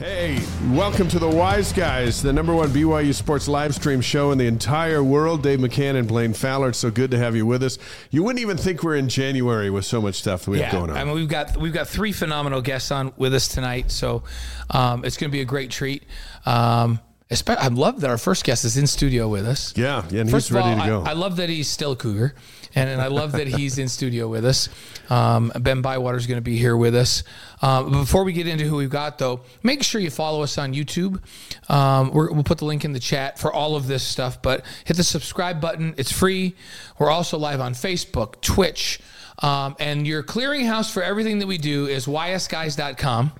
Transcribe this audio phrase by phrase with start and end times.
[0.00, 0.40] Hey,
[0.70, 4.46] welcome to the Wise Guys, the number one BYU sports live stream show in the
[4.46, 5.42] entire world.
[5.42, 6.70] Dave McCann and Blaine Fowler.
[6.70, 7.76] It's so good to have you with us.
[8.10, 10.96] You wouldn't even think we're in January with so much stuff we have going on.
[10.96, 14.22] I mean, we've got we've got three phenomenal guests on with us tonight, so
[14.70, 16.04] um, it's going to be a great treat.
[16.46, 16.98] Um,
[17.30, 19.76] I love that our first guest is in studio with us.
[19.76, 21.02] Yeah, yeah and First he's ready all, to go.
[21.02, 22.34] I, I, love that he's still a Cougar,
[22.74, 24.68] and, and I love that he's in studio with us.
[25.08, 27.24] Um, ben Bywater is going to be here with us.
[27.62, 30.72] Um, before we get into who we've got, though, make sure you follow us on
[30.72, 31.20] YouTube.
[31.68, 34.64] Um, we will put the link in the chat for all of this stuff, but
[34.84, 35.94] hit the subscribe button.
[35.96, 36.54] It's free.
[36.98, 39.00] We're also live on Facebook, Twitch.
[39.42, 43.32] Um, and your clearinghouse for everything that we do is ysguys.com.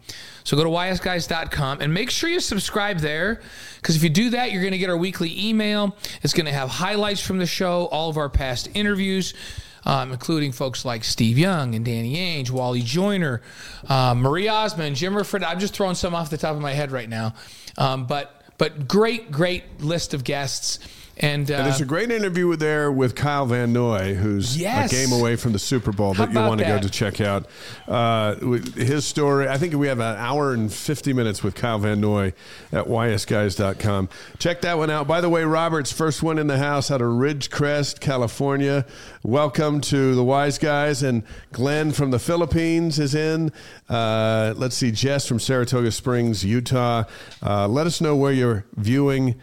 [0.44, 3.40] So go to ysguys.com and make sure you subscribe there
[3.76, 5.96] because if you do that, you're going to get our weekly email.
[6.22, 9.34] It's going to have highlights from the show, all of our past interviews.
[9.82, 13.40] Um, including folks like Steve Young and Danny Ainge, Wally Joyner,
[13.88, 15.42] uh, Marie Osmond, Jim Riford.
[15.42, 17.32] I'm just throwing some off the top of my head right now.
[17.78, 20.80] Um, but but great, great list of guests.
[21.22, 24.90] And, uh, and, there's a great interview there with Kyle Van Noy, who's yes.
[24.90, 27.46] a game away from the Super Bowl that you want to go to check out.
[27.86, 32.00] Uh, his story, I think we have an hour and 50 minutes with Kyle Van
[32.00, 32.32] Noy
[32.72, 34.08] at ysguys.com.
[34.38, 35.06] Check that one out.
[35.06, 38.86] By the way, Robert's first one in the house out of Ridgecrest, California.
[39.22, 41.02] Welcome to the Wise Guys.
[41.02, 43.52] And Glenn from the Philippines is in.
[43.90, 47.04] Uh, let's see, Jess from Saratoga Springs, Utah.
[47.42, 49.38] Uh, let us know where you're viewing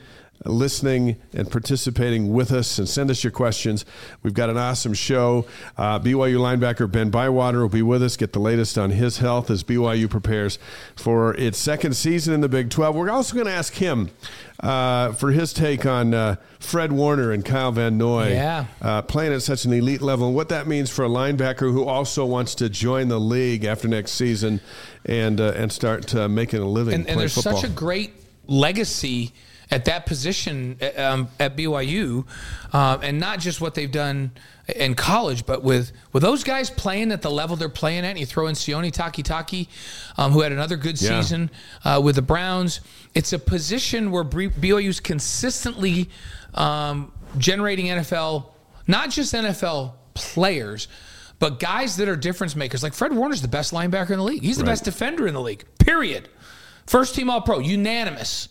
[0.47, 3.85] listening and participating with us and send us your questions.
[4.23, 5.45] We've got an awesome show.
[5.77, 9.49] Uh, BYU linebacker Ben Bywater will be with us, get the latest on his health
[9.49, 10.59] as BYU prepares
[10.95, 12.95] for its second season in the Big 12.
[12.95, 14.09] We're also going to ask him
[14.59, 18.65] uh, for his take on uh, Fred Warner and Kyle Van Noy yeah.
[18.81, 21.83] Uh, playing at such an elite level and what that means for a linebacker who
[21.83, 24.61] also wants to join the league after next season
[25.05, 27.57] and, uh, and start uh, making a living and, and there's football.
[27.57, 28.13] such a great
[28.47, 29.33] legacy–
[29.69, 32.25] at that position um, at BYU,
[32.73, 34.31] um, and not just what they've done
[34.75, 38.11] in college, but with with those guys playing at the level they're playing at.
[38.11, 39.67] And you throw in Sione Takitaki,
[40.17, 41.21] um, who had another good yeah.
[41.21, 41.49] season
[41.83, 42.81] uh, with the Browns.
[43.13, 46.09] It's a position where BYU's consistently
[46.53, 48.45] um, generating NFL,
[48.87, 50.87] not just NFL players.
[51.39, 54.41] But guys that are difference makers, like Fred Warner's the best linebacker in the league.
[54.41, 54.71] He's the right.
[54.71, 55.65] best defender in the league.
[55.77, 56.29] Period.
[56.87, 58.49] First team All Pro, unanimous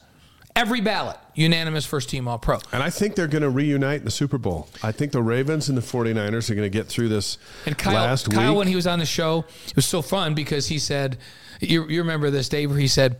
[0.56, 2.58] every ballot, unanimous first team All Pro.
[2.72, 4.68] And I think they're going to reunite in the Super Bowl.
[4.82, 7.94] I think the Ravens and the 49ers are going to get through this and Kyle,
[7.94, 8.58] last Kyle, week.
[8.58, 11.18] when he was on the show, it was so fun because he said,
[11.60, 13.18] you, you remember this, Dave, where he said,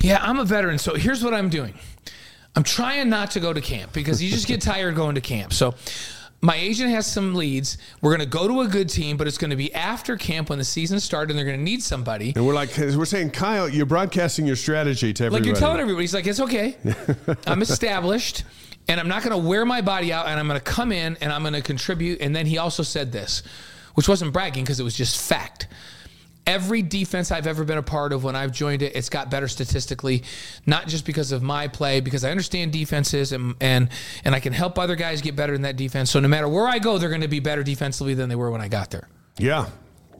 [0.00, 1.74] Yeah, I'm a veteran, so here's what I'm doing.
[2.56, 5.52] I'm trying not to go to camp because you just get tired going to camp.
[5.52, 5.74] So
[6.44, 7.78] my agent has some leads.
[8.02, 10.50] We're going to go to a good team, but it's going to be after camp
[10.50, 12.34] when the season started, and they're going to need somebody.
[12.36, 15.42] And we're like, we're saying, Kyle, you're broadcasting your strategy to everybody.
[15.42, 16.76] Like you're telling everybody, he's like, it's okay.
[17.46, 18.44] I'm established,
[18.88, 21.16] and I'm not going to wear my body out, and I'm going to come in
[21.22, 22.20] and I'm going to contribute.
[22.20, 23.42] And then he also said this,
[23.94, 25.66] which wasn't bragging because it was just fact
[26.46, 29.48] every defense I've ever been a part of when I've joined it, it's got better
[29.48, 30.24] statistically,
[30.66, 33.88] not just because of my play, because I understand defenses and and
[34.24, 36.10] and I can help other guys get better in that defense.
[36.10, 38.50] So no matter where I go, they're going to be better defensively than they were
[38.50, 39.08] when I got there.
[39.38, 39.66] Yeah,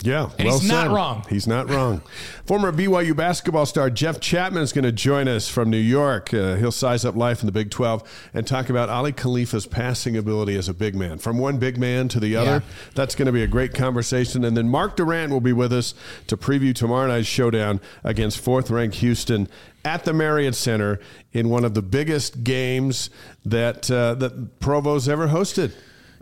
[0.04, 0.84] yeah, and well he's said.
[0.84, 1.24] not wrong.
[1.30, 2.02] He's not wrong.
[2.44, 6.32] Former BYU basketball star Jeff Chatman is going to join us from New York.
[6.34, 10.14] Uh, he'll size up life in the Big 12 and talk about Aly Khalifa's passing
[10.14, 11.16] ability as a big man.
[11.16, 12.90] From one big man to the other, yeah.
[12.94, 14.44] that's going to be a great conversation.
[14.44, 15.94] And then Mark Durrant will be with us
[16.26, 19.48] to preview tomorrow night's showdown against fourth-ranked Houston
[19.86, 21.00] at the Marriott Center
[21.32, 23.08] in one of the biggest games
[23.44, 25.72] that uh, that Provo's ever hosted.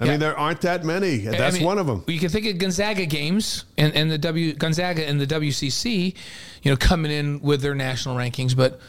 [0.03, 0.11] I yeah.
[0.13, 1.19] mean, there aren't that many.
[1.19, 2.03] That's I mean, one of them.
[2.09, 6.17] You can think of Gonzaga games and, and the W Gonzaga and the WCC,
[6.63, 8.57] you know, coming in with their national rankings.
[8.57, 8.81] But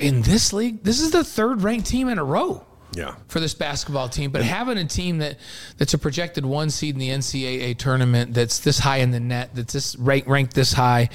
[0.00, 2.66] in this league, this is the third ranked team in a row.
[2.94, 3.14] Yeah.
[3.28, 5.38] For this basketball team, but having a team that
[5.78, 9.54] that's a projected one seed in the NCAA tournament that's this high in the net,
[9.54, 11.08] that's this rank, ranked this high,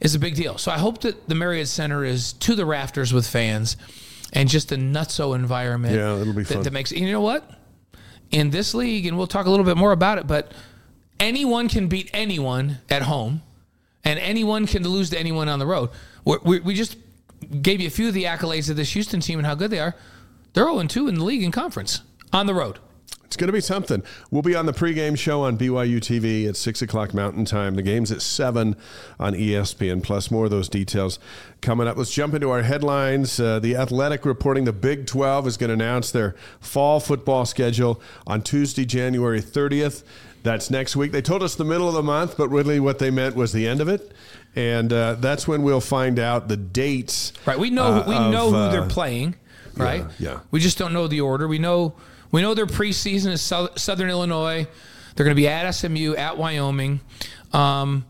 [0.00, 0.58] is a big deal.
[0.58, 3.76] So I hope that the Marriott Center is to the rafters with fans,
[4.32, 5.96] and just a nutso environment.
[5.96, 6.58] Yeah, it'll be fun.
[6.58, 7.57] That, that makes you know what
[8.30, 10.52] in this league, and we'll talk a little bit more about it, but
[11.18, 13.42] anyone can beat anyone at home,
[14.04, 15.90] and anyone can lose to anyone on the road.
[16.24, 16.96] we we we just
[17.62, 19.78] gave you a few of the accolades of this Houston team and how good they
[19.78, 19.94] are.
[20.52, 22.02] They're 0 2 in the league in conference
[22.32, 22.78] on the road.
[23.28, 24.02] It's going to be something.
[24.30, 27.74] We'll be on the pregame show on BYU TV at 6 o'clock Mountain Time.
[27.74, 28.74] The game's at 7
[29.20, 31.18] on ESPN, plus more of those details
[31.60, 31.98] coming up.
[31.98, 33.38] Let's jump into our headlines.
[33.38, 38.00] Uh, the Athletic reporting the Big 12 is going to announce their fall football schedule
[38.26, 40.04] on Tuesday, January 30th.
[40.42, 41.12] That's next week.
[41.12, 43.68] They told us the middle of the month, but really what they meant was the
[43.68, 44.10] end of it.
[44.56, 47.34] And uh, that's when we'll find out the dates.
[47.44, 47.58] Right.
[47.58, 49.34] We know uh, we of, know who uh, they're playing.
[49.76, 50.06] Right.
[50.18, 50.40] yeah.
[50.50, 51.46] We just don't know the order.
[51.46, 51.94] We know
[52.30, 54.66] we know their preseason is Southern Illinois.
[55.14, 57.00] They're going to be at SMU, at Wyoming.
[57.52, 58.04] Um,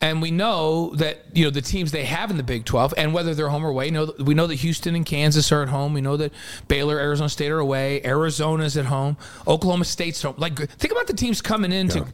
[0.00, 3.14] and we know that you know the teams they have in the Big 12, and
[3.14, 3.88] whether they're home or away.
[3.90, 5.94] Know we know that Houston and Kansas are at home.
[5.94, 6.32] We know that
[6.66, 8.02] Baylor, Arizona State are away.
[8.04, 9.16] Arizona's at home.
[9.46, 10.34] Oklahoma State's home.
[10.38, 12.04] Like think about the teams coming into Yeah.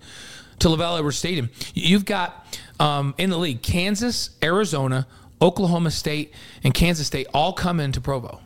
[0.59, 1.49] to LaVell Edwards Stadium.
[1.73, 2.47] You've got
[2.79, 5.07] um, in the league Kansas, Arizona,
[5.41, 8.43] Oklahoma State, and Kansas State all come into Provo.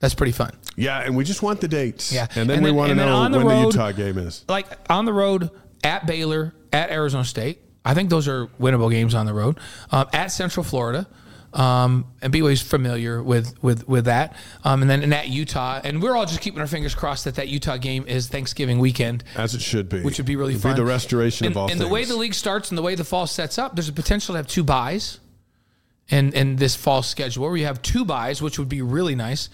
[0.00, 0.50] That's pretty fun.
[0.76, 2.12] Yeah, and we just want the dates.
[2.12, 2.26] Yeah.
[2.36, 4.44] And then And we want to know on the when road- the Utah game is.
[4.48, 5.50] Like on the road
[5.82, 7.60] at Baylor, at Arizona State.
[7.84, 9.58] I think those are winnable games on the road.
[9.90, 11.06] Um, at Central Florida.
[11.54, 16.02] Um, and BYU's familiar with with with that, um, and then and at Utah, and
[16.02, 19.54] we're all just keeping our fingers crossed that that Utah game is Thanksgiving weekend, As
[19.54, 20.02] it should be.
[20.02, 20.72] which would be really It'd fun.
[20.74, 21.80] Be the restoration and, of all and things.
[21.80, 24.34] the way the league starts and the way the fall sets up, there's a potential
[24.34, 25.18] to have two buys,
[26.10, 29.48] in in this fall schedule where you have two buys, which would be really nice.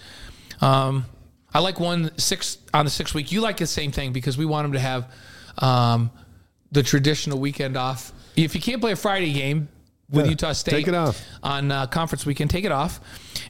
[0.61, 1.05] Um,
[1.53, 3.31] I like one six on the six week.
[3.31, 5.11] You like the same thing because we want them to have
[5.59, 6.09] um,
[6.71, 8.11] the traditional weekend off.
[8.35, 9.69] If you can't play a Friday game
[10.09, 11.23] with Yeah, Utah State, take it off.
[11.43, 12.49] on uh, conference weekend.
[12.49, 12.99] Take it off,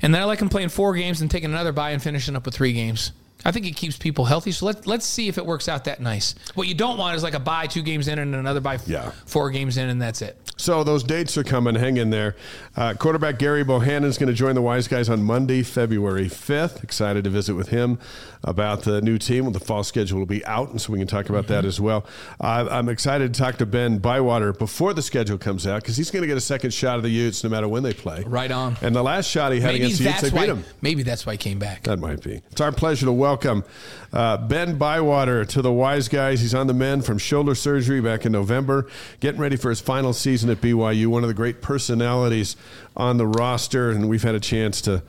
[0.02, 2.46] and then I like them playing four games and taking another bye and finishing up
[2.46, 3.12] with three games.
[3.46, 4.52] I think it keeps people healthy.
[4.52, 6.36] So let, let's see if it works out that nice.
[6.56, 9.12] What you don't want is like a buy two games in and another buy Yeah.
[9.26, 10.38] four games in, and that's it.
[10.56, 11.76] So those dates are coming.
[11.76, 12.36] Hang in there.
[12.78, 16.84] Uh, quarterback Gerry Bohanon is going to join the Wise Guys on Monday, February 5th.
[16.84, 18.00] Excited to visit with him
[18.44, 19.46] about the new team.
[19.46, 21.54] Well, the fall schedule will be out, and so we can talk about Mm-hmm.
[21.54, 22.06] that as well.
[22.40, 26.10] Uh, I'm excited to talk to Ben Bywater before the schedule comes out because he's
[26.12, 28.24] going to get a second shot of the Utes no matter when they play.
[28.26, 28.78] Right on.
[28.82, 30.64] And the last shot he had Maybe against the Utes, they beat him.
[30.82, 31.84] Maybe that's why he came back.
[31.84, 32.42] That might be.
[32.52, 36.42] It's our pleasure to welcome uh, Ben Bywater to the Wise Guys.
[36.42, 38.88] He's on the mend from shoulder surgery back in November,
[39.20, 41.08] getting ready for his final season at BYU.
[41.08, 42.56] One of the great personalities
[42.96, 45.04] on the roster, and we've had a chance to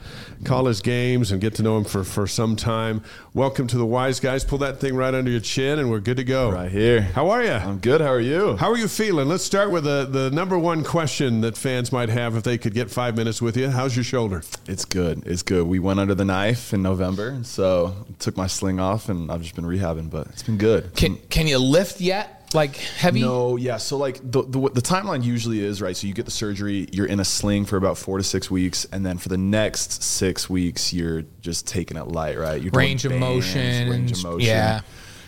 [0.45, 3.03] call his games and get to know him for, for some time.
[3.35, 4.45] Welcome to the Wise Guys.
[4.45, 6.51] Pull that thing right under your chin, and we're good to go.
[6.51, 7.03] Right here.
[7.03, 7.53] How are you?
[7.53, 8.01] I'm good.
[8.01, 8.57] How are you?
[8.57, 9.29] How are you feeling?
[9.29, 12.75] Let's start with the, the number one question that fans might have if they could
[12.75, 13.69] get five minutes with you.
[13.69, 14.43] How's your shoulder?
[14.67, 15.27] It's good.
[15.27, 15.67] It's good.
[15.67, 19.55] We went under the knife in November, so took my sling off, and I've just
[19.55, 20.95] been rehabbing, but it's been good.
[20.95, 22.41] Can Can you lift yet?
[22.55, 23.21] Like heavy?
[23.23, 23.77] No, yeah.
[23.79, 25.97] So like the, the the timeline usually is right.
[25.97, 28.87] So you get the surgery, you're in a sling for about four to six weeks,
[28.93, 32.63] and then for the next six weeks, you're just taking it light, right?
[32.63, 34.81] You're Range of bands, motion, range of motion, yeah.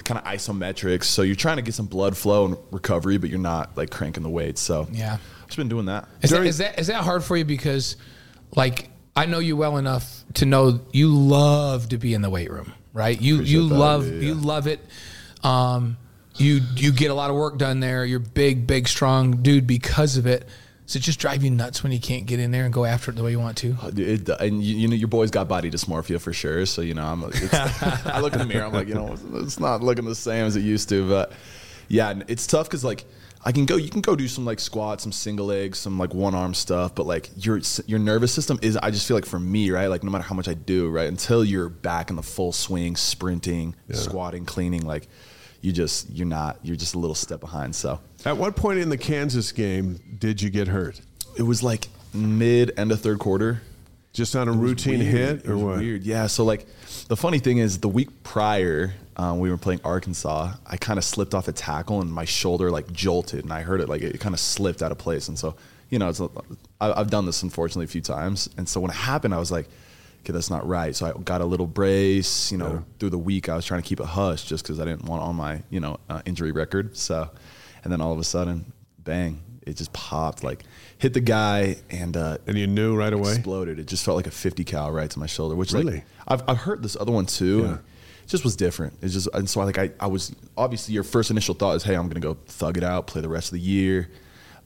[0.04, 1.04] kind of isometrics.
[1.04, 4.22] So you're trying to get some blood flow and recovery, but you're not like cranking
[4.22, 4.60] the weights.
[4.60, 5.14] So Yeah.
[5.14, 6.08] I've just been doing that.
[6.22, 7.44] Is that, During- is that is that hard for you?
[7.44, 7.96] Because,
[8.54, 12.50] like, I know you well enough to know you love to be in the weight
[12.50, 13.20] room, right?
[13.20, 14.80] You you that, love yeah, you love it.
[15.42, 15.96] Um,
[16.38, 18.04] you you get a lot of work done there.
[18.04, 20.46] You're big, big, strong dude because of it.
[20.86, 23.10] Does it just drive you nuts when you can't get in there and go after
[23.10, 23.76] it the way you want to?
[23.82, 26.64] Uh, it, and you, you know your boy's got body dysmorphia for sure.
[26.64, 27.24] So you know I'm.
[27.24, 27.52] It's,
[28.06, 28.64] I look in the mirror.
[28.64, 31.08] I'm like you know it's not looking the same as it used to.
[31.08, 31.32] But
[31.88, 33.04] yeah, it's tough because like
[33.44, 33.76] I can go.
[33.76, 36.94] You can go do some like squats, some single legs, some like one arm stuff.
[36.94, 38.76] But like your your nervous system is.
[38.76, 39.88] I just feel like for me, right?
[39.88, 42.94] Like no matter how much I do, right, until you're back in the full swing,
[42.94, 45.08] sprinting, squatting, cleaning, like
[45.66, 46.58] you just you're not.
[46.62, 47.74] You're just a little step behind.
[47.74, 51.00] So At what point in the Kansas game did you get hurt?
[51.36, 53.60] it was like mid end of third quarter.
[54.12, 55.12] Just on a routine weird.
[55.12, 55.78] hit It or what?
[55.78, 56.26] Weird, yeah.
[56.28, 56.66] So like,
[57.08, 60.54] the funny thing is, the week prior, um, we were playing Arkansas.
[60.64, 63.82] I kind of slipped off a tackle, and my shoulder like jolted, and I heard
[63.82, 65.28] it like it kind of slipped out of place.
[65.28, 65.56] And so,
[65.90, 66.20] you know, it's
[66.80, 68.48] I, I've done this unfortunately a few times.
[68.56, 69.68] And so when it happened, I was like,
[70.26, 70.94] okay, that's not right.
[70.94, 72.50] So I got a little brace.
[72.50, 74.84] You know, through the week, I was trying to keep it hush just because I
[74.84, 76.96] didn't want on my you know uh, injury record.
[76.96, 77.30] So,
[77.84, 79.42] and then all of a sudden, bang.
[79.62, 80.62] It just popped, like
[80.98, 83.32] hit the guy, and uh, And you knew right away?
[83.32, 83.80] exploded.
[83.80, 85.94] It just felt like a 50 cal right to my shoulder, which Really?
[85.94, 87.58] like I've, I've heard this other one too.
[87.58, 87.64] Yeah.
[87.70, 87.74] and
[88.22, 88.92] It just was different.
[89.02, 91.82] It's just, and so I like, I, I was obviously your first initial thought is,
[91.82, 94.08] Hey, I'm going to go thug it out, play the rest of the year.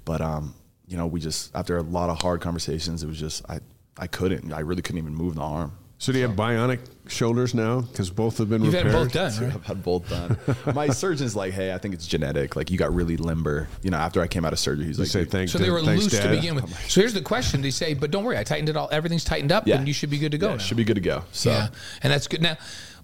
[0.05, 0.55] But, um,
[0.87, 3.61] you know, we just, after a lot of hard conversations, it was just, I,
[4.01, 5.73] I couldn't, I really couldn't even move the arm.
[5.99, 6.79] So do you have bionic
[7.09, 7.83] shoulders now?
[7.83, 9.11] Because both have been You've had repaired.
[9.11, 9.55] them both done, right?
[9.55, 10.39] I've had both done.
[10.75, 12.57] My surgeon's like, hey, I think it's genetic.
[12.57, 13.69] Like you got really limber.
[13.83, 15.53] You know, after I came out of surgery, he's You like, say "Dude, thanks.
[15.53, 16.71] So they were thanks, loose to begin with.
[16.91, 18.89] So here's the question: They say, but don't worry, I tightened it all.
[18.91, 19.77] Everything's tightened up, Yeah.
[19.77, 21.23] and you should be good to go yeah, should be good to go.
[21.33, 21.69] So Yeah,
[22.03, 22.41] and that's good.
[22.41, 22.57] Now,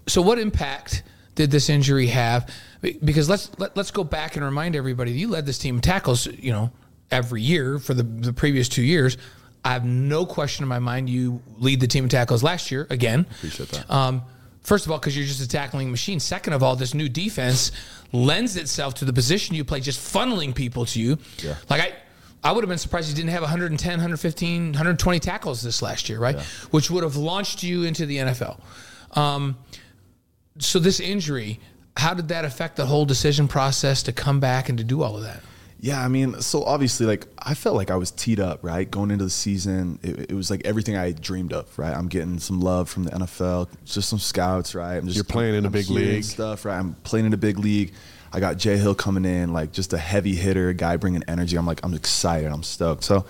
[0.07, 1.03] so what impact
[1.35, 2.49] did this injury have?
[2.81, 6.25] Because let's let, let's go back and remind everybody you led this team in tackles.
[6.25, 6.71] You know,
[7.11, 9.17] every year for the the previous two years.
[9.67, 12.87] I have no question in my mind you lead the team in tackles last year
[12.89, 13.27] again.
[13.29, 13.91] Appreciate that.
[13.91, 14.21] Um,
[14.61, 16.21] first of all, because you're just a tackling machine.
[16.21, 17.73] Second of all, this new defense
[18.13, 21.17] lends itself to the position you play, just funneling people to you.
[21.39, 21.55] Yeah.
[21.69, 21.93] Like I,
[22.45, 26.17] I would have been surprised you didn't have 110, 115, 120 tackles this last year,
[26.17, 26.39] right?
[26.71, 28.61] Which would have launched you into the NFL.
[29.17, 29.57] Um,
[30.59, 31.59] so this injury,
[31.97, 35.17] how did that affect the whole decision process to come back and to do all
[35.17, 35.41] of that?
[35.79, 38.89] Yeah, I mean, so obviously, like I felt like I was teed up, right?
[38.89, 41.95] Going into the season, it, it was like everything I dreamed of, right?
[41.95, 44.95] I'm getting some love from the NFL, just some scouts, right?
[44.95, 46.23] I'm just You're playing in a I'm big league.
[46.23, 46.79] stuff, right?
[46.79, 47.93] I'm playing in a big league.
[48.33, 51.57] I got Jay Hill coming in, like just a heavy hitter, a guy bringing energy.
[51.57, 53.03] I'm like, I'm excited, I'm stoked.
[53.03, 53.25] So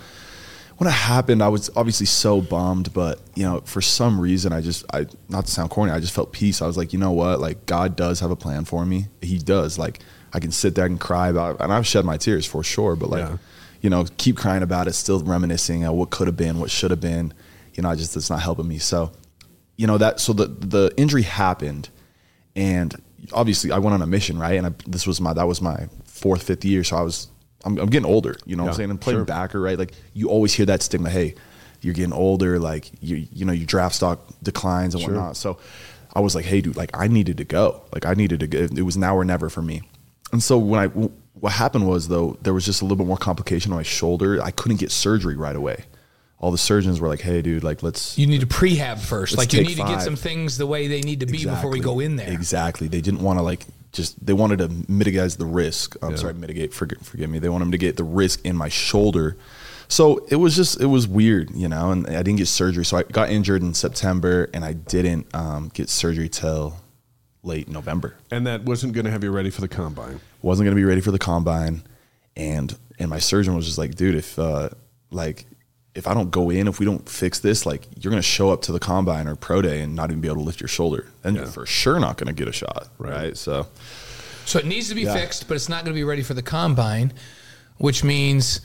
[0.78, 4.60] when it happened, I was obviously so bummed, but you know, for some reason, I
[4.62, 6.62] just, I not to sound corny, I just felt peace.
[6.62, 7.40] I was like, you know what?
[7.40, 9.08] Like God does have a plan for me.
[9.20, 9.78] He does.
[9.78, 10.00] Like
[10.32, 12.96] I can sit there and cry about, and I've shed my tears for sure.
[12.96, 13.36] But like, Yeah.
[13.80, 16.90] you know, keep crying about it, still reminiscing of what could have been, what should
[16.90, 17.32] have been.
[17.74, 18.78] You know, I just it's not helping me.
[18.78, 19.12] So,
[19.76, 21.88] you know that so the the injury happened,
[22.56, 23.00] and
[23.32, 24.54] obviously I went on a mission, right?
[24.58, 27.28] And I, this was my that was my fourth, fifth year, so I was
[27.64, 28.36] I'm, I'm getting older.
[28.44, 28.90] You know what Yeah, I'm saying?
[28.90, 29.24] And playing sure.
[29.24, 29.78] backer, right?
[29.78, 31.10] Like you always hear that stigma.
[31.10, 31.34] Hey,
[31.80, 32.58] you're getting older.
[32.58, 35.12] Like you you know your draft stock declines and Sure.
[35.14, 35.36] whatnot.
[35.36, 35.58] So
[36.12, 37.82] I was like, hey, dude, like I needed to go.
[37.94, 38.58] Like I needed to go.
[38.58, 39.82] It was now or never for me.
[40.32, 40.86] And so when I
[41.40, 44.42] what happened was though there was just a little bit more complication on my shoulder.
[44.42, 45.84] I couldn't get surgery right away.
[46.40, 49.36] All the surgeons were like, "Hey, dude, like let's You need to prehab first.
[49.36, 51.70] Like you take need to get some things the way they need to be before
[51.70, 52.30] we go in there.
[52.30, 52.86] Exactly.
[52.86, 55.96] They didn't want to like just they wanted to mitigate the risk.
[56.02, 56.72] I'm sorry, mitigate.
[56.72, 57.38] Forgive, forgive me.
[57.38, 59.36] They wanted to get the risk in my shoulder.
[59.88, 61.90] So it was just it was weird, you know.
[61.90, 62.84] And I didn't get surgery.
[62.84, 66.76] So I got injured in September, and I didn't um, get surgery till
[67.48, 68.14] late November.
[68.30, 70.20] And that wasn't going to have you ready for the combine.
[70.42, 71.82] wasn't going to be ready for the combine
[72.36, 74.68] and and my surgeon was just like dude if uh
[75.10, 75.46] like
[75.96, 78.50] if i don't go in if we don't fix this like you're going to show
[78.50, 80.68] up to the combine or pro day and not even be able to lift your
[80.68, 83.10] shoulder then you're for sure not going to get a shot Right.
[83.12, 83.66] right, so
[84.44, 85.14] So it needs to be Yeah.
[85.14, 87.12] fixed, but it's not going to be ready for the combine,
[87.78, 88.60] which means,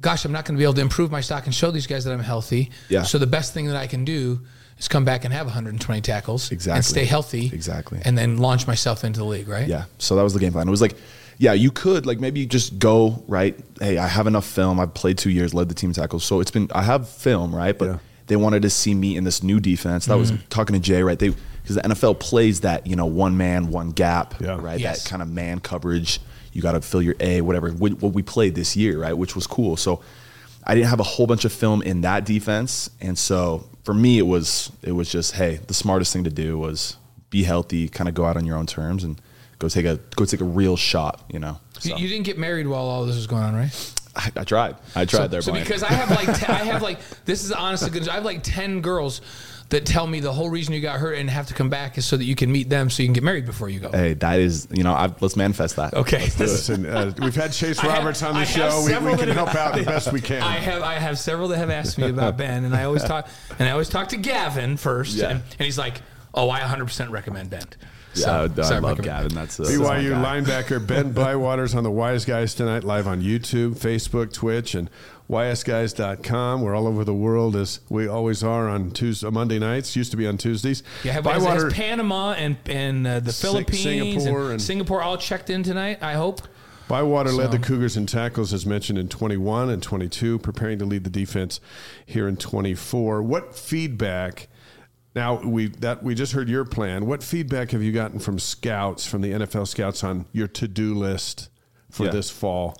[0.00, 2.04] gosh, I'm not going to be able to improve my stock and show these guys
[2.04, 2.70] that I'm healthy.
[2.88, 3.02] Yeah.
[3.02, 4.40] So the best thing that I can do
[4.82, 6.76] is come back and have 120 tackles exactly.
[6.76, 7.46] and stay healthy.
[7.52, 8.00] Exactly.
[8.04, 9.66] And then launch myself into the league, right?
[9.68, 10.96] yeah so that was the game plan it was like
[11.38, 15.16] yeah you could like maybe just go right hey i have enough film i've played
[15.16, 17.98] two years led the team tackles so it's been i have film right but Yeah.
[18.26, 20.46] they wanted to see me in this new defense that was mm-hmm.
[20.48, 21.30] talking to jay right they
[21.62, 24.58] because the nfl plays that you know one man one gap Yeah.
[24.60, 25.04] right Yes.
[25.04, 26.20] that kind of man coverage
[26.52, 29.34] you got to fill your a whatever what what we played this year right which
[29.34, 30.00] was cool so
[30.64, 34.18] i didn't have a whole bunch of film in that defense and so for me
[34.18, 36.96] it was it was just hey the smartest thing to do was
[37.30, 39.20] be healthy kind of go out on your own terms and
[39.58, 42.66] go take a go take a real shot you know so you didn't get married
[42.66, 43.92] while all this was going on, right?
[44.14, 45.64] I, I tried i tried there So Brian.
[45.64, 48.08] because I have like te- I have like this is honestly good.
[48.08, 49.20] I have like ten girls
[49.72, 52.06] that tell me the whole reason you got hurt and have to come back is
[52.06, 53.90] so that you can meet them so you can get married before you go.
[53.90, 56.28] hey that is you know i let's manifest that Okay.
[56.38, 58.84] Listen, uh, we've had Chase I have- Roberts on the I show.
[58.86, 60.42] We, we can help out the best we can.
[60.42, 63.28] I have I have several that have asked me about Ben, and I always talk
[63.58, 65.30] and I always talk to Gavin first, Yeah.
[65.30, 66.00] and, and he's like,
[66.34, 67.64] "Oh, I 100 percent recommend Ben."
[68.14, 69.32] yeah, I, so I love Gavin.
[69.34, 73.70] That's a, BYU that's linebacker Ben Bywater's on the Wise Guys tonight, live on YouTube,
[73.78, 74.90] Facebook, Twitch, and
[75.30, 76.62] ysguys.com.
[76.62, 79.96] We're all over the world as we always are on Tuesday, Monday nights.
[79.96, 80.82] Used to be on Tuesdays.
[81.04, 85.16] Yeah, have, Bywater, has Panama and and uh, the Philippines Singapore and, and- Singapore all
[85.16, 86.02] checked in tonight.
[86.02, 86.42] I hope.
[86.88, 91.04] Bywater led the Cougars in tackles, as mentioned, in 21 and 22, preparing to lead
[91.04, 91.58] the defense
[92.04, 93.22] here in 24.
[93.22, 94.48] What feedback?
[95.14, 97.06] Now we that we just heard your plan.
[97.06, 101.48] What feedback have you gotten from scouts, from the NFL scouts, on your to-do list
[101.90, 102.10] for Yeah.
[102.12, 102.76] this fall?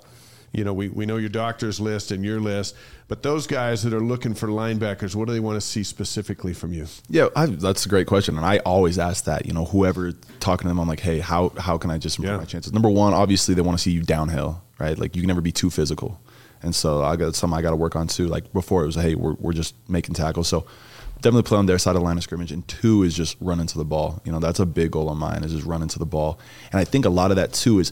[0.53, 2.75] You know, we, we know your doctor's list and your list,
[3.07, 6.53] but those guys that are looking for linebackers, what do they want to see specifically
[6.53, 6.85] from you?
[7.09, 9.47] Yeah, I, that's a great question, and I always ask that.
[9.47, 12.33] You know, whoever talking to them, I'm like, hey, how how can I just improve
[12.35, 12.37] Yeah.
[12.37, 12.71] my chances?
[12.71, 14.95] Number one, obviously, they want to see you downhill, right?
[14.97, 16.21] Like you can never be too physical,
[16.61, 18.27] and so I got something I got to work on too.
[18.27, 20.67] Like before, it was hey, we're we're just making tackles, so
[21.15, 22.51] definitely play on their side of the line of scrimmage.
[22.51, 24.21] And two is just run into the ball.
[24.23, 26.37] You know, that's a big goal of mine is just run into the ball,
[26.71, 27.91] and I think a lot of that too is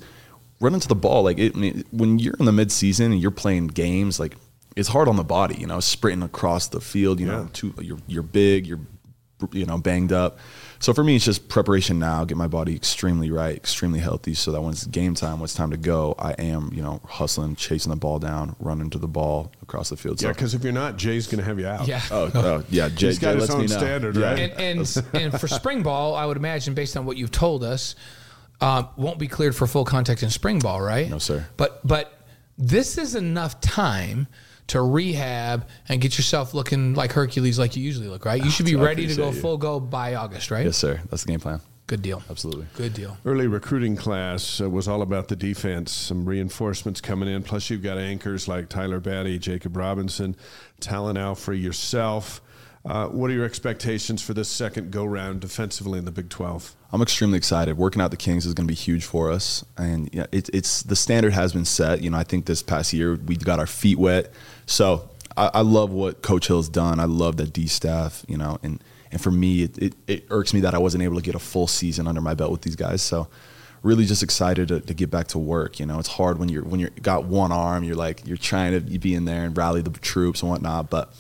[0.62, 1.24] run into the ball.
[1.24, 4.38] Like it, I mean, when you're in the midseason and you're playing games, like
[4.78, 5.56] it's hard on the body.
[5.60, 7.20] You know, sprinting across the field.
[7.20, 7.32] You Yeah.
[7.34, 8.80] know, too, you're you're big, you're
[9.54, 10.38] you know, banged up.
[10.78, 14.52] So for me, it's just preparation now, get my body extremely right, extremely healthy, so
[14.52, 17.56] that when it's game time, when it's time to go, I am, you know, hustling,
[17.56, 20.22] chasing the ball down, running to the ball across the field.
[20.22, 21.88] Yeah, because if you're not, Jay's going to have you out.
[21.88, 22.02] Yeah.
[22.12, 23.78] oh, oh, yeah, Jay, He's got Jay his lets own me know.
[23.78, 24.52] standard, right?
[24.52, 27.96] and and, and for spring ball, I would imagine, based on what you've told us,
[28.62, 31.10] um, won't be cleared for full contact in spring ball, right?
[31.10, 31.48] No, sir.
[31.58, 32.14] But but
[32.58, 34.28] this is enough time
[34.68, 38.42] to rehab and get yourself looking like Hercules, like you usually look, right?
[38.44, 39.42] You should be I ready to go you.
[39.42, 40.66] full go by August, right?
[40.66, 41.02] Yes, sir.
[41.10, 41.60] That's the game plan.
[41.88, 42.24] Good deal.
[42.30, 42.68] Absolutely.
[42.78, 43.18] Good deal.
[43.26, 47.44] Early recruiting class uh, was all about the defense, some reinforcements coming in.
[47.44, 50.38] Plus, you've got anchors like Tyler Batty, Jacob Robinson,
[50.80, 52.42] Talan Alfrey, yourself.
[52.84, 56.76] Uh, what are your expectations for this second go round defensively in the Big 12?
[56.92, 57.78] I'm extremely excited.
[57.78, 60.84] Working out the Kings is going to be huge for us, and yeah, it, it's
[60.84, 62.02] the standard has been set.
[62.02, 64.32] You know, I think this past year we got our feet wet,
[64.66, 67.00] so I, I love what Coach Hill's done.
[67.00, 68.26] I love that D staff.
[68.28, 71.16] You know, and and for me, it, it, it irks me that I wasn't able
[71.16, 73.02] to get a full season under my belt with these guys.
[73.02, 73.28] So
[73.84, 75.80] really just excited to, to get back to work.
[75.80, 77.84] You know, it's hard when you're when you're got one arm.
[77.84, 81.14] You're like you're trying to be in there and rally the troops and whatnot, but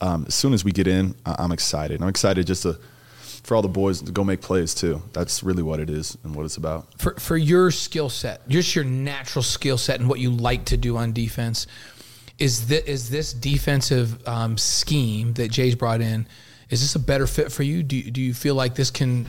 [0.00, 2.02] um, as soon as we get in, I- I'm excited.
[2.02, 2.78] I'm excited just to
[3.42, 5.00] for all the boys to go make plays too.
[5.12, 6.88] That's really what it is and what it's about.
[7.00, 10.76] For for your skill set, just your natural skill set and what you like to
[10.76, 11.68] do on defense,
[12.38, 16.26] is this, is this defensive um, scheme that Jay's brought in?
[16.70, 17.84] Is this a better fit for you?
[17.84, 19.26] Do you, do you feel like this can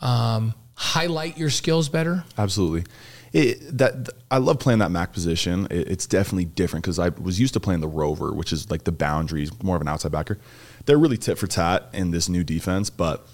[0.00, 2.24] um, highlight your skills better?
[2.38, 2.84] Absolutely.
[3.32, 5.66] It, that I love playing that Mac position.
[5.70, 8.84] It, it's definitely different because I was used to playing the rover, which is like
[8.84, 10.38] the boundaries, more of an outside backer.
[10.86, 13.26] They're really tit for tat in this new defense, but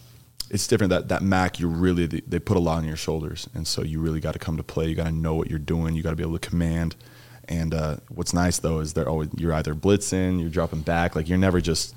[0.51, 0.91] it's different.
[0.91, 3.83] That that Mac, you really they, they put a lot on your shoulders, and so
[3.83, 4.89] you really got to come to play.
[4.89, 5.95] You got to know what you're doing.
[5.95, 6.97] You got to be able to command.
[7.49, 11.29] And uh, what's nice though is they're always you're either blitzing, you're dropping back, like
[11.29, 11.95] you're never just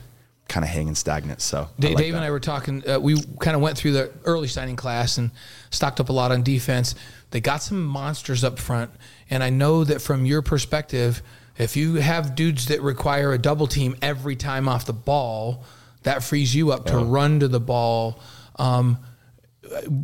[0.47, 1.41] kind of hanging stagnant.
[1.41, 2.17] So like Dave that.
[2.17, 2.87] and I were talking.
[2.87, 5.31] Uh, we kind of went through the early signing class and
[5.69, 6.95] stocked up a lot on defense.
[7.31, 8.91] They got some monsters up front,
[9.29, 11.21] and I know that from your perspective,
[11.57, 15.63] if you have dudes that require a double team every time off the ball,
[16.03, 18.19] that frees you up to run to the ball.
[18.57, 18.99] Um,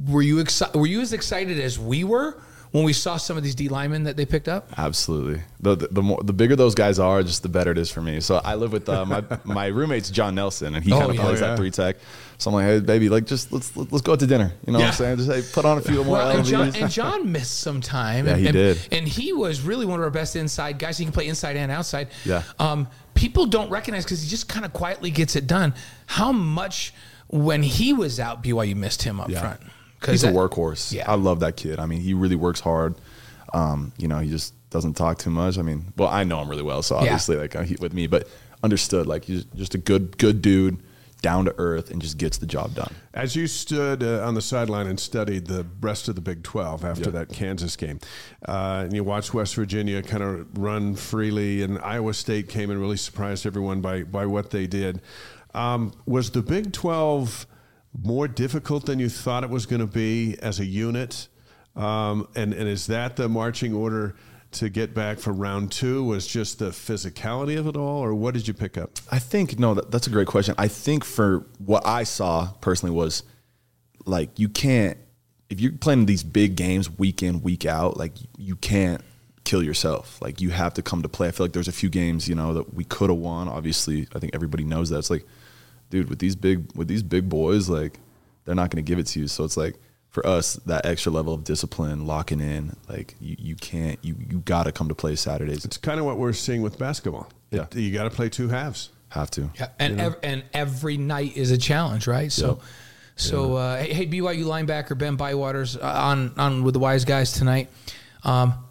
[0.08, 2.42] were you exci- Were you as excited as we were
[2.74, 4.68] when we saw some of these D linemen that they picked up?
[4.78, 5.42] Absolutely.
[5.62, 8.02] The, the the more the bigger those guys are, just the better it is for
[8.02, 8.20] me.
[8.20, 11.16] So I live with uh, my my roommate's John Nelson, and he Oh, kind of
[11.16, 11.22] yeah.
[11.24, 11.50] plays Oh, yeah.
[11.52, 11.96] that three tech.
[12.40, 14.52] So I'm like, hey, baby, like just let's let's go out to dinner.
[14.66, 14.86] You know Yeah.
[14.86, 15.18] what I'm saying?
[15.18, 18.26] Just hey, put on a few more Well, and John, and John missed some time.
[18.26, 18.88] Yeah, and, he and- did.
[18.92, 20.98] And he was really one of our best inside guys.
[20.98, 22.08] He can play inside and outside.
[22.26, 22.44] Yeah.
[22.60, 25.74] Um, people don't recognize because he just kind of quietly gets it done.
[26.08, 26.94] How much
[27.28, 29.40] when he was out, BYU missed him up Yeah.
[29.40, 29.62] front.
[30.12, 30.92] He's a that- workhorse.
[30.94, 31.10] Yeah.
[31.12, 31.80] I love that kid.
[31.80, 32.96] I mean, he really works hard.
[33.54, 35.58] Um, you know, he just doesn't talk too much.
[35.58, 38.08] I mean, well, I know him really well, so obviously, like uh, he, with me,
[38.08, 38.28] but
[38.64, 39.06] understood.
[39.08, 40.82] Like he's just a good, good dude,
[41.22, 42.92] down to earth, and just gets the job done.
[43.14, 46.84] As you stood uh, on the sideline and studied the rest of the Big 12
[46.84, 47.10] after Yeah.
[47.12, 48.00] that Kansas game,
[48.48, 52.80] uh, and you watched West Virginia kind of run freely, and Iowa State came and
[52.80, 55.00] really surprised everyone by, by what they did.
[55.54, 57.46] Um, was the Big 12
[58.02, 61.28] more difficult than you thought it was going to be as a unit?
[61.76, 64.16] Um, and, and is that the marching order
[64.52, 66.04] to get back for round two?
[66.04, 68.92] Was just the physicality of it all, or what did you pick up?
[69.12, 70.56] I think no, that, that's a great question.
[70.58, 73.24] I think for what I saw personally was
[74.06, 74.98] like you can't
[75.50, 79.02] if you're playing these big games week in week out, like you can't
[79.44, 80.20] kill yourself.
[80.22, 81.28] Like you have to come to play.
[81.28, 83.48] I feel like there's a few games you know that we could have won.
[83.48, 85.00] Obviously, I think everybody knows that.
[85.00, 85.26] It's like,
[85.94, 88.00] dude, with these big with these big boys, like
[88.46, 89.28] they're not going to give it to you.
[89.28, 89.76] So it's like
[90.10, 94.40] for us that extra level of discipline, locking in, like you, you can't you you
[94.40, 95.64] got to come to play Saturdays.
[95.66, 97.30] It's kind of what we're seeing with basketball.
[97.52, 97.66] Yeah.
[97.72, 98.90] It- you got to play two halves.
[99.10, 99.52] Have to.
[99.60, 102.32] Yeah, and ev- and every night is a challenge, right?
[102.32, 102.60] So,
[103.16, 107.32] so uh, hey, hey, BYU linebacker Ben Bywater's uh, on on with the wise guys
[107.32, 107.70] tonight.
[108.24, 108.63] Um, s-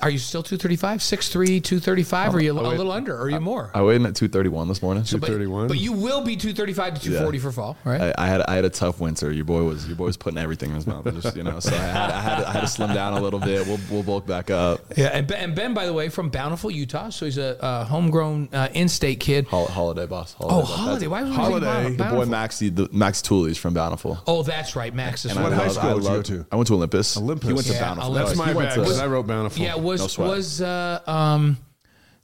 [0.00, 3.30] are you still 235, 6'3", 235, or are you a, oh, little under, or are
[3.30, 3.68] you more?
[3.74, 5.02] I weighed in at 231 this morning.
[5.02, 5.66] But- 231.
[5.66, 8.00] But, you will be 235 to 240 for fall, right?
[8.00, 9.32] I, I had I had a tough winter.
[9.32, 11.04] Your boy was your boy was putting everything in his mouth.
[11.20, 13.20] Just, you know, so I had I had, to, I had to slim down a
[13.20, 13.66] little bit.
[13.66, 14.80] We'll we'll bulk back up.
[14.96, 17.84] yeah, and ben, and ben, by the way, from Bountiful, Utah, so he's a, uh
[17.84, 19.46] homegrown uh, in-state kid.
[19.48, 20.36] Hol- Holladay boss.
[20.38, 20.70] Oh, boss.
[20.70, 21.08] Holladay!
[21.08, 21.60] Why was we Holladay.
[21.62, 22.26] saying The The boy Bountiful?
[22.26, 24.16] Maxie, the Max Tooley's from Bountiful.
[24.28, 25.24] Oh, that's right, Max.
[25.24, 26.46] Is And What high love- school did you go to?
[26.52, 27.16] I went to Olympus.
[27.16, 27.48] Olympus.
[27.48, 28.10] He went to Yeah, Bountiful.
[28.12, 28.36] Olympus.
[28.36, 29.62] That's He my went bad to- because I wrote Bountiful.
[29.64, 30.28] Yeah, was No sweat.
[30.28, 31.58] was uh, um,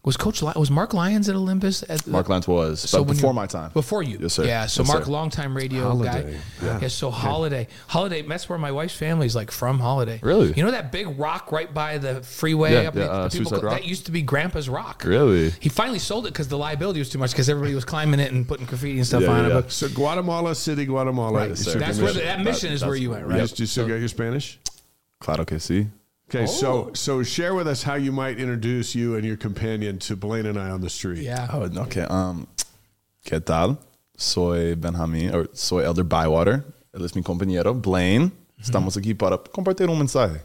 [0.04, 1.82] Was Coach Ly- was Mark Lyons at Olympus?
[1.86, 3.72] At the- Mark Lance was, So but when before you- my time.
[3.74, 4.16] Before you.
[4.22, 4.44] Yes, sir.
[4.44, 4.64] Yeah.
[4.66, 5.10] So Yes, Mark, sir.
[5.10, 6.04] longtime radio Holladay.
[6.32, 6.34] guy.
[6.62, 6.78] Yeah.
[6.80, 6.88] Yeah.
[6.88, 7.66] so Holladay.
[7.90, 10.22] Holladay, that's where my wife's family's like from Holladay.
[10.22, 10.54] Really?
[10.56, 12.72] You know that big rock right by the freeway?
[12.74, 13.80] Yeah, up yeah, in- uh, people Suicide call- Rock?
[13.80, 15.02] That used to be Grandpa's Rock.
[15.04, 15.50] Really?
[15.60, 18.32] He finally sold it because the liability was too much because everybody was climbing it
[18.32, 19.48] and putting graffiti and stuff Yeah, on yeah, it.
[19.48, 19.60] yeah.
[19.62, 21.38] But So Guatemala City, Guatemala.
[21.40, 21.78] Right, is sir.
[21.78, 23.40] that's where the, that mission That- is where you where- went, right?
[23.40, 24.58] Yes, you still got your Spanish?
[25.20, 25.88] Claro que sí.
[26.28, 26.46] Okay, Oh.
[26.46, 30.46] so so share with us how you might introduce you and your companion to Blaine
[30.46, 31.22] and I on the street.
[31.22, 31.48] Yeah.
[31.52, 32.02] Oh, okay.
[32.02, 32.46] Um,
[33.24, 33.78] ¿Qué tal?
[34.16, 36.64] Soy Benjamín, or soy Elder Bywater.
[36.94, 38.32] Él es mi compañero, Blaine.
[38.60, 40.40] Estamos aquí para compartir un mensaje.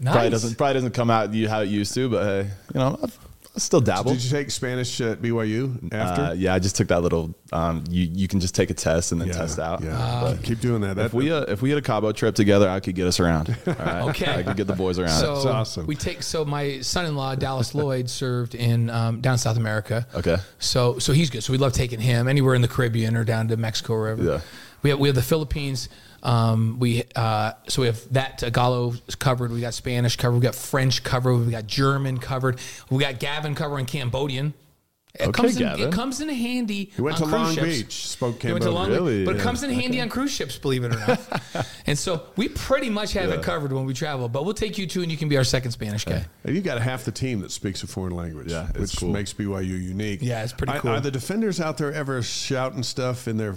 [0.00, 0.12] Nice.
[0.12, 2.98] Probably doesn't probably doesn't come out you how it used to, but hey, you know,
[3.02, 3.27] I've, I
[3.64, 4.12] still dabble.
[4.12, 6.22] Did you take Spanish at BYU after?
[6.22, 7.34] Uh, yeah, I just took that little.
[7.52, 9.82] Um, you you can just take a test and then test out.
[9.82, 10.96] Yeah, But keep doing that.
[10.96, 13.20] That if we uh, if we had a Cabo trip together, I could get us
[13.20, 13.56] around.
[13.66, 14.02] All right?
[14.10, 14.32] Okay.
[14.34, 15.18] I could get the boys around.
[15.20, 15.86] So That's awesome.
[15.86, 20.06] we take so my son-in-law Dallas Lloyd served in um, down South America.
[20.14, 20.36] Okay.
[20.58, 21.42] So so he's good.
[21.42, 24.22] So we love taking him anywhere in the Caribbean or down to Mexico or wherever.
[24.22, 24.40] Yeah.
[24.82, 25.88] We have we have the Philippines.
[26.22, 29.50] Um, we uh, so we have that Tagalog covered.
[29.52, 30.36] We got Spanish covered.
[30.36, 31.36] We got French covered.
[31.36, 32.58] We got German covered.
[32.90, 34.54] We got Gavin covering Cambodian.
[35.14, 35.88] It Okay, comes in, Gavin.
[35.88, 36.92] It comes in handy.
[36.94, 37.78] He went on to cruise Long ships.
[37.82, 39.18] Beach, spoke He went to Long Really?
[39.20, 41.42] Beach, but it comes in handy on cruise ships, believe it or not.
[41.86, 44.28] and so we pretty much have it covered when we travel.
[44.28, 46.24] But we'll take you too, and you can be our second Spanish guy.
[46.44, 49.08] And you got half the team that speaks a foreign language, Yeah, which cool.
[49.10, 50.20] makes BYU unique.
[50.22, 50.90] Yeah, it's pretty Are- cool.
[50.92, 53.56] Are the defenders out there ever shouting stuff in their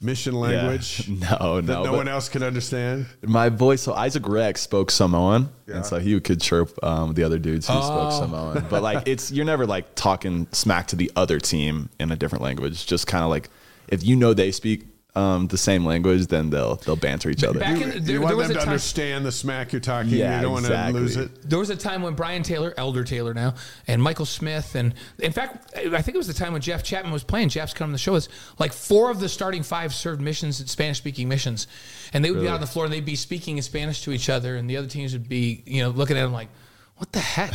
[0.00, 1.36] mission language Yeah.
[1.40, 1.84] No, that no.
[1.84, 3.06] no one else can understand?
[3.22, 5.76] My boy, so Isaac Rex spoke Samoan, Yeah.
[5.76, 8.20] and so he could chirp um, the other dudes who spoke Oh.
[8.20, 8.66] Samoan.
[8.68, 12.42] But like, it's you're never like talking smack to the other team in a different
[12.42, 12.86] language.
[12.86, 13.48] Just kind of like
[13.88, 14.84] if you know they speak
[15.16, 17.58] um, the same language, then they'll they'll banter each other.
[17.58, 19.80] Back You, in- you want there was them a to time- understand the smack you're
[19.80, 20.10] talking.
[20.12, 21.48] Yeah, you don't want to lose it.
[21.48, 23.54] There was a time when Brian Taylor, Elder Taylor now,
[23.88, 27.12] and Michael Smith, and in fact, I think it was the time when Jeff Chatman
[27.12, 27.48] was playing.
[27.48, 28.14] Jeff's come on the show.
[28.14, 31.66] It's like four of the starting five served missions, at Spanish speaking missions,
[32.12, 34.12] and they would be out on the floor and they'd be speaking in Spanish to
[34.12, 36.48] each other, and the other teams would be, you know, looking at them like,
[36.96, 37.52] "What the heck?"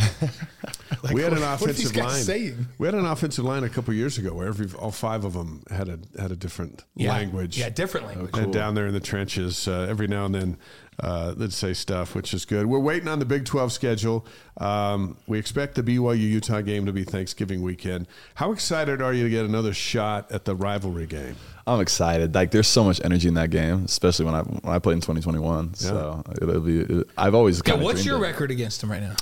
[1.04, 2.22] Like, we had an what- what are these offensive guys line.
[2.24, 2.68] saying?
[2.78, 5.64] We had an offensive line a couple years ago where every all five of them
[5.70, 7.12] had a had a different Yeah.
[7.12, 7.58] language.
[7.58, 8.38] Yeah, different language.
[8.38, 10.58] And down there in the trenches, uh, every now and then
[11.00, 12.68] uh, they'd say stuff, which is good.
[12.68, 14.26] We're waiting on the Big 12 schedule.
[14.58, 18.08] Um, we expect the BYU Utah game to be Thanksgiving weekend.
[18.36, 21.36] How excited are you to get another shot at the rivalry game?
[21.66, 22.36] I'm excited.
[22.36, 25.02] Like, there's so much energy in that game, especially when I when I played in
[25.02, 25.74] 2021.
[25.76, 26.82] So it'll be.
[26.82, 27.62] It, I've always.
[27.62, 29.16] Okay, kinda what's your of- record against them right now?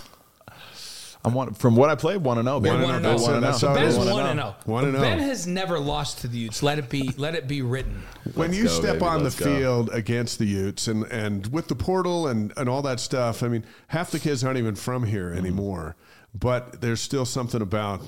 [1.30, 2.18] I'm one from what I played.
[2.18, 2.60] One to know.
[2.60, 2.86] They're baby.
[2.86, 3.38] one and That's oh.
[3.38, 3.42] it.
[3.42, 4.56] That's all it Ben's one and zero.
[4.65, 5.02] One and oh.
[5.02, 6.62] Ben has never lost to the Utes.
[6.62, 7.12] Let it be.
[7.18, 8.04] Let it be written.
[8.34, 9.06] when Let's you go, step baby.
[9.06, 9.58] on Let's the go.
[9.58, 13.48] field against the Utes and, and with the portal and, and all that stuff, I
[13.48, 15.38] mean, half the kids aren't even from here Mm-hmm.
[15.39, 15.96] anymore.
[16.34, 18.02] But there's still something about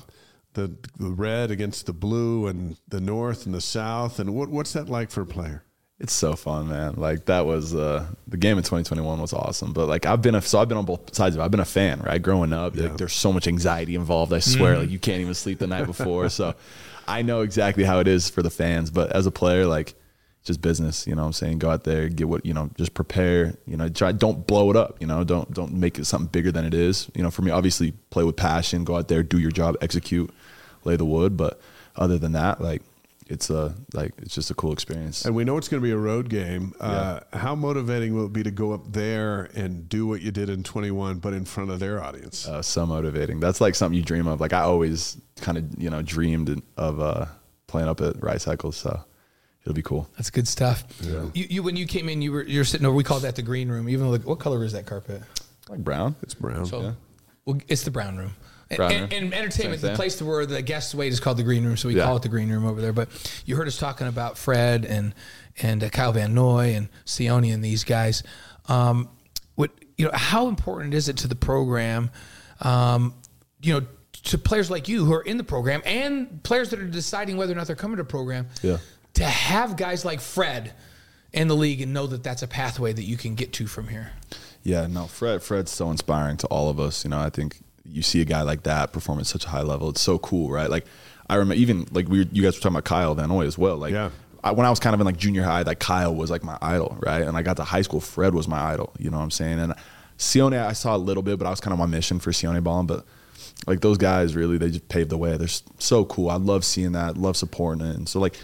[0.54, 4.18] the the red against the blue and the north and the south.
[4.18, 5.64] And what what's that like for a player?
[6.02, 6.94] It's so fun, man.
[6.96, 9.72] Like that was uh, the game in 2021 was awesome.
[9.72, 11.44] But like I've been a so I've been on both sides of it.
[11.44, 12.20] I've been a fan, right?
[12.20, 14.32] Growing up, like there's so much anxiety involved.
[14.32, 16.28] I swear, like you can't even sleep the night before.
[16.28, 16.56] so
[17.06, 18.90] I know exactly how it is for the fans.
[18.90, 19.94] But as a player, like
[20.42, 21.60] just business, you know what I'm saying?
[21.60, 24.76] Go out there, get what you know, just prepare, you know, try don't blow it
[24.76, 27.08] up, you know, don't don't make it something bigger than it is.
[27.14, 30.30] You know, for me, obviously play with passion, go out there, do your job, execute,
[30.82, 31.36] lay the wood.
[31.36, 31.60] But
[31.94, 32.82] other than that, like
[33.32, 35.24] it's a like it's just a cool experience.
[35.24, 36.74] And we know it's going to be a road game.
[36.78, 40.50] Uh, how motivating will it be to go up there and do what you did
[40.50, 42.46] in 21, but in front of their audience?
[42.46, 43.40] uh, so motivating.
[43.40, 44.40] That's like something you dream of.
[44.40, 47.26] Like I always kind of you know dreamed of uh,
[47.66, 49.02] playing up at Rice-Eccles, so
[49.62, 50.08] it'll be cool.
[50.16, 50.84] That's good stuff.
[51.00, 52.94] You, you when you came in, you were you're sitting over.
[52.94, 53.88] We called that the green room.
[53.88, 55.22] Even though the, what color is that carpet?
[55.70, 56.16] Like Brown.
[56.22, 56.66] it's brown.
[56.66, 56.94] So,
[57.46, 58.34] well, it's the brown room.
[58.76, 59.22] Brown and, room.
[59.24, 61.88] and entertainment, Same the place where the guests wait is called the green room, so
[61.88, 62.04] we Yeah.
[62.04, 62.92] call it the green room over there.
[62.92, 63.08] But
[63.46, 65.14] you heard us talking about Fred and
[65.60, 68.22] and uh, Kyle Van Noy and Sione and these guys.
[68.68, 69.08] Um,
[69.54, 72.10] what you know, how important is it to the program?
[72.60, 73.14] Um,
[73.60, 73.86] you know,
[74.24, 77.52] to players like you who are in the program and players that are deciding whether
[77.52, 78.46] or not they're coming to the program.
[78.62, 78.78] Yeah.
[79.14, 80.72] To have guys like Fred
[81.32, 83.88] in the league and know that that's a pathway that you can get to from
[83.88, 84.12] here.
[84.62, 85.42] Yeah, no, Fred.
[85.42, 87.04] Fred's so inspiring to all of us.
[87.04, 89.62] You know, I think you see a guy like that perform at such a high
[89.62, 89.90] level.
[89.90, 90.70] It's so cool, right?
[90.70, 90.86] Like
[91.28, 93.58] I remember even like we were, you guys were talking about Kyle Van Noy as
[93.58, 93.76] well.
[93.76, 94.10] Like Yeah.
[94.44, 96.58] I, when I was kind of in like junior high, like Kyle was like my
[96.60, 97.22] idol, right?
[97.22, 98.92] And I got to high school, Fred was my idol.
[98.98, 99.60] You know what I'm saying?
[99.60, 99.74] And
[100.18, 102.32] Sione, I saw a little bit, but I was kind of on my mission for
[102.32, 102.86] Sione balling.
[102.86, 103.04] But
[103.66, 105.36] like those guys, really, they just paved the way.
[105.36, 106.28] They're so cool.
[106.28, 107.16] I love seeing that.
[107.16, 107.96] Love supporting it.
[107.96, 108.34] And so like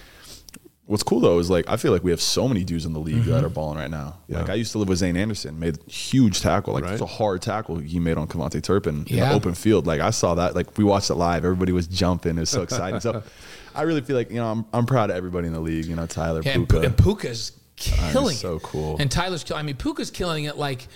[0.89, 2.99] what's cool though is like I feel like we have so many dudes in the
[2.99, 3.31] league Mm-hmm.
[3.31, 4.19] that are balling right now.
[4.29, 6.95] Like I used to live with Zayne Anderson, made huge tackle, like Right.
[6.95, 9.87] it's a hard tackle he made on KaVontae Turpin in the open field.
[9.87, 12.63] Like I saw that, like we watched it live, everybody was jumping, it was so
[12.63, 13.01] exciting.
[13.01, 13.23] so
[13.75, 15.85] I really feel like you know I'm, I'm proud of everybody in the league.
[15.85, 16.81] You know Tyler Yeah, Puka.
[16.81, 18.63] And Puka's killing so it.
[18.63, 18.97] cool.
[18.99, 19.61] And Tyler's killing.
[19.61, 20.57] I mean, Puka's killing it.
[20.57, 20.89] Like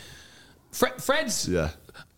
[0.72, 1.48] Fred, Fred's.
[1.48, 1.68] Yeah.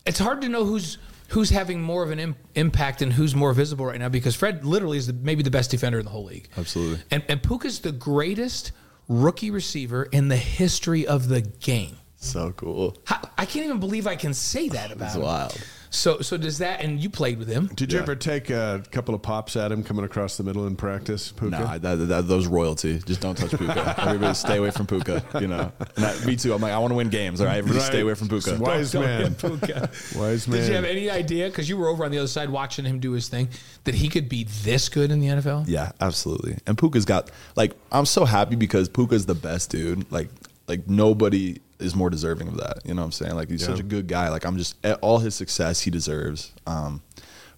[0.07, 3.53] It's hard to know who's who's having more of an Im- impact and who's more
[3.53, 6.25] visible right now because Fred literally is the, maybe the best defender in the whole
[6.25, 6.49] league.
[6.57, 7.01] Absolutely.
[7.11, 8.73] And and Puka's the greatest
[9.09, 11.97] rookie receiver in the history of the game.
[12.17, 12.97] so cool.
[13.05, 15.23] How, I can't even believe I can say that about It's him.
[15.23, 15.61] wild.
[15.95, 16.81] So so does that?
[16.81, 17.71] And you played with him.
[17.75, 18.03] Did you Yeah.
[18.03, 21.51] ever take a couple of pops at him coming across the middle in practice, Puka?
[21.59, 22.99] Nah, that, that, those royalty.
[23.07, 23.95] Just don't touch Puka.
[24.07, 25.23] Everybody stay away from Puka.
[25.41, 26.53] You know, Not- me too.
[26.53, 27.41] I'm like, I want to win games.
[27.41, 27.87] All right, everybody Right.
[27.87, 28.57] stay away from Puka.
[28.59, 29.21] Wise Don't man.
[29.23, 29.91] hit Puka.
[30.17, 30.61] Wise man.
[30.61, 31.47] Did you have any idea?
[31.49, 33.49] Because you were over on the other side watching him do his thing,
[33.85, 35.65] that he could be this good in the NFL?
[35.69, 36.59] Yeah, absolutely.
[36.67, 40.11] And Puka's got like I'm so happy because Puka's the best dude.
[40.11, 40.29] Like
[40.67, 42.79] like nobody is more deserving of that.
[42.85, 43.35] You know what I'm saying?
[43.35, 43.69] Like he's Yeah.
[43.69, 44.29] such a good guy.
[44.31, 46.53] Like I'm just all his success he deserves.
[46.67, 47.03] Um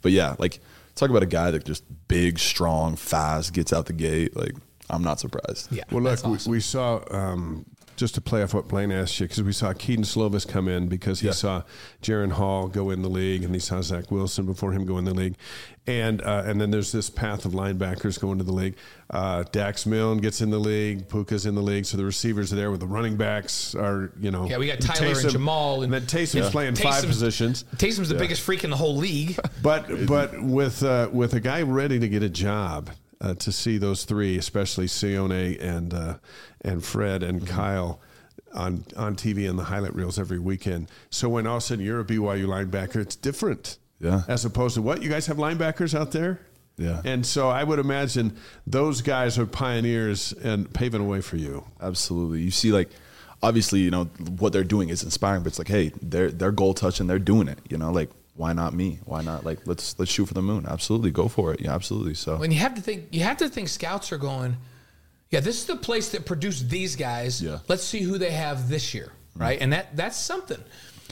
[0.02, 0.60] but yeah, like
[0.94, 4.36] talk about a guy that just big, strong, fast, gets out the gate.
[4.36, 4.54] Like
[4.88, 5.72] I'm not surprised.
[5.72, 5.82] Yeah.
[5.90, 6.50] Well, look, that's awesome.
[6.52, 9.72] we, we saw um, just to play off what Blaine asked you because we saw
[9.72, 11.32] Kedon Slovis come in because he Yeah.
[11.32, 11.62] saw
[12.02, 15.04] Jaren Hall go in the league and he saw Zach Wilson before him go in
[15.04, 15.34] the league,
[15.86, 18.76] and uh, and then there's this path of linebackers going to the league.
[19.10, 22.56] Uh, Dax Milne gets in the league, Puka's in the league, so the receivers are
[22.56, 25.84] there with the running backs are you know Yeah, we got Tyler and Jamal and,
[25.84, 26.50] and- then Taysom's Yeah.
[26.50, 27.64] playing five Taysom's- positions.
[27.76, 29.38] Taysom's the biggest freak in the whole league.
[29.62, 33.78] But but with uh, with a guy ready to get a job, uh, to see
[33.78, 36.18] those three, especially Sione and uh,
[36.60, 37.54] and Fred and Mm-hmm.
[37.54, 38.00] Kyle.
[38.54, 40.88] On, on TV and the highlight reels every weekend.
[41.10, 43.76] So when all of a sudden you're a BYU linebacker, it's different.
[44.00, 44.22] Yeah.
[44.28, 46.40] As opposed to what you guys have linebackers out there.
[46.78, 47.02] Yeah.
[47.04, 48.34] And so I would imagine
[48.66, 51.66] those guys are pioneers and paving a way for you.
[51.82, 52.40] Absolutely.
[52.42, 52.88] You see, like,
[53.42, 54.04] obviously, you know
[54.38, 57.48] what they're doing is inspiring, but it's like, hey, they're they're goal touching, they're doing
[57.48, 57.58] it.
[57.68, 59.00] You know, like, why not me?
[59.04, 59.44] Why not?
[59.44, 60.66] Like, let's let's shoot for the moon.
[60.68, 61.60] Absolutely, go for it.
[61.60, 62.14] Yeah, absolutely.
[62.14, 64.56] So When you have to think, you have to think scouts are going,
[65.30, 67.42] yeah, this is the place that produced these guys.
[67.42, 67.58] Yeah.
[67.68, 69.40] Let's see who they have this year, mm.
[69.40, 69.60] right?
[69.60, 70.62] And that that's something.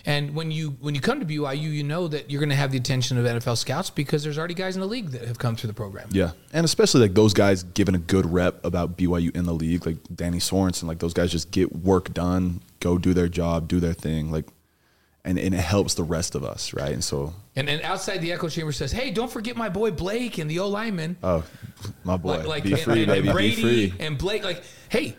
[0.06, 2.70] And when you when you come to BYU, you know that you're going to have
[2.70, 5.56] the attention of NFL scouts because there's already guys in the league that have come
[5.56, 6.08] through the program.
[6.12, 9.86] yeah, and especially like those guys giving a good rep about BYU in the league,
[9.86, 13.80] like Danny Sorensen, like those guys just get work done, go do their job, do
[13.80, 14.46] their thing, like,
[15.24, 16.92] and and it helps the rest of us, right?
[16.92, 20.38] And so, And and outside the echo chamber says, hey, don't forget my boy Blake
[20.38, 21.16] and the O lineman.
[21.22, 21.44] oh,
[22.04, 23.94] my boy, like, like be and, free, and- baby, and Brady be free.
[24.06, 25.16] and Blake, like, hey,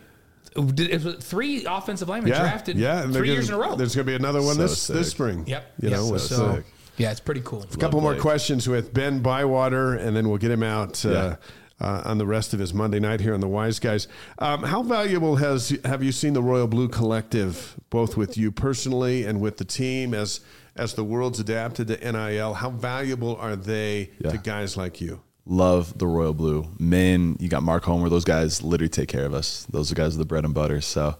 [0.55, 3.75] did- it was three offensive linemen drafted yeah, and three gonna- years in a row.
[3.75, 5.43] There's going to be another one So this this spring.
[5.47, 5.73] Yep.
[5.81, 5.97] You yep.
[5.99, 6.61] know, with, so uh,
[6.97, 7.63] yeah, it's pretty cool.
[7.63, 8.21] A couple more Blake.
[8.21, 11.35] questions with Ben Bywater, and then we'll get him out uh, Yeah.
[11.79, 14.07] Uh, on the rest of his Monday night here on the Wise Guys.
[14.39, 19.25] Um, how valuable has have you seen the Royal Blue Collective, both with you personally
[19.25, 20.41] and with the team, as
[20.75, 22.55] as the world's adapted to NIL?
[22.55, 25.21] How valuable are they to guys like you?
[25.45, 26.67] love the royal blue.
[26.79, 28.09] Men you got mark homer.
[28.09, 29.65] Those guys literally take care of us.
[29.69, 30.81] Those are guys are the bread and butter.
[30.81, 31.17] So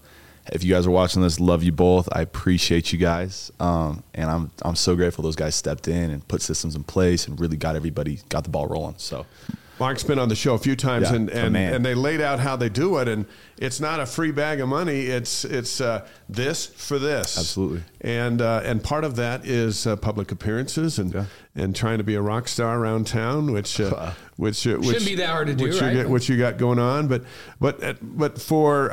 [0.52, 2.08] if you guys are watching this love you both.
[2.12, 3.50] I appreciate you guys.
[3.60, 7.26] Um, and i'm i'm so grateful those guys stepped in and put systems in place
[7.26, 8.96] and really got everybody got the ball rolling.
[8.98, 9.26] So
[9.78, 11.74] Mark's been on the show a few times, Yeah, and and, man.
[11.74, 13.26] and they laid out how they do it, and
[13.58, 15.02] it's not a free bag of money.
[15.02, 17.82] It's it's uh, this for this, Absolutely.
[18.00, 21.24] and uh, and part of that is uh, public appearances and Yeah.
[21.54, 25.14] and trying to be a rock star around town, which uh, which uh, which be
[25.16, 25.92] that hard to do, which right?
[25.92, 27.24] You get, which you got going on, but
[27.60, 28.90] but uh, but for.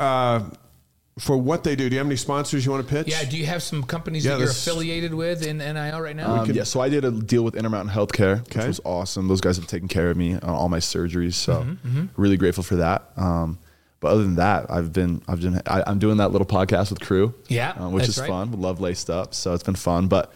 [1.19, 3.07] For what they do, do you have any sponsors you want to pitch?
[3.07, 6.15] Yeah, do you have some companies Yeah, that you're this- affiliated with in NIL right
[6.15, 6.41] now?
[6.41, 8.59] Um, yeah, so I did a deal with Intermountain Healthcare, Okay.
[8.61, 9.27] which was awesome.
[9.27, 11.53] Those guys have taken care of me on all my surgeries, so
[11.85, 13.11] Mm-hmm, really grateful for that.
[13.15, 13.59] Um,
[13.99, 16.99] but other than that, I've been I've been I, I'm doing that little podcast with
[16.99, 18.27] Crew, Yeah, uh, which that's is right.
[18.29, 18.59] fun.
[18.59, 20.07] Love laced up, so it's been fun.
[20.07, 20.33] But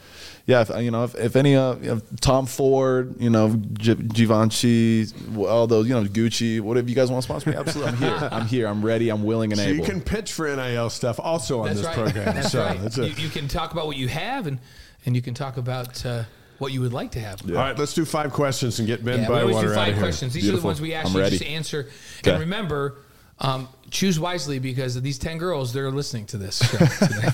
[0.48, 3.94] yeah, if, you know, if, if any uh, you know, Tom Ford, you know, G-
[3.96, 5.06] Givenchy,
[5.38, 8.30] all those, you know, Gucci, whatever you guys want to sponsor me, absolutely, I'm here.
[8.32, 8.68] I'm here.
[8.68, 9.10] I'm ready.
[9.10, 9.76] I'm willing and So able.
[9.76, 11.96] you can pitch for NIL stuff also on That's this right.
[11.96, 12.36] program.
[12.36, 12.82] That's so right.
[12.82, 14.60] that's you, you can talk about what you have and
[15.06, 16.24] and you can talk about uh,
[16.60, 17.42] what you would like to have.
[17.48, 19.88] All right, let's do five questions and get Ben Yeah, we always Bywater do out
[19.90, 20.34] of five questions.
[20.34, 21.38] These are the ones we ask you ready.
[21.38, 21.88] just to answer.
[22.20, 22.32] Okay.
[22.32, 22.98] And remember,
[23.40, 27.30] um, choose wisely because of these ten girls, they're listening to this show today.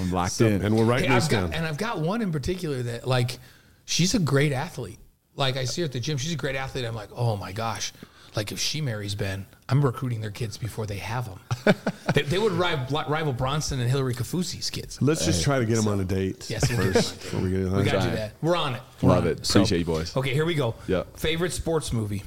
[0.00, 0.62] I'm locked So- in.
[0.64, 1.52] and we're writing Hey, this I've got, down.
[1.54, 3.38] and I've got one in particular that like
[3.84, 4.98] she's a great athlete.
[5.36, 6.84] Like I see her at the gym, she's a great athlete.
[6.84, 7.92] I'm like, oh my gosh.
[8.36, 11.74] Like if she marries Ben, I'm recruiting their kids before they have them.
[12.14, 15.00] they, they would rival, rival Bronson and Hillary Kaufusi's kids.
[15.00, 16.50] Let's just try to get him on a date.
[16.50, 17.22] Yes, we'll get him on a first date.
[17.22, 18.32] before we, get we got to do that.
[18.42, 18.82] We're on it.
[19.00, 19.48] We're Love on it.
[19.48, 20.16] Appreciate you boys.
[20.16, 20.74] Okay, here we go.
[20.88, 21.04] Yeah.
[21.16, 22.22] Favorite sports movie?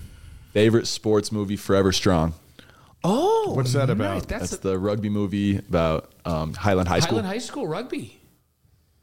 [0.53, 2.33] Favorite sports movie, Forever Strong.
[3.09, 3.95] Oh, What's that nice.
[3.95, 4.27] about?
[4.27, 7.19] That's, That's a, the rugby movie about um, Highland High School.
[7.19, 8.19] Highland High School rugby.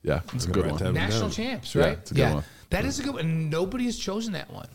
[0.02, 0.92] yeah, it's a good one.
[0.92, 1.30] National down.
[1.30, 1.98] champs, Yeah, right?
[1.98, 2.44] it's a good one.
[2.70, 3.20] That is a good one.
[3.24, 4.68] And nobody has chosen that one.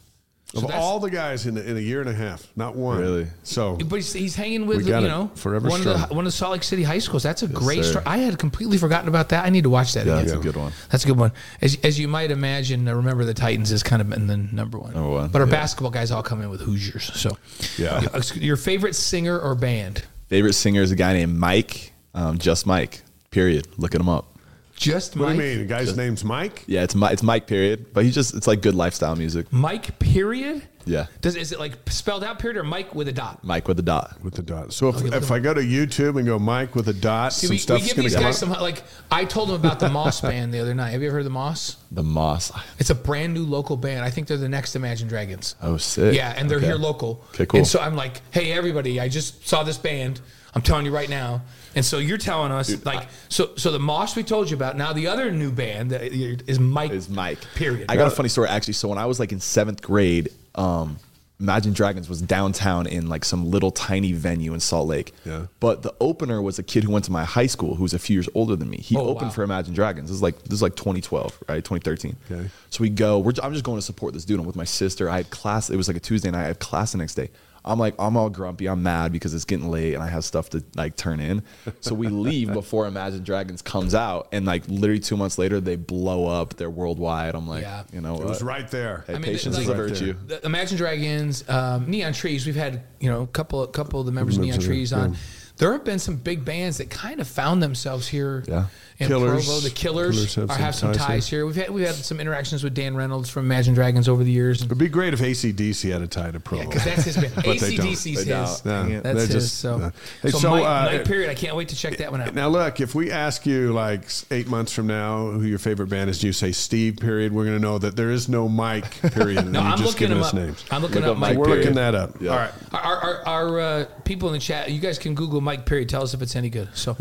[0.56, 2.98] So Of all the guys in, in a year and a half, not one.
[3.00, 3.28] Really?
[3.44, 6.26] So But he's, he's hanging with We you know Forever one of the one of
[6.26, 7.22] the Salt Lake City high schools.
[7.22, 8.04] That's a great story.
[8.08, 9.46] I had completely forgotten about that.
[9.46, 10.26] I need to watch that Yeah, again.
[10.26, 10.72] it's a good one.
[10.90, 11.34] That's a good one.
[11.62, 14.80] As, as you might imagine, uh, remember the Titans is kind of in the number
[14.80, 14.94] one.
[14.94, 15.52] Number one, But our yeah.
[15.52, 17.12] basketball guys all come in with Hoosiers.
[17.14, 17.38] So
[17.78, 18.02] Yeah.
[18.34, 20.04] Your favorite singer or band?
[20.30, 23.04] Favorite singer is a guy named Mike, um, just Mike.
[23.30, 23.68] Period.
[23.78, 24.36] Look at him up.
[24.80, 25.38] Just what Mike.
[25.38, 25.60] do you mean?
[25.60, 26.64] The guy's name's Mike.
[26.66, 27.48] Yeah, it's Mi- it's Mike.
[27.48, 27.94] Period.
[27.94, 29.52] But he just it's like good lifestyle music.
[29.52, 30.00] Mike.
[30.00, 30.64] Period.
[30.86, 33.44] Yeah, Does is it like spelled out period or Mike with a dot?
[33.44, 34.18] Mike with a dot.
[34.24, 34.74] With the dot.
[34.74, 37.50] So if, if I go to YouTube and go Mike with a dot, See, some
[37.52, 38.50] we, we stuff's give going these to come guys up.
[38.56, 40.92] some like I told them about the Moss band the other night.
[40.92, 41.76] Have you ever heard of the Moss?
[41.92, 42.52] The Moss.
[42.80, 44.04] It's a brand new local band.
[44.04, 45.56] I think they're the next Imagine Dragons.
[45.62, 46.16] Oh, sick.
[46.16, 46.68] Yeah, and they're Okay.
[46.68, 47.24] here local.
[47.36, 47.60] Okay, cool.
[47.60, 50.22] And so I'm like, hey, everybody, I just saw this band.
[50.54, 51.42] I'm telling you right now.
[51.76, 54.76] And so you're telling us, like, so so the Moss we told you about.
[54.78, 56.92] Now the other new band that is Mike.
[56.92, 57.40] is Mike.
[57.56, 57.86] Period.
[57.90, 58.74] I got a funny story actually.
[58.74, 60.98] So when I was like in seventh grade, um,
[61.42, 65.14] Imagine Dragons was downtown in like some little tiny venue in Salt Lake.
[65.24, 65.46] Yeah.
[65.62, 68.00] But the opener was a kid who went to my high school who was a
[68.00, 68.76] few years older than me.
[68.78, 69.34] He Oh, opened wow.
[69.36, 70.10] for Imagine Dragons.
[70.10, 71.64] This is like this is like 2012, right?
[71.64, 72.18] 2013.
[72.30, 72.50] Okay.
[72.72, 73.20] So we go.
[73.20, 74.38] We're, I'm just going to support this dude.
[74.42, 75.10] I'm with my sister.
[75.10, 75.70] I had class.
[75.70, 76.44] It was like a Tuesday night.
[76.44, 77.30] I had class the next day.
[77.66, 78.68] I'm like, I'm all grumpy.
[78.68, 81.44] I'm mad because it's getting late and I have stuff to like turn in.
[81.82, 85.76] So we leave before Imagine Dragons comes out, and like literally two months later, they
[85.76, 86.56] blow up.
[86.56, 87.36] They're worldwide.
[87.36, 87.84] I'm like, Yeah.
[87.92, 88.48] you know, It was what?
[88.48, 89.04] right there.
[89.08, 90.16] Hey, I mean, patience like- is a Right virtue.
[90.28, 92.46] The Imagine Dragons, um, Neon Trees.
[92.46, 94.72] We've had you know a couple a couple of the members of Neon Members of
[94.72, 95.18] it, Trees on.
[95.58, 98.68] There have been some big bands that kind of found themselves here Yeah.
[99.00, 99.46] In Killers.
[99.46, 99.60] Provo.
[99.62, 101.46] The Killers, Killers have are, some have some ties ties here.
[101.46, 104.62] We've had we've had some interactions with Dan Reynolds from Imagine Dragons over the years.
[104.64, 106.64] It'd be great if ACDC had a tie to Provo.
[106.64, 107.34] yeah, because that's his band.
[107.36, 107.88] But they don't.
[107.88, 108.26] ACDC's They his.
[108.26, 108.66] don't.
[108.66, 109.04] Yeah, Dang it.
[109.04, 109.34] That's they're his.
[109.46, 111.30] just- so, hey, so, so, Mike, uh, Mike Period.
[111.30, 112.34] I can't wait to check that one out.
[112.34, 115.88] Now look, if we ask you like s- eight months from now who your favorite
[115.90, 118.48] band is, and you say Steve period, we're going to know that there is no
[118.50, 119.40] Mike period.
[119.40, 120.34] and no, I'm just looking giving him us up.
[120.36, 120.66] names.
[120.72, 122.22] I'm looking Look up up Mike Mike We're looking that up.
[122.22, 122.32] Yeah.
[122.32, 122.52] All right.
[122.74, 125.90] Our, our, our uh, people in the chat, you guys can Google Mike Period.
[125.90, 126.70] Tell us if it's any good.
[126.76, 126.98] So,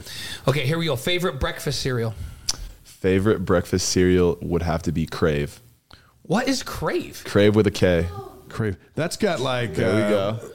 [0.47, 0.97] okay, here we go.
[0.97, 2.14] Favorite breakfast cereal.
[2.85, 5.61] Favorite breakfast cereal would have to be Krave.
[6.22, 7.24] What is Krave?
[7.24, 8.07] Krave with a K.
[8.51, 8.77] Krave.
[8.94, 10.51] That's got like There we uh, go.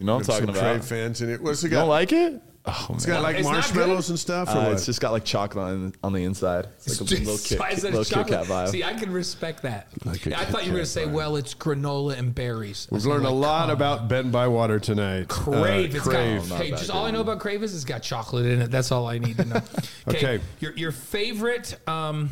[0.00, 0.84] You know what I'm some talking Krave about.
[0.84, 1.40] fans in it.
[1.40, 1.80] What's it You got?
[1.82, 2.42] don't like it?
[2.66, 3.16] Oh, it's man.
[3.16, 4.12] got like It's not marshmallows good?
[4.12, 4.48] and stuff.
[4.48, 4.72] Or Uh, what?
[4.72, 6.66] it's just got like chocolate on, on the inside.
[6.86, 8.46] It's like a little Kit, Why is that little Kit chocolate?
[8.48, 8.68] Kat vibe.
[8.70, 9.88] See, I can respect that.
[10.06, 11.12] Like a I thought you were going to say, vibe.
[11.12, 12.88] well, it's granola and berries.
[12.90, 15.28] I We've was learned a lot come about Ben Bywater tonight.
[15.28, 15.94] Krave.
[15.94, 16.40] Uh, it's Krave.
[16.40, 18.70] got, Not hey, just all I know about Krave is it's got chocolate in it.
[18.70, 19.60] That's all I need to know.
[20.08, 20.40] Okay.
[20.60, 22.30] Your, your favorite um,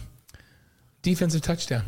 [1.03, 1.83] defensive touchdown?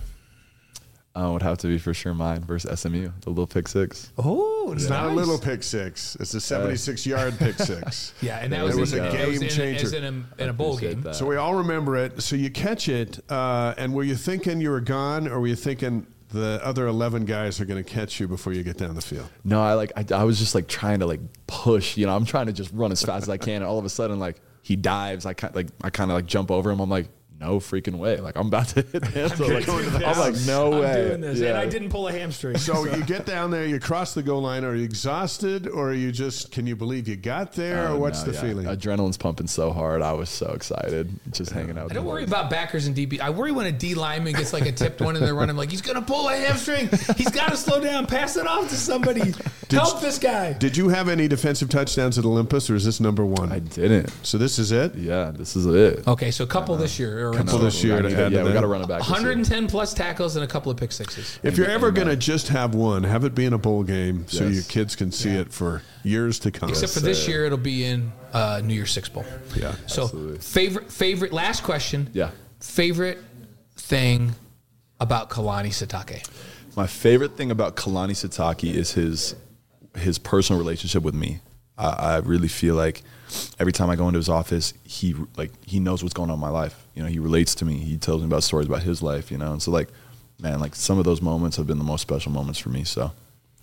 [1.16, 4.10] Uh, would have to be for sure mine versus SMU, the little pick six.
[4.18, 6.16] Oh, It's not a little pick six.
[6.18, 8.12] It's a 76 yard pick six.
[8.20, 9.10] Yeah, and that There was, we in, go.
[9.12, 9.86] that Game was in, changer.
[9.86, 11.02] as in a, in a bowl Appreciate game.
[11.02, 11.14] that.
[11.14, 12.20] So we all remember it.
[12.20, 15.54] So you catch it, uh, and were you thinking you were gone, or were you
[15.54, 19.00] thinking the other 11 guys are going to catch you before you get down the
[19.00, 19.28] field?
[19.44, 22.24] No, I like I, I was just like trying to like push, you know, I'm
[22.24, 24.40] trying to just run as fast as I can, and all of a sudden like
[24.62, 26.80] he dives, I kind like I kind of like jump over him.
[26.80, 27.06] I'm like,
[27.40, 29.32] no freaking way, like I'm about to hit the end.
[29.32, 31.08] So, like, the I'm like, no I'm way.
[31.08, 31.48] doing this, Yeah.
[31.50, 32.56] and I didn't pull a hamstring.
[32.58, 34.64] So you get down there, you cross the goal line.
[34.64, 36.52] Are you exhausted, or are you just?
[36.52, 38.40] Can you believe you got there, Oh, or what's no, the yeah.
[38.42, 38.66] feeling?
[38.66, 40.00] Adrenaline's pumping so hard.
[40.02, 41.90] I was so excited, just hanging out.
[41.90, 43.20] I don't worry about backers and DB.
[43.20, 45.50] I worry when a D lineman gets like a tipped one in the run.
[45.50, 46.88] I'm like he's gonna pull a hamstring.
[47.16, 48.06] He's got to slow down.
[48.06, 49.34] Pass it off to somebody.
[49.70, 50.52] Help this guy.
[50.52, 53.50] Did you have any defensive touchdowns at Olympus, or is this number one?
[53.52, 54.10] I didn't.
[54.22, 54.94] so this is it.
[54.94, 56.06] Yeah, this is it.
[56.06, 57.28] Okay, so a couple this year.
[57.28, 58.54] Or Couple this year to I need to yeah, we that.
[58.54, 59.00] got to run it back.
[59.00, 61.38] 110 plus tackles and a couple of pick sixes.
[61.42, 61.94] If you're ever Amen.
[62.04, 64.54] going to just have one, have it be in a bowl game so Yes.
[64.54, 66.68] your kids can see it for years to come.
[66.68, 67.30] Except for this sir.
[67.30, 69.24] year, it'll be in uh, New Year's Six Bowl.
[69.56, 70.38] Yeah, So absolutely.
[70.38, 72.10] favorite favorite last question.
[72.12, 72.30] Yeah.
[72.60, 73.18] Favorite
[73.76, 74.34] thing
[75.00, 76.26] about Kalani Sitake.
[76.76, 79.34] My favorite thing about Kalani Sitake is his
[79.96, 81.40] his personal relationship with me.
[81.76, 83.02] I, I really feel like
[83.58, 86.40] every time I go into his office, he like he knows what's going on in
[86.40, 86.86] my life.
[86.94, 87.78] You know, he relates to me.
[87.78, 89.30] He tells me about stories about his life.
[89.30, 89.88] You know, and so like,
[90.40, 92.84] man, like some of those moments have been the most special moments for me.
[92.84, 93.12] So,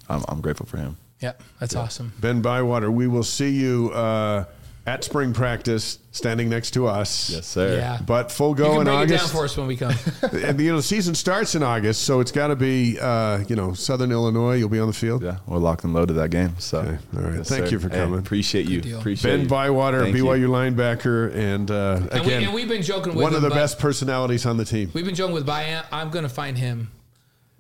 [0.10, 0.98] I'm, I'm grateful for him.
[1.22, 2.14] Yeah, that's awesome.
[2.20, 4.46] Ben Bywater, we will see you uh,
[4.88, 7.30] at spring practice, standing next to us.
[7.30, 7.78] Yes, sir.
[7.78, 8.00] Yeah.
[8.04, 9.32] But full go You go can in break it down August.
[9.34, 9.94] for us when we come.
[10.44, 13.56] and you know, the season starts in August, so it's got to be, uh, you
[13.56, 14.56] know, Southern Illinois.
[14.56, 15.22] You'll be on the field.
[15.24, 16.56] Yeah, we're locked and loaded that game.
[16.58, 17.46] So, Okay, all right.
[17.46, 18.20] Thank you for Hey, coming.
[18.20, 18.82] appreciate you.
[18.82, 18.98] deal.
[19.00, 19.48] Appreciate Ben you.
[19.48, 20.48] Bywater, Thank BYU you.
[20.50, 23.52] linebacker, and uh, And, we, again, and we've been joking with one him, of the
[23.52, 24.90] best personalities on the team.
[24.96, 25.86] We've been joking with Bayant.
[25.92, 26.90] I'm going to find him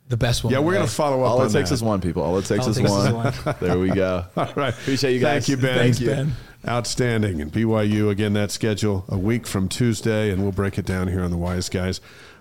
[0.10, 0.52] the best one.
[0.52, 1.76] Yeah, we're going to follow up All on it takes that.
[1.76, 2.24] is one, people.
[2.24, 3.32] All it takes, All it is, takes is one.
[3.32, 3.56] one.
[3.62, 4.26] there we go.
[4.36, 4.74] All right.
[4.74, 5.46] Appreciate you guys.
[5.46, 5.78] Thank you, Ben.
[5.78, 6.08] Thank you.
[6.08, 6.34] Ben.
[6.68, 7.42] Outstanding.
[7.42, 11.22] And BYU, again, that schedule a week from Tuesday, and we'll break it down here
[11.24, 12.00] on the Wise Guys.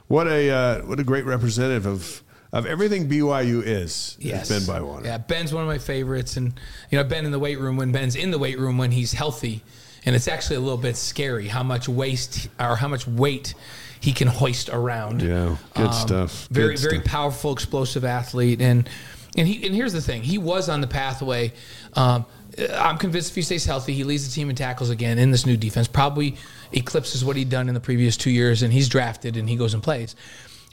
[0.09, 4.17] What a uh, what a great representative of of everything BYU is.
[4.21, 4.49] Yes.
[4.49, 5.07] Ben Bywater.
[5.07, 6.53] Yeah, Ben's one of my favorites, and
[6.91, 9.13] you know, Ben in the weight room when Ben's in the weight room when he's
[9.13, 9.63] healthy,
[10.05, 13.55] and it's actually a little bit scary how much waste or how much weight
[14.01, 15.23] he can hoist around.
[15.23, 16.49] Yeah, good stuff.
[16.51, 17.05] Um, Very, Good very stuff.
[17.07, 18.89] powerful, explosive athlete, and
[19.37, 21.53] and he and here's the thing: he was on the pathway.
[21.95, 22.27] Um,
[22.75, 25.47] I'm convinced if he stays healthy, he leads the team in tackles again in this
[25.47, 25.89] new defense.
[25.89, 26.37] Probably
[26.73, 29.75] eclipses what he'd done in the previous two years, and he's drafted and he goes
[29.75, 30.17] and plays.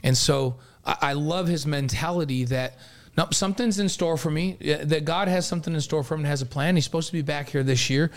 [0.02, 2.78] And so I, love his mentality that.
[3.16, 4.56] No, something's in store for me.
[4.60, 6.76] That God has something in store for him and has a plan.
[6.76, 8.12] He's supposed to be back here this year,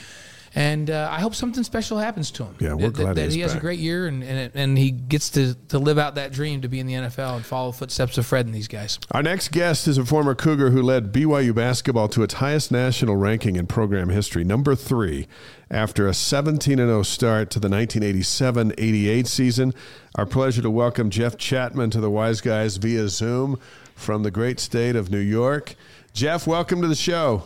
[0.53, 2.55] and uh, I hope something special happens to him.
[2.59, 4.91] Yeah, we're that, glad that he's he has a great year and and, and he
[4.91, 8.17] gets to, to live out that dream to be in the NFL and follow footsteps
[8.17, 8.99] of Fred and these guys.
[9.11, 13.15] Our next guest is a former Cougar who led BYU basketball to its highest national
[13.15, 15.27] ranking in program history, number three,
[15.69, 19.73] after a 17 0 start to the 1987 88 season.
[20.15, 23.57] Our pleasure to welcome Jeff Chatman to the Wise Guys via Zoom
[23.95, 25.75] from the great state of New York.
[26.13, 27.43] Jeff, welcome to the show.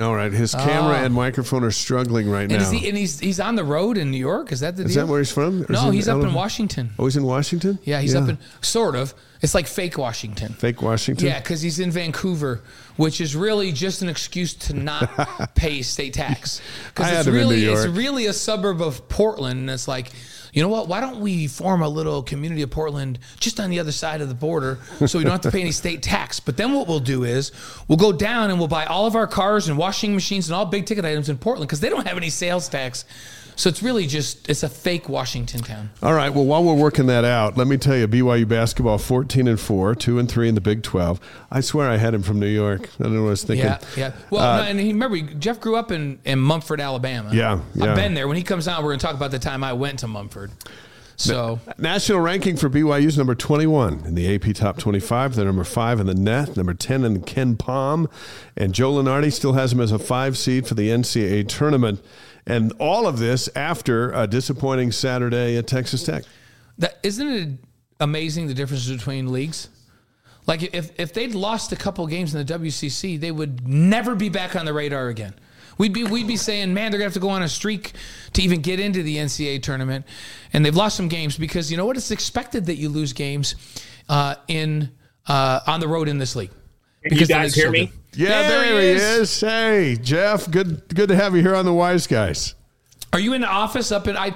[0.00, 1.04] All right, his camera Oh.
[1.04, 2.62] and microphone are struggling right And, now.
[2.62, 4.50] is he, and he's he's on the road in New York.
[4.52, 5.04] Is that the Is deal?
[5.06, 5.60] that where he's from?
[5.60, 6.36] Or is No, he he's up in Alabama?
[6.38, 6.90] Washington.
[6.98, 7.78] Oh, he's in Washington?
[7.84, 9.12] Yeah, he's up in sort of.
[9.42, 10.52] It's like fake Washington.
[10.54, 11.26] fake Washington.
[11.26, 12.60] Yeah, because he's in Vancouver,
[12.96, 16.60] which is really just an excuse to not pay state tax.
[16.60, 17.96] I Because had it's him in really New it's York.
[17.96, 20.10] really a suburb of Portland, and it's like,
[20.52, 20.88] you know what?
[20.88, 24.28] Why don't we form a little community of Portland just on the other side of
[24.28, 26.40] the border, so we don't have to pay any state tax?
[26.40, 27.52] But then what we'll do is
[27.88, 30.66] we'll go down and we'll buy all of our cars and washing machines and all
[30.66, 33.04] big ticket items in Portland because they don't have any sales tax.
[33.60, 35.90] So it's really just it's a fake Washington town.
[36.02, 36.30] All right.
[36.30, 39.94] Well, while we're working that out, let me tell you, BYU basketball, fourteen and four,
[39.94, 41.20] two and three in the Big Twelve.
[41.50, 42.88] I swear I had him from New York.
[42.98, 43.66] I don't know what I was thinking.
[43.66, 44.12] Yeah, yeah.
[44.30, 47.34] Well, uh, no, and he, remember, Jeff grew up in, in Munford, Alabama.
[47.34, 47.90] Yeah, yeah.
[47.90, 48.28] I've been there.
[48.28, 50.52] When he comes out, we're going to talk about the time I went to Munford.
[51.16, 55.34] So, National ranking for BYU is number 21 in the AP Top 25.
[55.34, 58.10] They're number five in the net, number 10 in the KenPom.
[58.56, 62.02] And Joe Lunardi still has them as a five seed for the NCAA tournament.
[62.50, 66.24] And all of this after a disappointing Saturday at Texas Tech.
[66.78, 67.48] that isn't it
[68.00, 69.68] amazing the difference between leagues?
[70.46, 74.28] Like if if they'd lost a couple games in the WCC, they would never be
[74.28, 75.34] back on the radar again.
[75.78, 77.92] We'd be we'd be saying, man, they're gonna have to go on a streak
[78.32, 80.04] to even get into the NCAA tournament,
[80.52, 81.96] and they've lost some games because you know what?
[81.96, 83.54] It's expected that you lose games
[84.08, 84.90] uh, in
[85.26, 86.50] uh, on the road in this league.
[87.04, 87.92] Can you guys hear so me?
[88.12, 88.20] Good.
[88.20, 89.02] Yeah, there, There he he is.
[89.02, 89.40] is.
[89.40, 92.54] Hey, Jeff, good good to have you here on the Wise Guys.
[93.12, 94.34] Are you in the office up in I?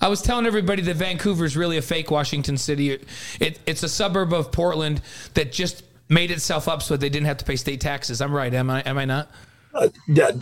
[0.00, 2.90] I was telling everybody that Vancouver is really a fake Washington City.
[2.90, 3.04] It,
[3.40, 5.00] it, it's a suburb of Portland
[5.32, 8.20] that just made itself up so they didn't have to pay state taxes.
[8.20, 8.82] I'm right, am I?
[8.82, 9.30] Am I not?
[9.72, 9.88] Uh,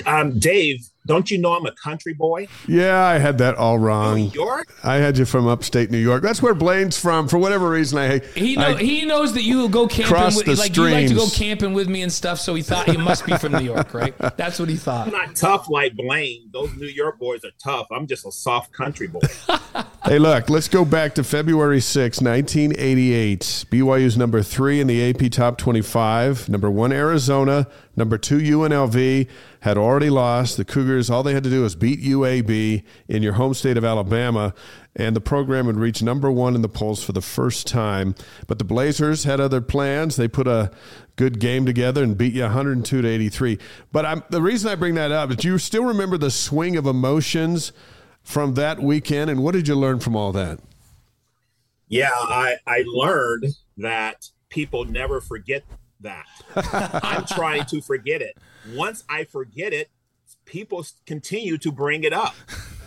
[0.07, 2.49] um, Dave, don't you know I'm a country boy?
[2.69, 4.17] Yeah, I had that all wrong.
[4.17, 4.73] New York?
[4.85, 6.23] I had you from upstate New York.
[6.23, 7.29] That's where Blaine's from.
[7.29, 10.37] For whatever reason, I He know, I- he knows that you will go camping Cross
[10.37, 12.39] with the like you like to go camping with me and stuff.
[12.39, 14.15] So he thought you must be from New York, right?
[14.37, 15.09] That's what he thought.
[15.09, 16.49] I'm not tough like Blaine.
[16.53, 17.87] Those New York boys are tough.
[17.91, 19.21] I'm just a soft country boy.
[20.05, 23.41] Hey, look, let's go back to February 6, 1988.
[23.71, 26.49] BYU's number three in the AP Top 25.
[26.49, 27.69] Number one, Arizona.
[27.95, 29.29] Number two, UNLV
[29.61, 30.57] had already lost.
[30.57, 33.85] The Cougars, all they had to do was beat UAB in your home state of
[33.85, 34.55] Alabama,
[34.97, 38.15] and the program would reach number one in the polls for the first time.
[38.47, 40.17] But the Blazers had other plans.
[40.17, 40.71] They put a
[41.17, 43.59] good game together and beat you 102 to 83.
[43.93, 46.87] But I'm, the reason I bring that up is you still remember the swing of
[46.87, 47.73] emotions
[48.23, 50.61] from that weekend, and what did you learn from all that?
[51.93, 55.63] yeah, I, I learned that people never forget
[56.03, 56.27] that.
[57.03, 58.37] I'm trying to forget it.
[58.73, 59.91] Once I forget it,
[60.45, 62.35] people continue to bring it up.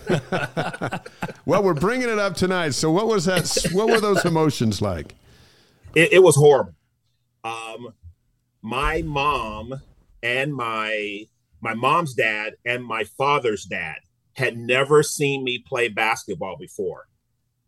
[1.46, 2.74] Well, we're bringing it up tonight.
[2.74, 3.68] So, what was that?
[3.72, 5.14] What were those emotions like?
[5.96, 6.74] it, it was horrible.
[7.44, 7.94] Um,
[8.62, 9.82] my mom
[10.24, 11.26] and my
[11.62, 13.98] my mom's dad and my father's dad
[14.34, 17.06] had never seen me play basketball before,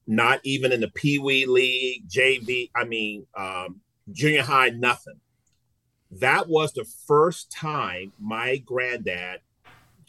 [0.06, 2.70] not even in the Pee Wee League, JV.
[2.76, 3.82] I mean, um,
[4.12, 5.20] junior high, nothing.
[6.12, 9.42] That was the first time my granddad,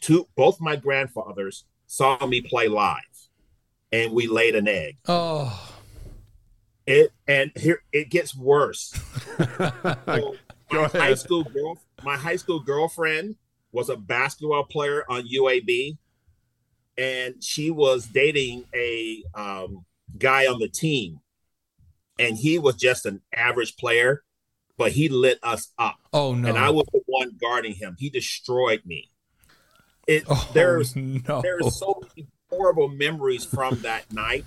[0.01, 3.29] two both my grandfathers saw me play live,
[3.91, 4.97] and we laid an egg.
[5.07, 5.75] Oh,
[6.85, 8.93] It and here it gets worse.
[10.71, 11.01] So, my ahead.
[11.01, 13.35] high school girl, my high school girlfriend
[13.71, 15.97] was a basketball player on UAB,
[16.95, 19.85] and she was dating a um,
[20.17, 21.21] guy on the team.
[22.19, 24.23] and he was just an average player,
[24.79, 25.97] but he lit us up.
[26.11, 26.49] Oh no!
[26.49, 27.95] And I was the one guarding him.
[27.99, 29.11] He destroyed me.
[30.07, 31.41] It Oh, there's no.
[31.43, 34.45] there's so many horrible memories from that night,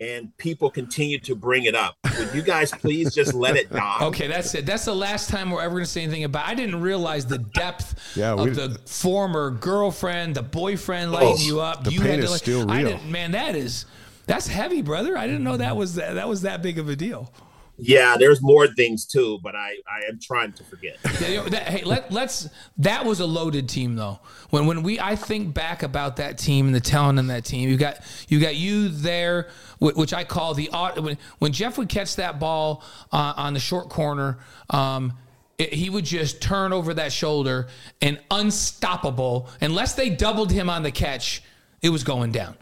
[0.00, 1.94] and people continue to bring it up.
[2.18, 3.98] Would you guys please just let it die?
[4.06, 4.66] Okay, that's it.
[4.66, 6.46] That's the last time we're ever going to say anything about.
[6.48, 11.36] I didn't realize the depth Yeah, of we- the former girlfriend, the boyfriend oh, lighting
[11.38, 11.84] Oh, you up.
[11.84, 12.90] the you pain had to is like- still I real.
[12.90, 13.84] didn't, man, that is
[14.26, 15.16] that's heavy, brother.
[15.16, 17.32] I didn't know that was that, that was that big of a deal.
[17.78, 20.96] Yeah, there's more things too, but I I am trying to forget.
[21.06, 22.48] Hey, let, let's.
[22.78, 24.18] That was a loaded team, though.
[24.50, 27.68] When when we, I think back about that team and the talent in that team.
[27.68, 27.98] You got
[28.28, 29.48] you got you there,
[29.78, 33.88] which I call the when when Jeff would catch that ball uh, on the short
[33.90, 34.38] corner.
[34.70, 35.12] Um,
[35.58, 37.68] it- he would just turn over that shoulder
[38.00, 39.48] and unstoppable.
[39.60, 41.42] Unless they doubled him on the catch,
[41.82, 42.54] it was going down.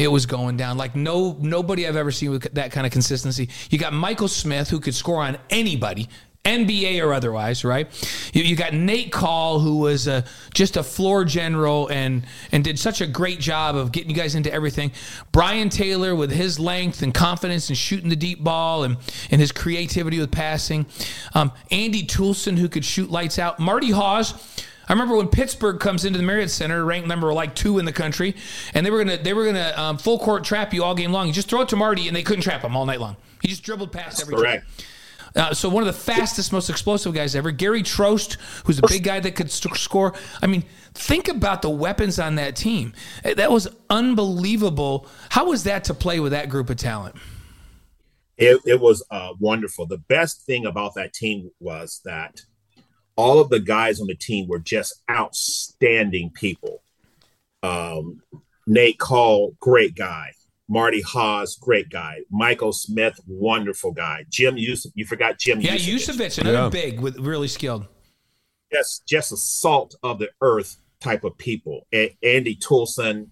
[0.00, 3.50] It was going down like no nobody I've ever seen with that kind of consistency.
[3.68, 6.08] You got Michael Smith who could score on anybody,
[6.42, 7.86] NBA or otherwise, right?
[8.32, 10.22] You, you got Nate Call who was uh
[10.54, 14.34] just a floor general and and did such a great job of getting you guys
[14.34, 14.90] into everything.
[15.32, 18.96] Brian Taylor with his length and confidence and shooting the deep ball and
[19.30, 20.86] and his creativity with passing.
[21.34, 23.60] Um, Andy Toolson who could shoot lights out.
[23.60, 24.32] Marty Haws.
[24.90, 27.92] I remember when Pittsburgh comes into the Marriott Center, ranked number like two in the
[27.92, 28.34] country,
[28.74, 31.28] and they were gonna they were gonna um, full court trap you all game long.
[31.28, 33.16] You just throw it to Marty, and they couldn't trap him all night long.
[33.40, 34.66] He just dribbled past every Correct.
[35.36, 39.04] Uh, so one of the fastest, most explosive guys ever, Gary Trost, who's a big
[39.04, 40.12] guy that could st- score.
[40.42, 40.64] I mean,
[40.94, 42.92] think about the weapons on that team.
[43.24, 45.06] Uh, That was unbelievable.
[45.28, 47.14] How was that to play with that group of talent?
[48.38, 49.86] It, it was uh, wonderful.
[49.86, 52.40] The best thing about that team was that
[53.20, 56.82] all of the guys on the team were just outstanding people.
[57.62, 58.22] Um,
[58.66, 60.32] Nate Call, great guy.
[60.68, 62.20] Marty Haws, great guy.
[62.30, 64.24] Michael Smith, wonderful guy.
[64.30, 66.16] Jim Yusuf, you forgot Jim Yeah, Yusuf.
[66.16, 66.68] Usevitch, another Yeah.
[66.68, 67.86] big with really skilled.
[68.72, 71.86] Yes, just a salt of the earth type of people.
[71.92, 73.30] A- Andy Toolson,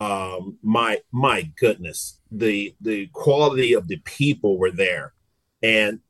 [0.00, 5.14] um, my my goodness, the the quality of the people were there,
[5.62, 6.00] and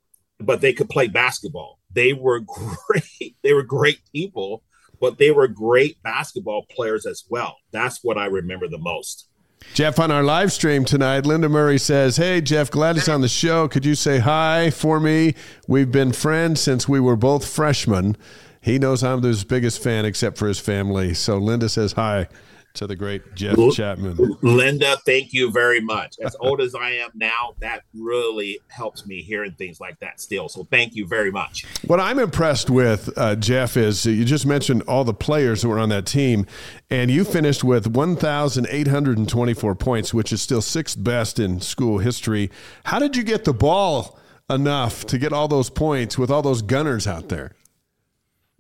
[0.41, 1.79] but they could play basketball.
[1.95, 2.41] They were
[2.89, 3.37] great.
[3.43, 4.63] They were great people,
[5.01, 7.57] but they were great basketball players as well.
[7.73, 9.29] That's what I remember the most.
[9.73, 13.29] Jeff, on our live stream tonight, Linda Murray says, Hey, Jeff, glad it's on the
[13.29, 13.67] show.
[13.67, 15.35] Could you say hi for me?
[15.67, 18.17] We've been friends since we were both freshmen.
[18.61, 21.15] He knows I'm his biggest fan except for his family.
[21.15, 22.29] So Linda says hi
[22.75, 24.39] to the great Jeff Chatman.
[24.43, 26.17] Linda, thank you very much.
[26.25, 30.49] As old as I am now, that really helps me hearing things like that still.
[30.49, 31.65] So thank you very much.
[31.87, 35.79] What I'm impressed with, uh, Jeff, is you just mentioned all the players that were
[35.79, 36.47] on that team,
[36.91, 42.51] and you finished with 1,824 points, which is still sixth best in school history.
[42.87, 44.19] How did you get the ball
[44.51, 47.53] enough to get all those points with all those gunners out there?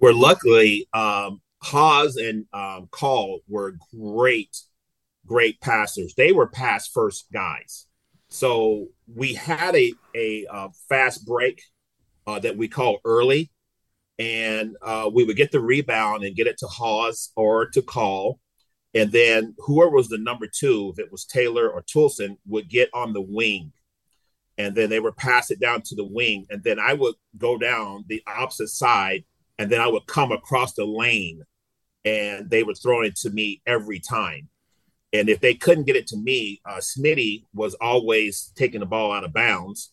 [0.05, 4.55] where luckily um, Haws and um, Call were great,
[5.27, 6.15] great passers.
[6.15, 7.87] They were pass first guys.
[8.29, 11.62] So we had a a uh, fast break
[12.27, 13.51] uh, that we call early,
[14.19, 18.41] and uh, we would get the rebound and get it to Haws or to Call,
[18.95, 22.91] and then whoever was the number two, if it was Taylor or Toolson, would get
[22.93, 23.73] on the wing.
[24.57, 26.47] And then they would pass it down to the wing.
[26.49, 29.25] And then I would go down the opposite side
[29.59, 31.43] and then I would come across the lane
[32.05, 34.48] and they would throw it to me every time.
[35.12, 39.12] And if they couldn't get it to me, uh, Smitty was always taking the ball
[39.12, 39.92] out of bounds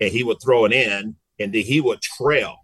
[0.00, 2.56] and he would throw it in and then he would trail.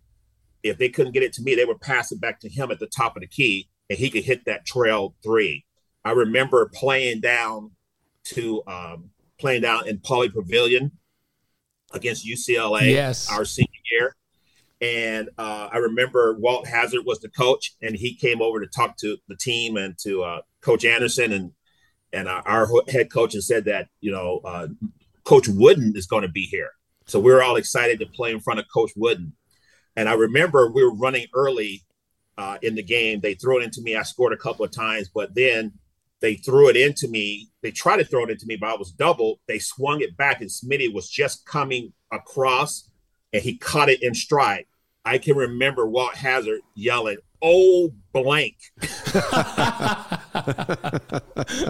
[0.63, 2.79] If they couldn't get it to me, they would pass it back to him at
[2.79, 5.65] the top of the key and he could hit that trail three.
[6.05, 7.73] I remember playing down
[8.25, 10.93] to um, playing down in Pauley Pavilion
[11.93, 13.31] against UCLA Yes.
[13.31, 14.17] our senior year.
[14.81, 18.97] And uh, I remember Walt Hazzard was the coach, and he came over to talk
[18.99, 21.53] to the team and to uh, Coach Andersen and
[22.13, 24.69] and our, head coach and said that you know uh,
[25.25, 26.71] Coach Wooden is going to be here.
[27.07, 29.33] So we were all excited to play in front of Coach Wooden.
[29.97, 31.85] And I remember we were running early
[32.39, 33.21] uh, in the game.
[33.21, 33.97] They threw it into me.
[33.97, 35.73] I scored a couple of times, but then
[36.21, 37.49] they threw it into me.
[37.63, 39.41] They tried to throw it into me, but I was double.
[39.49, 42.89] They swung it back, and Smitty was just coming across,
[43.33, 44.67] and he caught it in stride.
[45.05, 48.57] I can remember Walt Hazzard yelling, "Oh blank!"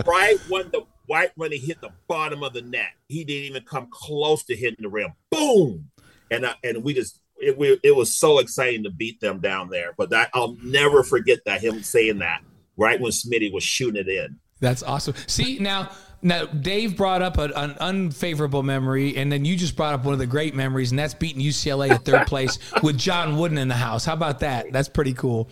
[0.04, 3.62] right when the right when he hit the bottom of the net, he didn't even
[3.62, 5.12] come close to hitting the rim.
[5.30, 5.90] Boom!
[6.30, 9.94] And and we just it, we, it was so exciting to beat them down there.
[9.96, 12.42] But that I'll never forget that him saying that
[12.76, 14.38] right when Smitty was shooting it in.
[14.60, 15.14] That's awesome.
[15.26, 15.90] See now.
[16.22, 20.12] Now, Dave brought up an, an unfavorable memory, and then you just brought up one
[20.12, 23.68] of the great memories, and that's beating UCLA at third place with John Wooden in
[23.68, 24.04] the house.
[24.04, 24.70] How about that?
[24.70, 25.48] That's pretty cool.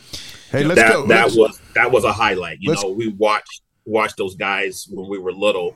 [0.53, 1.07] Hey, let's that go.
[1.07, 2.59] that let's- was that was a highlight.
[2.61, 5.75] You know, we watched watched those guys when we were little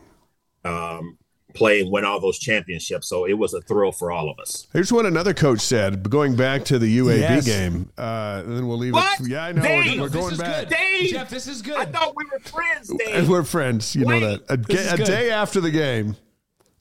[0.67, 1.17] um,
[1.55, 3.09] play and win all those championships.
[3.09, 4.67] So it was a thrill for all of us.
[4.73, 6.09] Here's what another coach said.
[6.11, 7.45] Going back to the UAB Yes.
[7.47, 9.21] game, uh, and then we'll leave What?
[9.21, 9.29] it.
[9.29, 9.63] Yeah, I know.
[9.63, 10.69] Dave, we're, we're this going is back.
[10.69, 10.77] good.
[10.77, 11.11] Dave!
[11.11, 11.77] Jeff, this is good.
[11.77, 13.29] I thought we were friends, And Dave.
[13.29, 13.95] we're friends.
[13.95, 14.43] You know that.
[14.49, 16.17] A, ga- a day after the game,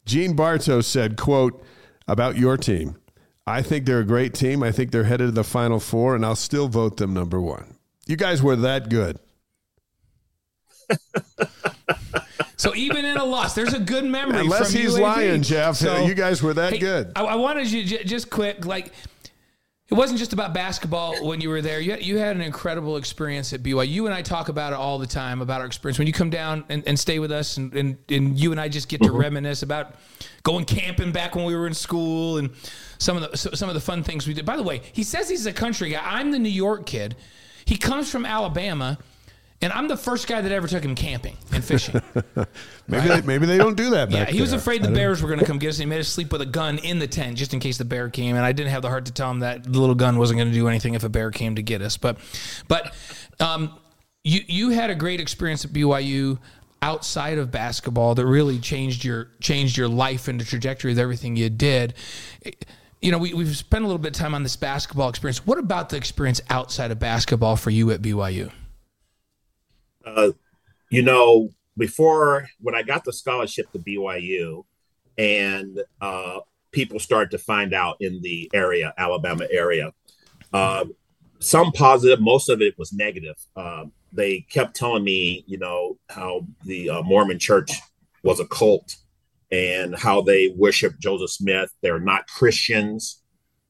[0.05, 1.63] Gene Bartow said, "quote
[2.07, 2.95] about your team.
[3.47, 4.61] I think they're a great team.
[4.63, 7.77] I think they're headed to the Final Four, and I'll still vote them number one.
[8.07, 9.19] You guys were that good.
[12.61, 14.41] So even in a loss, there's a good memory.
[14.41, 15.01] Unless from he's UAB.
[15.01, 15.77] lying, Jeff.
[15.77, 17.11] So- you guys were that Hey, good.
[17.15, 18.93] I, I wanted you j- just quick, like
[19.89, 21.79] it wasn't just about basketball when you were there.
[21.79, 23.89] You had, you had an incredible experience at BYU.
[23.89, 25.97] You and I talk about it all the time about our experience.
[25.97, 28.69] When you come down and, and stay with us, and, and, and you and I
[28.69, 29.17] just get to mm-hmm.
[29.17, 29.95] reminisce about
[30.43, 32.51] going camping back when we were in school and
[32.99, 34.45] some of the some of the fun things we did.
[34.45, 36.01] By the way, he says he's a country guy.
[36.03, 37.15] I'm the New York kid.
[37.65, 38.99] He comes from Alabama.
[39.63, 42.01] And I'm the first guy that ever took him camping and fishing.
[42.87, 44.59] Maybe they, maybe they don't do that Yeah, back he was there.
[44.59, 45.75] afraid the bears were going to come get us.
[45.77, 47.85] And he made us sleep with a gun in the tent just in case the
[47.85, 48.35] bear came.
[48.35, 50.49] And I didn't have the heart to tell him that the little gun wasn't going
[50.49, 51.95] to do anything if a bear came to get us.
[51.95, 52.17] But,
[52.67, 52.93] but
[53.39, 53.77] um,
[54.23, 56.39] you you had a great experience at BYU
[56.81, 61.35] outside of basketball that really changed your changed your life and the trajectory of everything
[61.35, 61.93] you did.
[63.01, 65.45] You know, we, we've spent a little bit of time on this basketball experience.
[65.45, 68.51] What about the experience outside of basketball for you at BYU?
[70.05, 70.31] Uh,
[70.89, 74.65] you know, before when I got the scholarship to BYU,
[75.17, 76.39] and uh,
[76.71, 79.93] people started to find out in the area, Alabama area,
[80.53, 80.85] uh,
[81.39, 83.35] some positive, most of it was negative.
[83.55, 87.71] Um, they kept telling me, you know, how the uh, Mormon Church
[88.23, 88.95] was a cult
[89.51, 91.71] and how they worship Joseph Smith.
[91.81, 93.21] They're not Christians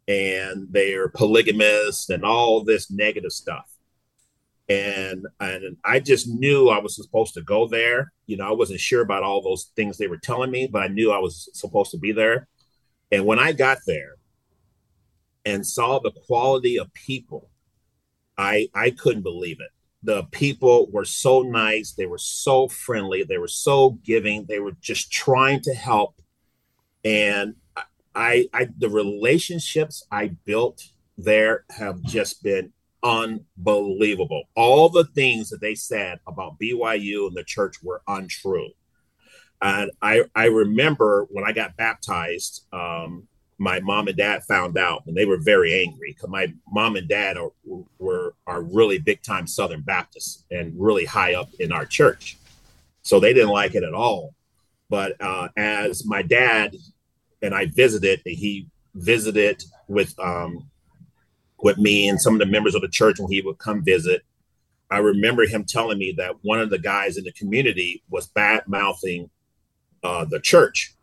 [0.08, 3.71] and they're polygamists and all this negative stuff
[4.72, 8.14] and and I just knew I was supposed to go there.
[8.26, 10.88] You know, I wasn't sure about all those things they were telling me, but I
[10.88, 12.48] knew I was supposed to be there.
[13.12, 14.16] And when I got there
[15.46, 17.50] and saw the quality of people,
[18.38, 19.72] I I couldn't believe it.
[20.04, 24.76] The people were so nice, they were so friendly, they were so giving, they were
[24.80, 26.16] just trying to help.
[27.04, 27.56] And
[28.16, 30.84] I I the relationships I built
[31.18, 32.72] there have just been
[33.04, 34.44] unbelievable.
[34.56, 38.70] All the things that they said about BYU and the church were untrue.
[39.62, 43.28] And I, I remember when I got baptized, um,
[43.60, 47.08] my mom and dad found out and they were very angry because my mom and
[47.08, 47.52] dad are,
[48.00, 52.38] were are really big time Southern Baptists and really high up in our church.
[53.04, 54.34] So they didn't like it at all.
[54.90, 56.76] But uh, as my dad
[57.44, 60.68] and I visited, he visited with um,
[61.64, 64.24] with me and some of the members of the church when he would come visit.
[64.90, 68.64] I remember him telling me that one of the guys in the community was bad
[68.68, 69.30] mouthing
[70.04, 70.94] uh, the church.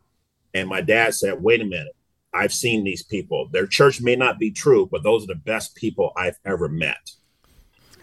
[0.55, 1.95] And my dad said, wait a minute,
[2.35, 3.49] I've seen these people.
[3.51, 7.13] Their church may not be true, but those are the best people I've ever met.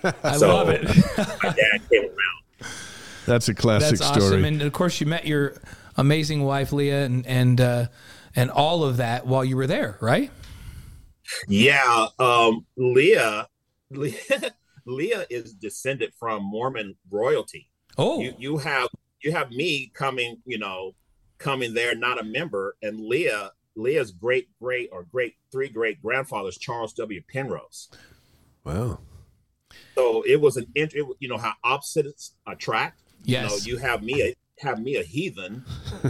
[0.24, 0.84] I So- love it.
[1.18, 2.72] My dad came around.
[3.26, 4.26] That's a classic That's story.
[4.26, 4.46] awesome.
[4.46, 5.56] And of course, you met your
[5.98, 7.88] amazing wife, Leah, and and uh,
[8.36, 10.30] and all of that while you were there, right?
[11.48, 13.48] Yeah, um, Leah,
[13.90, 14.16] Leah,
[14.86, 17.70] Leah is descended from Mormon royalty.
[17.98, 18.90] Oh, you you have
[19.26, 20.94] you have me coming you know
[21.38, 26.58] coming there not a member and leah leah's great great or great three great grandfathers
[26.58, 27.90] charles w penrose
[28.64, 29.00] wow.
[29.96, 33.44] so it was an int- it, you know how opposites attract yes.
[33.66, 35.66] you know you have me a have me a heathen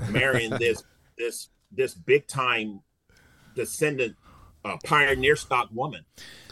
[0.10, 0.84] marrying this
[1.18, 2.82] this this big time
[3.56, 4.16] descendant
[4.66, 6.04] uh, pioneer stock woman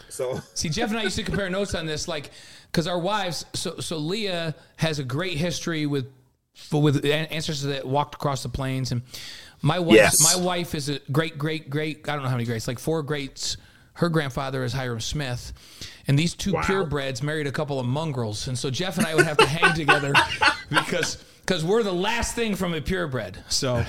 [0.08, 2.30] so See, Jeff and I used to compare notes on this, like,
[2.70, 3.44] because our wives.
[3.52, 6.06] So, so Leah has a great history with,
[6.70, 9.02] with ancestors that walked across the plains, and
[9.60, 10.22] my wife, Yes.
[10.22, 12.08] my wife is a great, great, great.
[12.08, 13.56] I don't know how many greats, like four greats.
[13.94, 15.52] Her grandfather is Hyrum Smith,
[16.06, 16.62] and these two Wow.
[16.62, 19.74] purebreds married a couple of mongrels, and so Jeff and I would have to hang
[19.74, 20.12] together
[20.68, 23.38] because because we're the last thing from a purebred.
[23.48, 23.84] So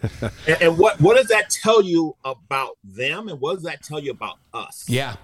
[0.46, 4.00] and, and what what does that tell you about them and what does that tell
[4.00, 5.16] you about us yeah,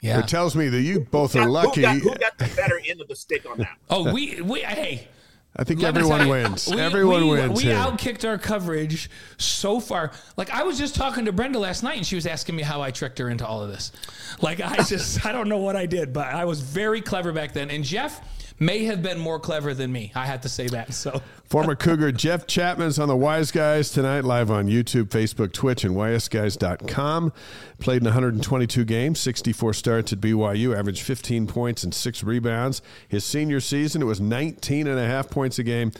[0.00, 0.18] yeah.
[0.20, 1.82] It tells me that you both Who are lucky.
[1.82, 3.76] Who got, who got the better end of the stick on that?
[3.90, 5.08] Oh, we we hey.
[5.54, 6.66] I think Let everyone wins.
[6.66, 7.76] we- everyone we, wins We here.
[7.76, 10.10] outkicked our coverage so far.
[10.38, 12.80] Like I was just talking to Brenda last night, and she was asking me how
[12.80, 13.92] I tricked her into all of this.
[14.40, 17.52] Like I just, I don't know what I did, but I was very clever back
[17.52, 17.70] then.
[17.70, 18.22] And Jeff
[18.64, 20.12] may have been more clever than me.
[20.14, 20.94] I have to say that.
[20.94, 25.84] So Former Cougar Jeff Chatman's on the Wise Guys tonight, live on YouTube, Facebook, Twitch,
[25.84, 27.32] and wiseguys.com.
[27.78, 32.80] Played in 122 games, 64 starts at BYU, averaged 15 points and six rebounds.
[33.06, 35.92] His senior season, it was 19 and a half points a game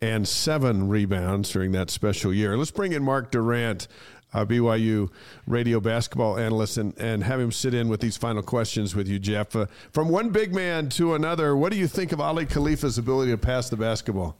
[0.00, 2.56] and seven rebounds during that special year.
[2.56, 3.88] Let's bring in Mark Durrant,
[4.34, 5.10] uh, BYU
[5.46, 9.18] radio basketball analyst, and, and have him sit in with these final questions with you,
[9.18, 9.54] Jeff.
[9.56, 13.30] Uh, from one big man to another, what do you think of Aly Khalifa's ability
[13.30, 14.36] to pass the basketball?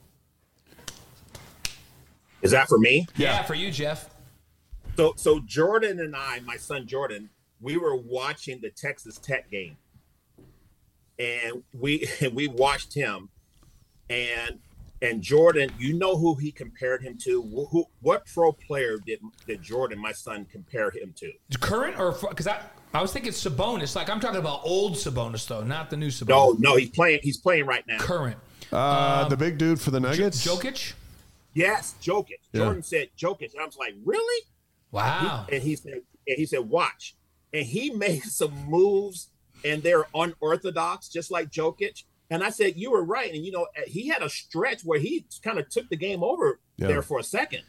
[2.42, 3.06] Is that for me?
[3.16, 4.10] yeah, yeah for you, Jeff.
[4.96, 7.30] So so Jordan and I, my son Jordan,
[7.60, 9.76] we were watching the Texas Tech game.
[11.18, 13.28] And we and we watched him
[14.10, 14.58] and
[15.02, 17.42] and Jordan, you know who he compared him to?
[17.70, 21.32] Who, what pro player did did Jordan, my son, compare him to?
[21.60, 23.94] Current or because I I was thinking Sabonis.
[23.94, 26.28] Like I'm talking about old Sabonis though, not the new Sabonis.
[26.28, 27.20] No, no, he's playing.
[27.22, 27.98] He's playing right now.
[27.98, 28.38] Current.
[28.72, 30.92] Uh, um, the big dude for the Nuggets, J- Jokic.
[31.54, 32.38] Yes, Jokic.
[32.52, 32.64] Yeah.
[32.64, 33.52] Jordan said Jokic.
[33.52, 34.44] And I was like, really?
[34.90, 35.46] Wow.
[35.48, 37.16] He, and he said, and he said, watch.
[37.52, 39.30] And he made some moves,
[39.64, 42.04] and they're unorthodox, just like Jokic.
[42.30, 43.32] And I said, you were right.
[43.32, 46.60] And you know, he had a stretch where he kind of took the game over
[46.76, 46.88] yeah.
[46.88, 47.62] there for a second,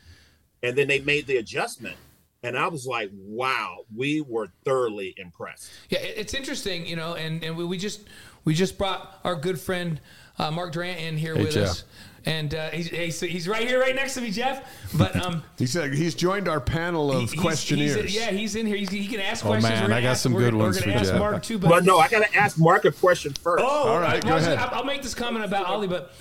[0.62, 1.95] and then they made the adjustment.
[2.41, 5.72] And I was like, wow, we were thoroughly impressed.
[5.89, 8.01] Yeah, it's interesting, you know, and, and we, we just
[8.45, 9.99] we just brought our good friend
[10.38, 11.70] uh, Mark Durrant in here hey, with Jeff.
[11.70, 11.84] us
[12.30, 14.64] and uh, he's, he's, he's right here, right next to me, Jeff.
[14.96, 17.96] But um, he's uh, he's joined our panel of he's, questionnaires.
[17.96, 18.78] He's, yeah, he's in here.
[18.78, 19.80] He's, he can ask oh, questions.
[19.80, 21.18] Oh man, I got ask, some good ones we're for Jeff.
[21.18, 23.64] Mark too, but well, no, I got to ask Mark a question first.
[23.64, 24.60] Oh, all right, I, go ahead.
[24.60, 26.14] I'll make this comment about Aly, but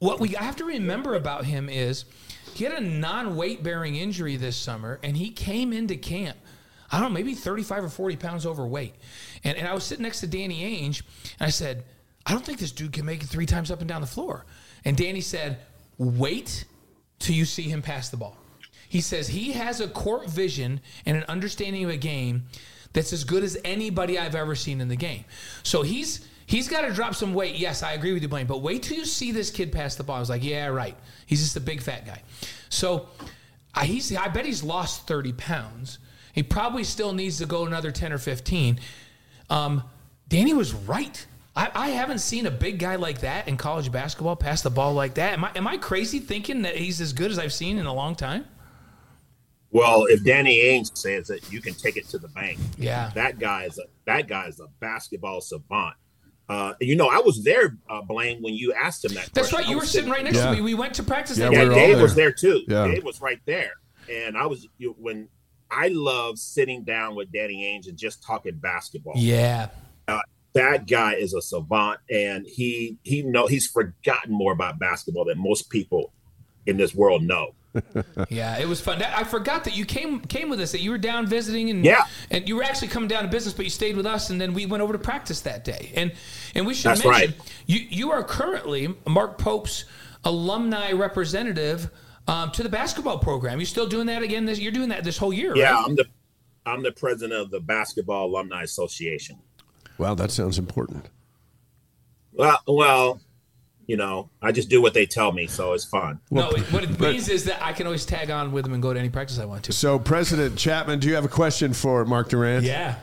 [0.00, 2.04] what we have to remember about him is
[2.52, 6.36] he had a non-weight bearing injury this summer, and he came into camp.
[6.90, 8.94] I don't know, maybe 35 or 40 pounds overweight.
[9.42, 11.02] And, and I was sitting next to Danny Ainge,
[11.38, 11.84] and I said,
[12.26, 14.46] I don't think this dude can make it three times up and down the floor.
[14.84, 15.58] And Danny said,
[15.98, 16.64] wait
[17.18, 18.36] till you see him pass the ball.
[18.88, 22.44] He says he has a court vision and an understanding of a game
[22.92, 25.24] that's as good as anybody I've ever seen in the game.
[25.62, 27.56] So he's he's got to drop some weight.
[27.56, 28.46] Yes, I agree with you, Blaine.
[28.46, 30.16] But wait till you see this kid pass the ball.
[30.16, 30.96] I was like, yeah, right.
[31.26, 32.22] He's just a big fat guy.
[32.68, 33.08] So
[33.74, 35.98] I, he's I bet he's lost thirty pounds.
[36.32, 38.78] He probably still needs to go another ten or fifteen.
[39.50, 39.82] Um,
[40.28, 41.26] Danny was right.
[41.56, 44.92] I, I, haven't seen a big guy like that in college basketball pass the ball
[44.92, 45.34] like that.
[45.34, 47.94] Am I, am I crazy thinking that he's as good as I've seen in a
[47.94, 48.44] long time?
[49.70, 52.58] Well, if Danny Ainge says it, you can take it to the bank.
[52.78, 55.94] Yeah, that guy is a that guy is a basketball savant.
[56.48, 59.30] Uh, you know, I was there, uh, Blaine, when you asked him that.
[59.32, 59.58] That's question.
[59.58, 59.68] right.
[59.68, 60.50] You were sitting right next yeah.
[60.50, 60.60] to me.
[60.60, 61.38] We went to practice.
[61.38, 62.02] Yeah, yeah we Dave there.
[62.02, 62.62] was there too.
[62.68, 62.86] Yeah.
[62.86, 63.72] Dave was right there,
[64.08, 65.28] and I was you, when
[65.70, 69.14] I love sitting down with Danny Ainge and just talking basketball.
[69.16, 69.70] Yeah,
[70.54, 75.38] that guy is a savant and he he know he's forgotten more about basketball than
[75.38, 76.12] most people
[76.66, 77.54] in this world know.
[78.28, 79.02] yeah, it was fun.
[79.02, 80.70] I forgot that you came came with us.
[80.72, 83.52] That you were down visiting, and yeah, and you were actually coming down to business,
[83.52, 85.90] but you stayed with us, and then we went over to practice that day.
[85.96, 86.12] And
[86.54, 87.52] and we should That's mention right.
[87.66, 89.86] you you are currently Mark Pope's
[90.22, 91.90] alumni representative
[92.28, 93.58] um, to the basketball program.
[93.58, 94.44] You're still doing that again.
[94.44, 95.56] This you're doing that this whole year.
[95.56, 95.84] Yeah, right?
[95.84, 96.04] I'm the
[96.66, 99.38] I'm the president of the Basketball Alumni Association.
[99.98, 101.08] Wow, that sounds important.
[102.32, 103.20] Well, well,
[103.86, 106.20] you know, I just do what they tell me, so it's fun.
[106.30, 108.92] No, what it means is that I can always tag on with them and go
[108.92, 109.72] to any practice I want to.
[109.72, 112.64] So, President Chatman, do you have a question for Mark Durrant?
[112.64, 112.96] Yeah.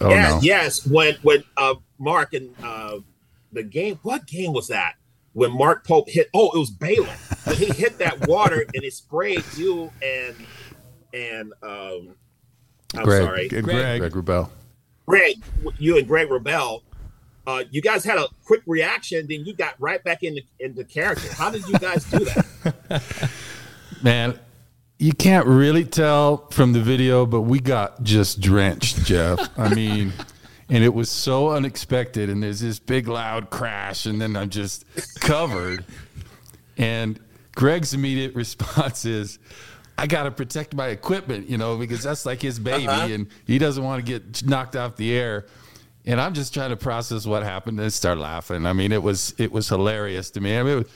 [0.00, 0.40] Oh, yes, no.
[0.42, 0.86] yes.
[0.86, 2.98] When when uh, Mark and uh,
[3.52, 4.94] the game, what game was that?
[5.32, 7.14] When Mark Pope hit, oh, it was Baylor.
[7.44, 10.34] When he hit that water and it sprayed you and
[11.12, 12.16] and um,
[12.96, 13.22] I'm Greg.
[13.22, 14.00] sorry, Greg.
[14.00, 14.50] Greg Wrubell.
[15.06, 15.42] Greg,
[15.78, 16.82] you and Greg Wrubell,
[17.46, 21.32] uh, you guys had a quick reaction, then you got right back into into character.
[21.32, 23.30] How did you guys do that?
[24.02, 24.38] Man,
[24.98, 29.38] you can't really tell from the video, but we got just drenched, Jeff.
[29.58, 30.12] I mean,
[30.68, 32.30] and it was so unexpected.
[32.30, 34.84] And there's this big loud crash, and then I'm just
[35.20, 35.84] covered.
[36.76, 37.20] And
[37.54, 39.38] Greg's immediate response is,
[39.98, 43.08] I got to protect my equipment, you know, because that's like his baby Uh-huh.
[43.12, 45.46] and he doesn't want to get knocked off the air.
[46.04, 48.66] And I'm just trying to process what happened and start laughing.
[48.66, 50.56] I mean, it was it was hilarious to me.
[50.56, 50.86] I mean, it was,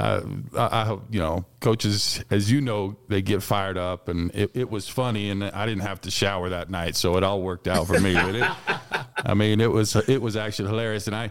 [0.00, 0.20] uh,
[0.56, 4.50] I, I hope you know, coaches, as you know, they get fired up, and it,
[4.54, 5.30] it was funny.
[5.30, 8.14] And I didn't have to shower that night, so it all worked out for me.
[8.14, 8.50] But it,
[9.24, 11.30] I mean, it was it was actually hilarious, and I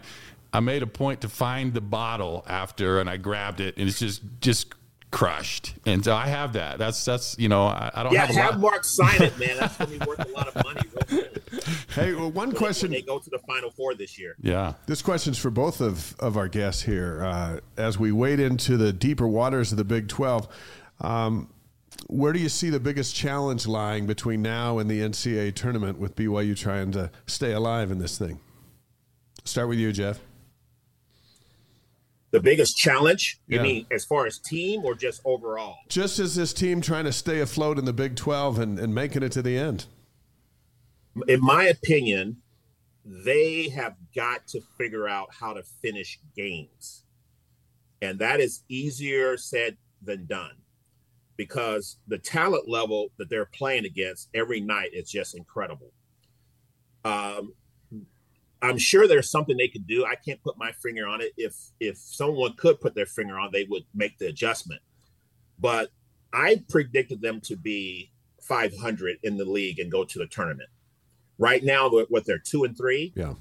[0.52, 3.98] I made a point to find the bottle after, and I grabbed it, and it's
[3.98, 4.72] just just
[5.10, 5.74] crushed.
[5.86, 6.78] And so I have that.
[6.78, 8.60] That's that's you know I, I don't Yeah, have a have lot.
[8.60, 9.56] Mark sign it, man.
[9.58, 10.80] That's going to be worth a lot of money.
[11.10, 11.24] real
[11.94, 12.90] Hey, well, one when question.
[12.90, 14.36] they go to the Final Four this year.
[14.40, 14.74] yeah.
[14.86, 17.22] This question's for both of, of our guests here.
[17.24, 20.46] Uh, as we wade into the deeper waters of the Big 12,
[21.00, 21.48] um,
[22.06, 26.14] where do you see the biggest challenge lying between now and the NCAA tournament with
[26.14, 28.38] BYU trying to stay alive in this thing?
[29.44, 30.20] Start with you, Jeff.
[32.30, 33.62] The biggest challenge, you Yeah.
[33.62, 35.76] mean as far as team or just overall?
[35.88, 39.22] Just as this team trying to stay afloat in the Big 12 and, and making
[39.22, 39.86] it to the end.
[41.26, 42.36] in my opinion,
[43.04, 47.02] they have got to figure out how to finish games.
[48.02, 50.56] And that is easier said than done
[51.36, 55.92] because the talent level that they're playing against every night is just incredible.
[57.04, 57.54] Um,
[58.60, 60.04] I'm sure there's something they could do.
[60.04, 61.32] I can't put my finger on it.
[61.36, 64.82] If if someone could put their finger on, they would make the adjustment.
[65.58, 65.90] But
[66.32, 68.10] I predicted them to be
[68.42, 70.68] 500 in the league and go to the tournament.
[71.38, 73.12] Right now, what what they're two and three?
[73.14, 73.34] Yeah.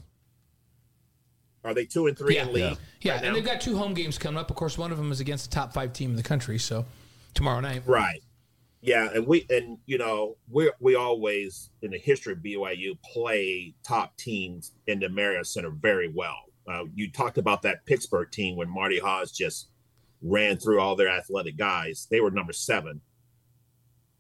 [1.63, 2.43] Are they two and three Yeah.
[2.47, 2.77] in league?
[3.01, 3.33] Yeah, right and now?
[3.33, 4.49] they've got two home games coming up.
[4.49, 6.57] Of course, one of them is against the top five team in the country.
[6.59, 6.85] So
[7.33, 7.83] tomorrow night.
[7.85, 8.21] Right.
[8.81, 13.73] Yeah, and we and you know we we always in the history of BYU play
[13.83, 16.37] top teams in the Marriott Center very well.
[16.69, 19.69] Uh, you talked about that Pittsburgh team when Marty Haws just
[20.21, 22.07] ran through all their athletic guys.
[22.11, 23.01] They were number seven,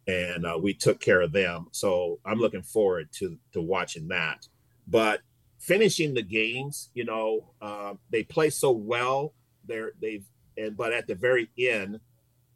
[0.07, 1.67] and uh, we took care of them.
[1.71, 4.47] So I'm looking forward to to watching that.
[4.87, 5.21] But
[5.59, 9.33] finishing the games, you know, uh, they play so well.
[9.65, 10.25] They're they've
[10.57, 11.99] and but at the very end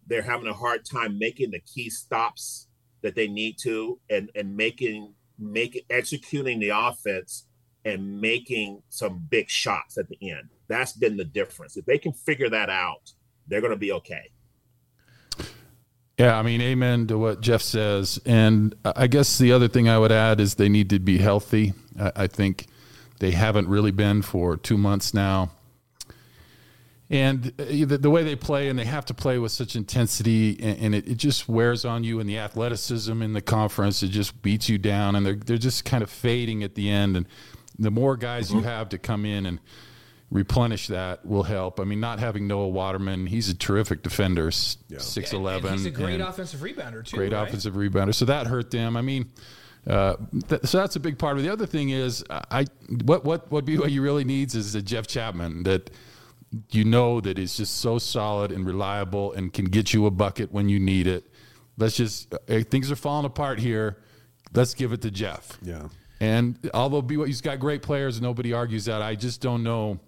[0.08, 2.68] they're having a hard time making the key stops
[3.02, 7.48] that they need to and and making making executing the offense
[7.84, 12.14] and making some big shots at the end that's been the difference if they can
[12.14, 13.12] figure that out
[13.48, 14.30] they're going to be okay
[16.18, 18.20] Yeah, I mean, amen to what Jeff says.
[18.28, 21.74] And I guess the other thing I would add is they need to be healthy.
[22.00, 22.68] I, I think
[23.20, 25.52] they haven't really been for two months now.
[27.12, 30.58] And uh, the, the way they play, and they have to play with such intensity,
[30.62, 32.22] and, and it, it just wears on you.
[32.22, 35.84] And the athleticism in the conference, it just beats you down, and they're they're just
[35.84, 37.18] kind of fading at the end.
[37.18, 37.28] And
[37.78, 39.60] the more guys you have to come in and
[40.32, 41.82] replenish that will help.
[41.82, 45.72] I mean, not having Noah Waterman, he's a terrific defender, six eleven.
[45.74, 47.18] And he's a great offensive rebounder too.
[47.18, 47.46] great right?
[47.46, 48.16] offensive rebounder.
[48.16, 48.96] So that hurt them.
[48.96, 49.30] I mean,
[49.86, 50.16] uh,
[50.48, 51.48] th- so that's a big part of it.
[51.48, 52.68] The other thing is, I
[53.04, 55.92] what what what BYU really needs is a Jeff Chatman that
[56.72, 60.52] you know that is just so solid and reliable and can get you a bucket
[60.52, 61.26] when you need it.
[61.78, 62.38] Let's just uh,
[62.70, 63.98] things are falling apart here.
[64.54, 65.58] Let's give it to Jeff.
[65.62, 65.88] Yeah.
[66.20, 69.02] And although BYU's got great players, and nobody argues that.
[69.02, 70.00] I just don't know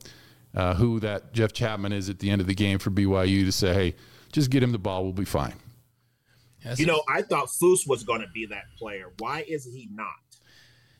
[0.54, 3.52] uh, who that Jeff Chatman is at the end of the game for BYU to
[3.52, 3.96] say, hey,
[4.32, 5.54] just get him the ball, we'll be fine.
[6.66, 6.80] Yes.
[6.80, 10.08] you know i thought foose was going to be that player why is he not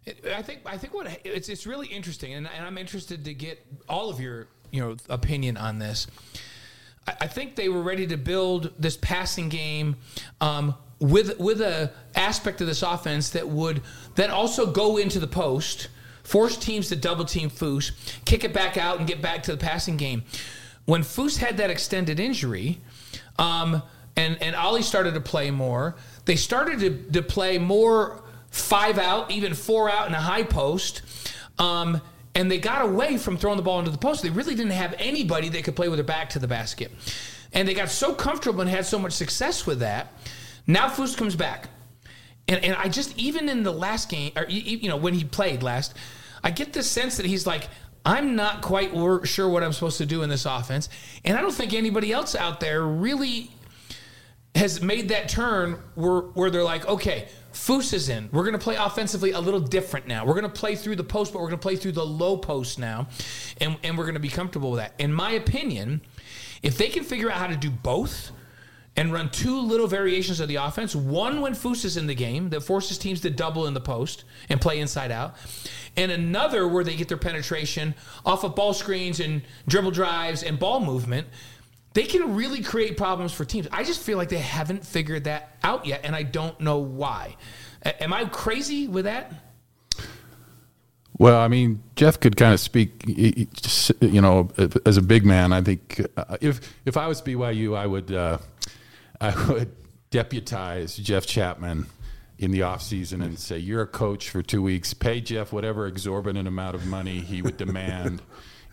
[0.06, 3.34] It- I think I think what it's it's really interesting, and, and I'm interested to
[3.34, 6.08] get all of your you know opinion on this.
[7.08, 9.96] I, I think they were ready to build this passing game
[10.42, 13.82] um, with with a aspect of this offense that would
[14.16, 15.88] then also go into the post,
[16.24, 17.92] force teams to double team Foose,
[18.26, 20.24] kick it back out, and get back to the passing game.
[20.86, 22.82] When Foose had that extended injury,
[23.38, 23.84] um,
[24.18, 25.96] and and Ollie started to play more,
[26.26, 31.04] they started to, to play more five out, even four out in a high post.
[31.60, 32.02] Um,
[32.36, 34.24] and they got away from throwing the ball into the post.
[34.24, 36.92] They really didn't have anybody that could play with their back to the basket.
[37.54, 40.12] And they got so comfortable and had so much success with that.
[40.66, 41.70] Now Foose comes back.
[42.48, 45.64] And, and I just, even in the last game, or, you know, when he played
[45.64, 45.94] last,
[46.44, 47.70] I get this sense that he's like,
[48.06, 48.92] I'm not quite
[49.26, 50.90] sure what I'm supposed to do in this offense.
[51.24, 53.52] And I don't think anybody else out there really
[54.56, 58.30] has made that turn where, where they're like, okay, Foose is in.
[58.32, 60.26] We're going to play offensively a little different now.
[60.26, 62.36] We're going to play through the post, but we're going to play through the low
[62.36, 63.08] post now.
[63.62, 64.94] And, and we're going to be comfortable with that.
[64.98, 66.02] In my opinion,
[66.64, 68.32] if they can figure out how to do both
[68.96, 72.50] and run two little variations of the offense, one when Foose is in the game
[72.50, 75.36] that forces teams to double in the post and play inside out,
[75.96, 77.96] and another where they get their penetration
[78.26, 81.28] off of ball screens and dribble drives and ball movement
[81.94, 83.68] they can really create problems for teams.
[83.72, 87.38] I just feel like they haven't figured that out yet, and I don't know why.
[87.84, 89.32] A- am I crazy with that?
[91.20, 94.50] Well, I mean, Jeff could kind of speak, you know,
[94.86, 95.54] as a big man.
[95.54, 98.40] I think uh, if if I was BYU, I would uh,
[99.22, 99.76] I would
[100.10, 101.86] deputize Jeff Chatman
[102.40, 104.96] in the offseason and say, "You're a coach for two weeks.
[104.96, 108.24] Pay Jeff whatever exorbitant amount of money he would demand."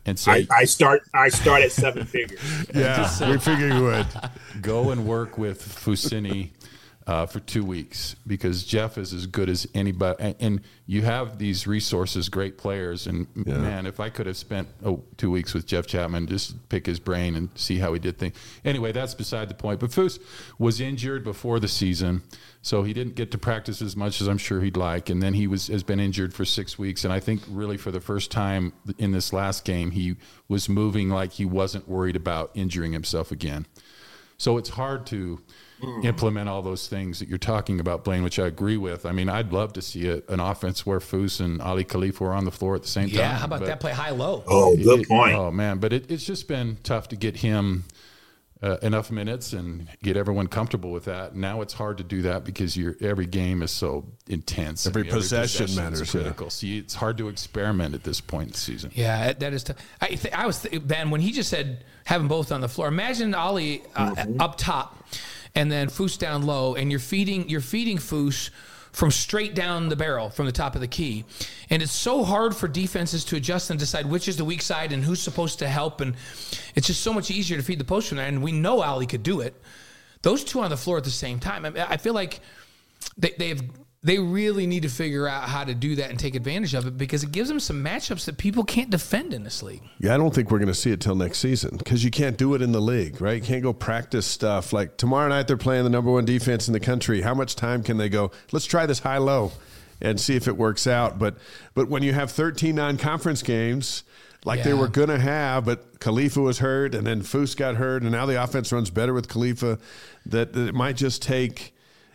[0.07, 2.41] And say, I, I start I start at seven figures.
[2.75, 4.07] Yeah, we figured you would.
[4.63, 6.51] go and work with Fousseyni
[7.07, 10.23] uh, for two weeks because Jeff is as good as anybody.
[10.23, 13.09] And, and you have these resources, great players.
[13.09, 16.87] And man, if I could have spent oh, two weeks with Jeff Chatman, just pick
[16.87, 18.37] his brain and see how he did things.
[18.65, 19.81] Anyway, that's beside the point.
[19.81, 20.21] But Fus
[20.59, 22.23] was injured before the season,
[22.63, 25.09] so he didn't get to practice as much as I'm sure he'd like.
[25.09, 27.05] And then he was has been injured for six weeks.
[27.05, 31.09] And I think really for the first time in this last game, he was moving
[31.09, 33.67] like he wasn't worried about injuring himself again.
[34.37, 35.39] So it's hard to
[35.81, 36.01] hmm.
[36.05, 39.07] implement all those things that you're talking about, Blaine, which I agree with.
[39.07, 42.33] I mean, I'd love to see a, an offense where Foose and Aly Khalifa were
[42.33, 43.19] on the floor at the same time.
[43.19, 44.45] Yeah, how about but that play high low?
[44.47, 45.35] Oh, good it- point.
[45.35, 47.85] Oh man, but it, it's just been tough to get him
[48.63, 51.35] uh, enough minutes and get everyone comfortable with that.
[51.35, 54.87] Now it's hard to do that because your every game is so intense.
[54.87, 56.21] Every possession possession's matters, yeah.
[56.21, 56.51] critical.
[56.51, 58.91] See, it's hard to experiment at this point in the season.
[58.95, 59.65] Yeah, that- that is.
[59.65, 62.61] T- I th- I was th- Ben when he just said have them both on
[62.61, 62.89] the floor.
[62.89, 64.41] Imagine Aly uh, Mm-hmm.
[64.41, 65.05] up top,
[65.55, 68.51] and then Foose down low, and you're feeding you're feeding Foose
[68.93, 71.25] from straight down the barrel from the top of the key,
[71.71, 74.93] and it's so hard for defenses to adjust and decide which is the weak side
[74.93, 76.15] and who's supposed to help, and
[76.75, 78.27] it's just so much easier to feed the post there.
[78.27, 79.55] And we know Aly could do it.
[80.23, 81.65] Those two on the floor at the same time.
[81.65, 82.41] I, I feel like
[83.17, 83.63] they they have
[84.03, 86.97] they really need to figure out how to do that and take advantage of it
[86.97, 89.83] because it gives them some matchups that people can't defend in this league.
[89.99, 92.39] Yeah, I don't think we're going to see it till next season because you can't
[92.39, 93.35] do it in the league, right?
[93.35, 94.73] You can't go practice stuff.
[94.73, 97.21] Like tomorrow night, they're playing the number one defense in the country.
[97.21, 98.31] How much time can they go?
[98.53, 99.53] Let's try this high low
[100.01, 101.19] and see if it works out.
[101.19, 101.37] But
[101.75, 104.03] but when you have 13 non-conference games
[104.47, 108.03] like they were going to have, but Khalifa was hurt and then Foose got hurt,
[108.03, 109.79] and now the offense runs better with Khalifa.
[110.25, 111.75] That, that it might just take.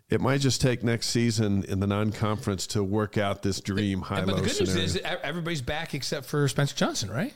[0.10, 4.26] It might just take next season in the non-conference to work out this dream high-low
[4.28, 4.82] But the good scenario.
[4.82, 7.34] news is everybody's back except for Spencer Johnson, right?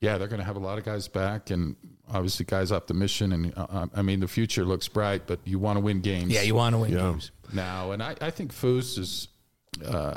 [0.00, 1.76] Yeah, they're going to have a lot of guys back, and
[2.12, 3.32] obviously guys off the mission.
[3.32, 6.32] And uh, I mean, the future looks bright, but you want to win games.
[6.32, 6.98] Yeah, you want to win Yeah.
[7.12, 7.30] games.
[7.52, 9.28] now, and I, I think Foose is
[9.86, 10.16] uh,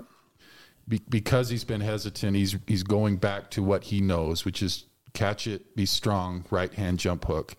[0.88, 2.36] be, because he's been hesitant.
[2.36, 6.74] He's he's going back to what he knows, which is catch it, be strong, right
[6.74, 7.56] hand jump hook.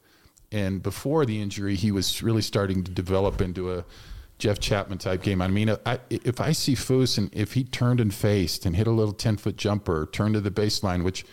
[0.52, 3.84] And before the injury, he was really starting to develop into a
[4.38, 5.40] Jeff Chatman type game.
[5.42, 8.86] I mean, I, if I see Foose and if he turned and faced and hit
[8.86, 11.24] a little ten foot jumper, turned to the baseline, which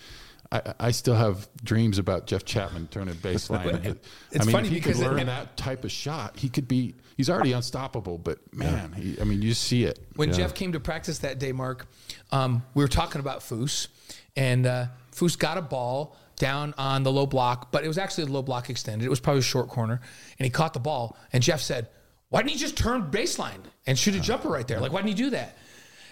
[0.51, 3.74] I, I still have dreams about Jeff Chatman turning baseline.
[3.76, 4.03] and hit.
[4.32, 6.49] It's I mean, funny if he because could it- learn that type of shot, he
[6.49, 6.95] could be.
[7.18, 9.99] He's already unstoppable, but man, he, I mean, you see it.
[10.16, 11.86] When Jeff came to practice that day, Mark,
[12.32, 13.88] um, we were talking about Foose,
[14.36, 18.25] and uh, Foose got a ball down on the low block, but it was actually
[18.25, 19.05] the low block extended.
[19.05, 20.01] It was probably a short corner,
[20.38, 21.17] and he caught the ball.
[21.31, 21.89] And Jeff said,
[22.29, 24.79] "Why didn't he just turn baseline and shoot a jumper right there?
[24.79, 25.57] Like, why didn't he do that?"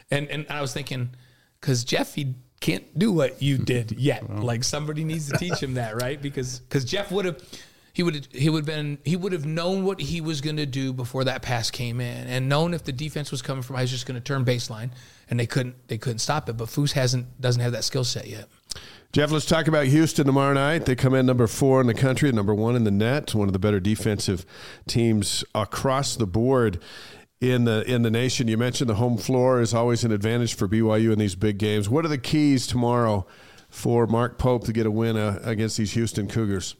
[0.09, 1.11] And and I was thinking,
[1.59, 4.29] because Jeff he can't do what you did yet.
[4.29, 6.21] Like somebody needs to teach him that, right?
[6.21, 7.41] Because because Jeff would have.
[7.93, 10.93] He would he would been he would have known what he was going to do
[10.93, 13.91] before that pass came in, and known if the defense was coming from, I was
[13.91, 14.91] just going to turn baseline,
[15.29, 16.55] and they couldn't they couldn't stop it.
[16.55, 18.47] But Foose hasn't doesn't have that skill set yet.
[19.11, 20.85] Jeff, let's talk about Houston tomorrow night.
[20.85, 23.53] They come in number four in the country, number one in the net, one of
[23.53, 24.45] the better defensive
[24.87, 26.81] teams across the board
[27.41, 28.47] in the in the nation.
[28.47, 31.89] You mentioned the home floor is always an advantage for BYU in these big games.
[31.89, 33.27] What are the keys tomorrow
[33.67, 36.75] for Mark Pope to get a win uh, against these Houston Cougars?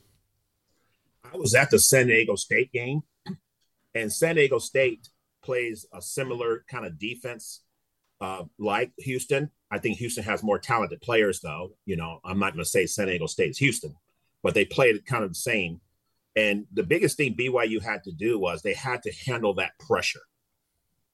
[1.34, 3.02] I was at the San Diego State game,
[3.94, 5.10] and San Diego State
[5.44, 7.61] plays a similar kind of defense
[8.22, 9.50] uh, like Houston.
[9.72, 11.72] I think Houston has more talented players, though.
[11.86, 13.96] You know, I'm not going to say San Diego State's Houston,
[14.44, 15.82] but they played kind of the same.
[16.36, 20.22] And the biggest thing BYU had to do was they had to handle that pressure.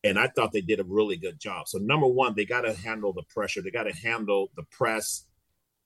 [0.03, 1.67] And I thought they did a really good job.
[1.67, 5.25] So, number one, they got to handle the pressure, they got to handle the press.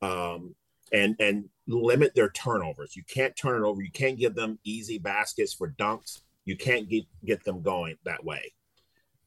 [0.01, 0.55] Um,
[0.91, 2.95] and and limit their turnovers.
[2.95, 3.81] You can't turn it over.
[3.81, 6.21] You can't give them easy baskets for dunks.
[6.45, 8.53] You can't get get them going that way.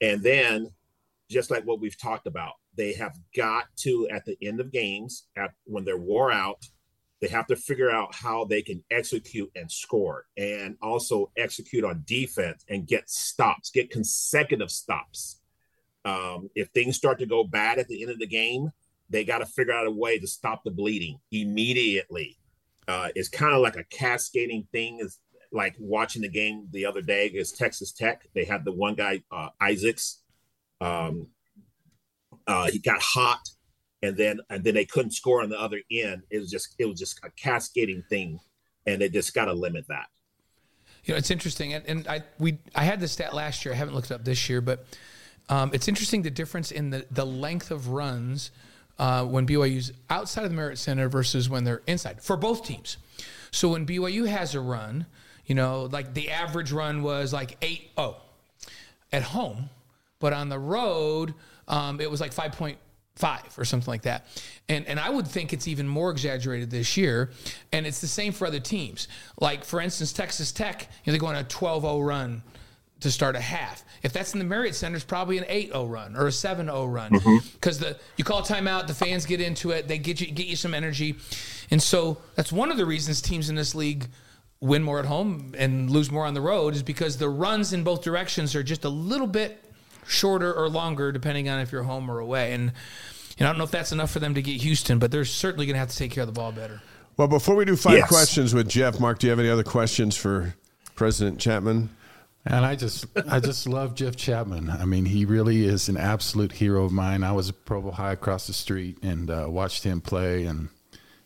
[0.00, 0.70] And then,
[1.30, 5.26] just like what we've talked about, they have got to at the end of games,
[5.36, 6.66] at when they're wore out,
[7.20, 12.04] they have to figure out how they can execute and score, and also execute on
[12.06, 15.40] defense and get stops, get consecutive stops.
[16.04, 18.70] Um, if things start to go bad at the end of the game,
[19.08, 22.38] they got to figure out a way to stop the bleeding immediately.
[22.86, 24.98] Uh, it's kind of like a cascading thing.
[25.00, 25.18] Is
[25.52, 28.26] like watching the game the other day is Texas Tech.
[28.34, 30.18] They had the one guy uh, Isaacs.
[30.80, 31.28] Um,
[32.46, 33.40] uh, he got hot,
[34.02, 36.22] and then and then they couldn't score on the other end.
[36.30, 38.38] It was just it was just a cascading thing,
[38.86, 40.06] and they just got to limit that.
[41.04, 43.74] You know, it's interesting, and, and I we I had the stat last year.
[43.74, 44.86] I haven't looked it up this year, but
[45.48, 48.50] um, it's interesting the difference in the the length of runs
[48.98, 52.96] uh, when BYU's outside of the Marriott Center versus when they're inside for both teams.
[53.50, 55.06] So when BYU has a run,
[55.46, 58.16] you know, like the average run was like 8 0
[59.12, 59.70] at home,
[60.24, 61.34] but on the road,
[61.68, 64.26] um, it was like 5.5 or something like that.
[64.70, 67.30] And, and I would think it's even more exaggerated this year.
[67.72, 69.06] And it's the same for other teams.
[69.38, 72.42] Like, for instance, Texas Tech, you know, they go on a 12 0 run
[73.00, 73.84] to start a half.
[74.02, 77.20] If that's in the Marriott Center, it's probably an 8-0 run or a 7-0 run
[77.52, 80.56] because the you call timeout, the fans get into it, they get you get you
[80.56, 81.16] some energy,
[81.70, 84.06] and so that's one of the reasons teams in this league
[84.62, 87.84] win more at home and lose more on the road is because the runs in
[87.84, 89.60] both directions are just a little bit
[90.06, 92.52] shorter or longer depending on if you're home or away.
[92.52, 92.72] And
[93.36, 95.24] you know, I don't know if that's enough for them to get Houston, but they're
[95.24, 96.80] certainly going to have to take care of the ball better.
[97.16, 98.08] Well, before we do five Yes.
[98.08, 100.54] questions with Jeff, Mark, do you have any other questions for
[100.94, 101.88] President Chatman?
[102.46, 104.68] And I just, I just love Jeff Chatman.
[104.78, 107.24] I mean, he really is an absolute hero of mine.
[107.24, 110.68] I was at Provo High across the street and uh, watched him play, and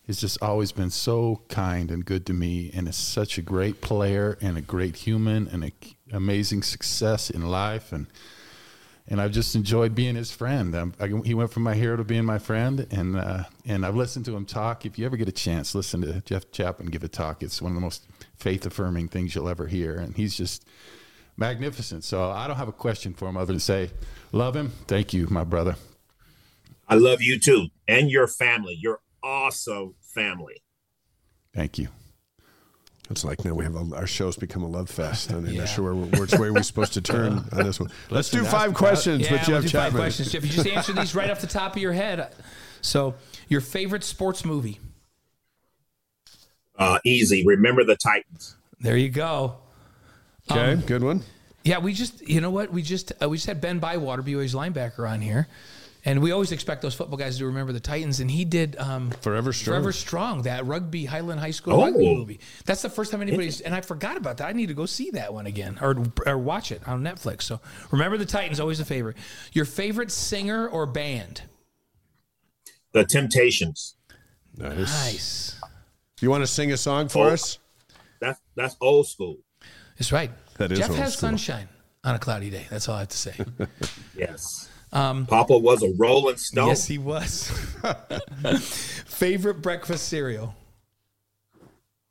[0.07, 2.71] he's just always been so kind and good to me.
[2.73, 5.73] And is such a great player and a great human and an
[6.13, 7.91] amazing success in life.
[7.91, 8.07] And
[9.09, 10.93] and I've just enjoyed being his friend.
[10.99, 14.25] I, he went from my hero to being my friend, and uh, and I've listened
[14.25, 14.85] to him talk.
[14.85, 17.41] If you ever get a chance, listen to Jeff Chatman give a talk.
[17.41, 18.05] It's one of the most
[18.37, 20.63] faith affirming things you'll ever hear, and he's just
[21.35, 22.03] magnificent.
[22.03, 23.89] So I don't have a question for him other than say,
[24.31, 24.73] love him.
[24.87, 25.75] Thank you, my brother.
[26.87, 28.77] I love you too, and your family.
[28.79, 30.61] Your awesome family.
[31.53, 31.87] Thank you.
[33.09, 35.31] It's like now we have a, our show's become a love fest.
[35.31, 35.61] I'm Yeah.
[35.61, 37.89] not sure where, which way we're supposed to turn on this one.
[38.11, 39.81] Let's do five ask- questions Yeah, with we'll Jeff do Chatman.
[39.81, 40.43] five questions, Jeff.
[40.43, 42.31] You just answer these right off the top of your head.
[42.81, 43.15] So,
[43.47, 44.79] your favorite sports movie?
[46.77, 47.45] Uh, easy.
[47.45, 48.55] Remember the Titans.
[48.79, 49.55] There you go.
[50.49, 51.23] Okay, Um, good one.
[51.63, 52.71] Yeah, we just, you know what?
[52.71, 55.47] We just, uh, we just had Ben Bywater, BYU's linebacker, on here,
[56.09, 59.11] and we always expect those football guys to remember the Titans, and he did um,
[59.21, 59.73] Forever Strong.
[59.75, 61.85] Forever Strong, that rugby Highland High School Oh.
[61.85, 62.39] rugby movie.
[62.65, 64.47] That's the first time anybody's, and I forgot about that.
[64.47, 65.95] I need to go see that one again or
[66.25, 67.43] or watch it on Netflix.
[67.43, 67.59] So
[67.91, 69.17] remember the Titans, always a favorite.
[69.53, 71.43] Your favorite singer or band?
[72.91, 73.95] The Temptations.
[74.57, 74.77] Nice.
[74.77, 75.61] Nice.
[76.21, 77.33] You want to sing a song for Oh.
[77.33, 77.59] us?
[78.19, 79.37] That's that's old school.
[79.97, 80.31] That's right.
[80.57, 81.29] That is Jeff old has school.
[81.29, 81.69] sunshine
[82.03, 82.65] on a cloudy day.
[82.69, 83.33] That's all I have to say.
[84.17, 84.67] Yes.
[84.91, 86.69] Um, Papa was a Rolling Stone.
[86.69, 87.49] Yes, he was.
[89.05, 90.55] Favorite breakfast cereal?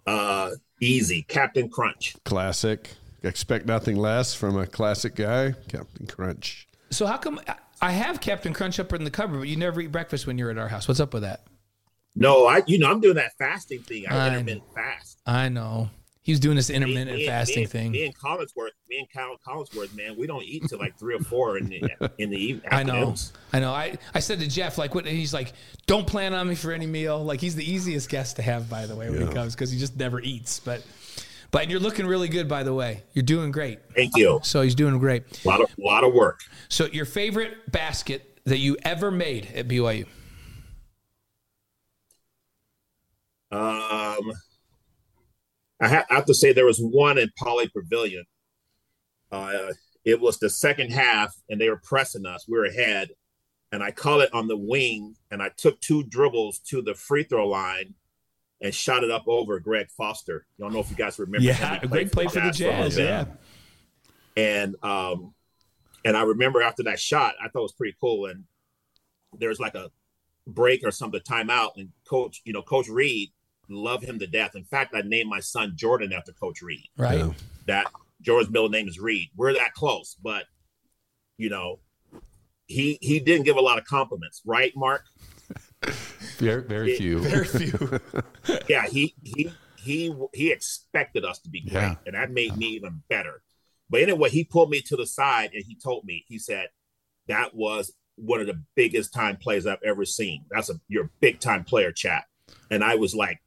[0.07, 0.51] Uh,
[0.81, 1.23] easy.
[1.23, 2.15] Captain Crunch.
[2.25, 2.91] Classic.
[3.23, 6.69] Expect nothing less from a classic guy, Captain Crunch.
[6.91, 7.41] So how come
[7.83, 10.51] I have Captain Crunch up in the cupboard, but you never eat breakfast when you're
[10.51, 10.87] at our house?
[10.87, 11.43] What's up with that?
[12.15, 14.05] No, I you know I'm doing that fasting thing.
[14.09, 15.21] I I intermittent fast.
[15.27, 15.91] I know
[16.29, 17.91] he was doing this intermittent me- fasting me, thing.
[17.91, 21.21] Me and Collinsworth, me and Cal Collinsworth, man, we don't eat till like three or
[21.21, 22.69] four in the in the evening.
[22.71, 23.15] I know,
[23.51, 23.73] I know.
[23.73, 25.07] I, I said to Jeff, like, what?
[25.07, 25.55] He's like,
[25.87, 27.25] don't plan on me for any meal.
[27.25, 29.79] Like, he's the easiest guest to have, by the way, when he comes because he
[29.79, 30.61] just never eats.
[30.61, 30.85] But,
[31.51, 33.05] but you're looking really good, by the way.
[33.15, 33.79] You're doing great.
[33.95, 34.41] Thank you.
[34.43, 35.23] So he's doing great.
[35.47, 36.41] A lot of lot of work.
[36.69, 40.05] So your favorite basket that you ever made at BYU?
[43.51, 44.31] Um,
[45.81, 48.25] I, ha- I have to say there was one in Pauley Pavilion.
[49.31, 49.73] Uh,
[50.05, 52.47] it was the second half, and they were pressing us.
[52.49, 53.11] We were ahead,
[53.71, 57.25] and I caught it on the wing, and I took two dribbles to the free
[57.25, 57.95] throw line
[58.61, 60.47] and shot it up over Greg Foster.
[60.59, 61.45] I don't know if you guys remember.
[61.47, 62.99] Yeah, He a great play for the Jazz.
[62.99, 63.27] Yeah.
[64.37, 65.33] and um
[66.05, 68.27] and I remember after that shot, I thought it was pretty cool.
[68.27, 68.45] And
[69.39, 69.91] there was like a
[70.47, 73.31] break or something, timeout, and coach, you know, Coach Reed
[73.69, 74.55] love him to death.
[74.55, 76.89] In fact, I named my son Jordan after Coach Reed.
[76.97, 77.19] Right.
[77.19, 77.33] Yeah.
[77.67, 77.87] That
[78.23, 79.29] Jordan's middle name is Reed.
[79.37, 80.45] We're that close, but
[81.37, 81.79] you know,
[82.67, 85.05] he he didn't give a lot of compliments, right, Mark?
[86.39, 87.21] Very, very few.
[87.21, 88.01] Very few.
[88.69, 91.95] yeah, he he he he expected us to be great, Yeah.
[92.07, 93.43] and that made me even better.
[93.91, 96.69] But anyway, he pulled me to the side and he told me, he said,
[97.27, 100.45] that was one of the biggest time plays I've ever seen.
[100.51, 102.25] That's a you're a big time player, chat.
[102.71, 103.41] And I was like,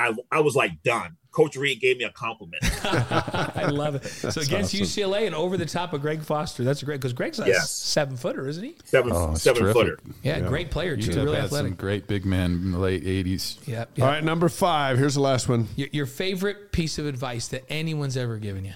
[0.00, 1.16] I I was like done.
[1.32, 2.60] Coach Reed gave me a compliment.
[2.84, 4.04] I love it.
[4.04, 4.80] So against awesome.
[4.84, 6.64] UCLA and over the top of Greg Foster.
[6.64, 7.70] That's great because Greg's a Yes.
[7.70, 8.74] seven footer, isn't he?
[8.84, 9.80] Seven Oh, it's seven terrific.
[9.80, 9.98] footer.
[10.24, 10.48] Yeah, Yeah.
[10.48, 11.12] great player too.
[11.12, 11.78] Really had some athletic.
[11.78, 13.58] great big man in the late 80s.
[13.64, 13.80] Yeah.
[13.82, 14.06] All yeah.
[14.06, 14.98] right, number five.
[14.98, 15.68] Here's the last one.
[15.76, 18.74] Your, your favorite piece of advice that anyone's ever given you?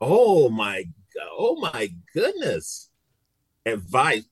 [0.00, 0.84] Oh my
[1.38, 2.88] oh my goodness.
[3.66, 4.24] Advice.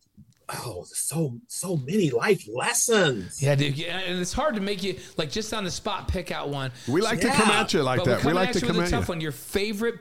[0.51, 3.43] Oh, so so many life lessons.
[3.43, 3.77] Yeah, dude.
[3.77, 6.71] Yeah, and it's hard to make you like just on the spot pick out one.
[6.89, 8.11] We like to come at you like but that.
[8.11, 9.13] we're We coming like at to you come with at a tough you.
[9.13, 9.21] one.
[9.21, 9.97] Your favorite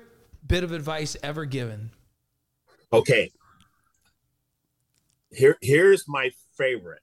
[0.47, 1.91] bit of advice ever given?
[2.93, 3.31] Okay.
[5.31, 7.01] Here, here's my favorite.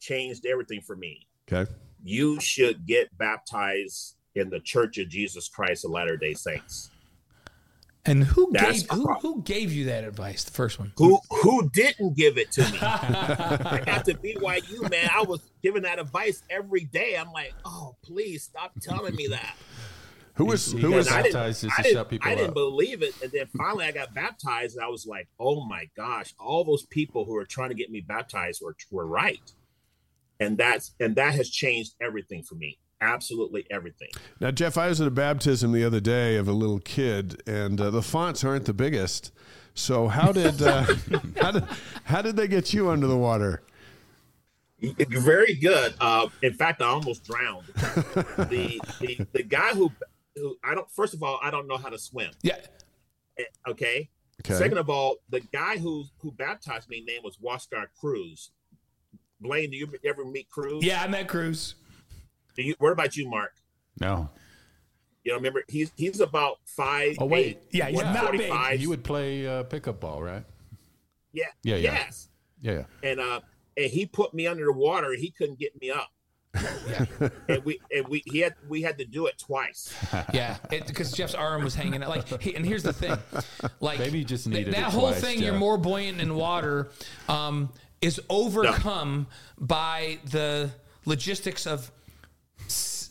[0.00, 1.26] Changed everything for me.
[1.52, 1.70] Okay.
[2.02, 6.90] You should get baptized in the Church of Jesus Christ of Latter Day Saints.
[8.08, 10.42] And who That's gave who, who gave you that advice?
[10.42, 10.92] The first one.
[10.96, 12.78] Who who didn't give it to me?
[12.80, 15.10] I got to BYU, man.
[15.14, 17.18] I was giving that advice every day.
[17.18, 19.56] I'm like, oh, please stop telling me that.
[20.36, 22.32] Who was who got was I didn't, baptized just I to didn't, shut people up?
[22.32, 22.54] I didn't up.
[22.54, 23.22] believe it.
[23.22, 26.86] And then finally I got baptized and I was like, oh my gosh, all those
[26.86, 29.52] people who are trying to get me baptized were, were right.
[30.40, 32.78] And that's and that has changed everything for me.
[33.00, 34.08] Absolutely everything.
[34.40, 37.80] Now, Jeff, I was at a baptism the other day of a little kid, and
[37.80, 39.32] uh, the fonts aren't the biggest.
[39.74, 40.82] So how did uh,
[41.40, 41.64] how did
[42.04, 43.62] how did they get you under the water?
[45.08, 45.94] Very good.
[46.00, 47.66] Uh, in fact, I almost drowned.
[47.66, 49.92] the, the the guy who
[50.34, 52.30] who I don't first of all, I don't know how to swim.
[52.42, 52.56] Yeah.
[53.38, 54.08] Eh, Okay.
[54.40, 54.54] Okay.
[54.54, 58.50] Second of all, the guy who who baptized me name was Waskar Cruz.
[59.40, 60.84] Blaine, do you ever meet Cruz?
[60.84, 61.74] Yeah, I met Cruz.
[62.58, 63.54] Do you, what about you, Mark?
[64.00, 64.28] No.
[65.24, 67.16] You know, remember he's he's about five.
[67.20, 67.46] Oh, wait.
[67.46, 68.80] eight, Yeah, he's not big.
[68.80, 70.44] You would play uh, pickup ball, right?
[71.32, 71.44] Yeah.
[71.62, 71.92] Yeah, yeah.
[71.92, 72.28] Yes.
[72.60, 72.72] Yeah.
[72.72, 73.10] yeah.
[73.10, 73.40] And uh,
[73.76, 75.14] and he put me under the water.
[75.14, 76.10] He couldn't get me up.
[76.88, 77.04] Yeah.
[77.48, 79.94] and we and we he had we had to do it twice.
[80.32, 82.08] Yeah, because Jeff's arm was hanging out.
[82.08, 83.16] Like, he, and here's the thing,
[83.80, 85.40] like Maybe you just th- needed that it whole twice, thing.
[85.40, 86.88] You're more buoyant in water,
[87.28, 87.70] um,
[88.00, 89.26] is overcome
[89.58, 90.70] by the
[91.04, 91.90] logistics of s-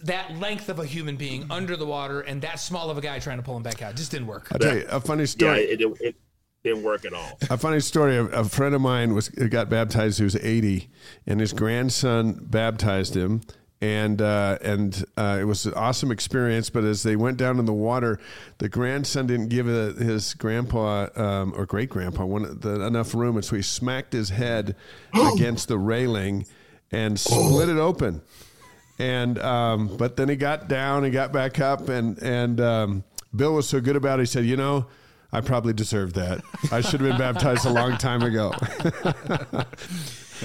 [0.04, 3.20] that length of a human being under the water and that small of a guy
[3.20, 3.96] trying to pull him back out.
[3.96, 4.48] Just didn't work.
[4.52, 5.60] I'll tell you a funny Yeah, story.
[5.62, 6.16] it, it, it
[6.64, 7.38] didn't work at all.
[7.50, 8.18] A funny story.
[8.18, 10.18] A, a friend of mine was got baptized.
[10.18, 10.90] He was eighty,
[11.26, 13.42] and his grandson baptized him,
[13.80, 16.70] and uh, and uh, it was an awesome experience.
[16.70, 18.20] But as they went down in the water,
[18.58, 23.56] the grandson didn't give uh his grandpa um, or great grandpa enough room, and so
[23.56, 24.76] he smacked his head
[25.34, 26.46] against the railing
[26.92, 28.22] and split it open.
[29.00, 33.04] And um, but then he got down and got back up, and and um,
[33.36, 34.24] Bill was so good about it.
[34.24, 34.88] He said, "You know,
[35.32, 36.42] I probably deserved that.
[36.72, 38.54] I should have been baptized a long time ago."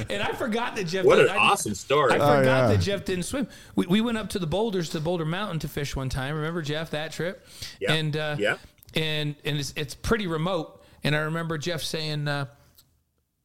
[0.09, 1.05] And I forgot that Jeff.
[1.05, 2.12] What an I- awesome story.
[2.12, 2.69] I forgot Oh, yeah.
[2.69, 3.47] that Jeff didn't swim.
[3.77, 6.35] We, we went up to the boulders to Boulder Mountain to fish one time.
[6.35, 7.47] Remember Jeff that trip?
[7.79, 7.93] Yeah.
[7.93, 8.57] And uh, Yeah.
[8.95, 10.83] and and it's, it's pretty remote.
[11.05, 12.47] And I remember Jeff saying, uh,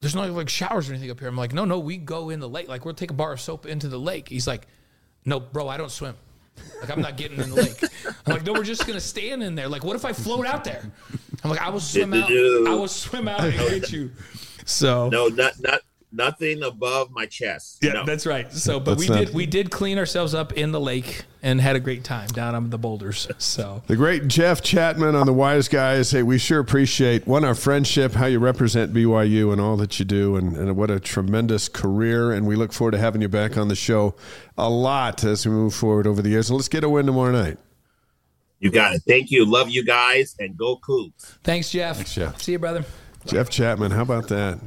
[0.00, 2.40] "There's no like showers or anything up here." I'm like, "No, no, we go in
[2.40, 2.66] the lake.
[2.66, 4.66] Like we'll take a bar of soap into the lake." He's like,
[5.28, 6.16] "No, bro, I don't swim.
[6.80, 7.82] Like I'm not getting in the lake."
[8.26, 9.68] I'm like, "No, we're just gonna stand in there.
[9.68, 10.90] Like, what if I float out there?"
[11.44, 12.30] I'm like, "I will swim out.
[12.30, 14.10] I will swim out and get you."
[14.64, 17.78] So no, not not nothing above my chest.
[17.82, 18.04] yeah, no.
[18.04, 18.52] that's right.
[18.52, 21.60] So, but That's we not- did we did clean ourselves up in the lake and
[21.60, 23.28] had a great time down on the boulders.
[23.38, 26.10] So The great Jeff Chatman on the Wise Guys.
[26.10, 30.04] Hey, we sure appreciate one our friendship, how you represent BYU, and all that you
[30.04, 32.32] do, and, and what a tremendous career.
[32.32, 34.14] And we look forward to having you back on the show
[34.56, 36.48] a lot as we move forward over the years.
[36.50, 37.58] And let's get a win tomorrow night.
[38.60, 39.02] You got it.
[39.06, 39.44] Thank you.
[39.44, 41.36] Love you guys and go Cougs.
[41.44, 41.96] thanks, Jeff.
[41.96, 42.42] Thanks, Jeff.
[42.42, 42.84] See you, brother.
[43.26, 44.58] Jeff Chatman, how about that?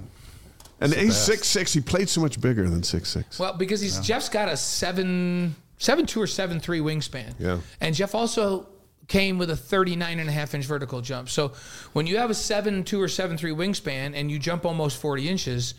[0.81, 1.71] And he's six six.
[1.73, 3.39] He played so much bigger than six six.
[3.39, 7.35] Well, because he's Jeff's got a seven seven two or seven three wingspan.
[7.39, 7.59] Yeah.
[7.79, 8.67] And Jeff also
[9.07, 11.27] came with a 39 and a half inch vertical jump.
[11.29, 11.51] So
[11.93, 15.27] when you have a seven two or seven three wingspan and you jump almost 40
[15.27, 15.73] inches,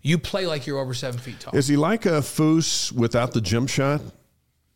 [0.00, 1.56] you play like you're over seven feet tall.
[1.56, 4.00] Is he like a Foose without the jump shot?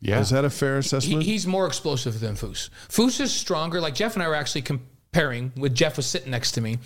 [0.01, 0.19] Yeah.
[0.19, 1.23] Is that a fair He, assessment?
[1.23, 2.70] he's more explosive than Foose.
[2.89, 3.81] Foose is stronger.
[3.81, 4.62] Like Jeff and I were actually
[5.12, 5.52] comparing.
[5.56, 6.78] With Jeff was sitting next to me,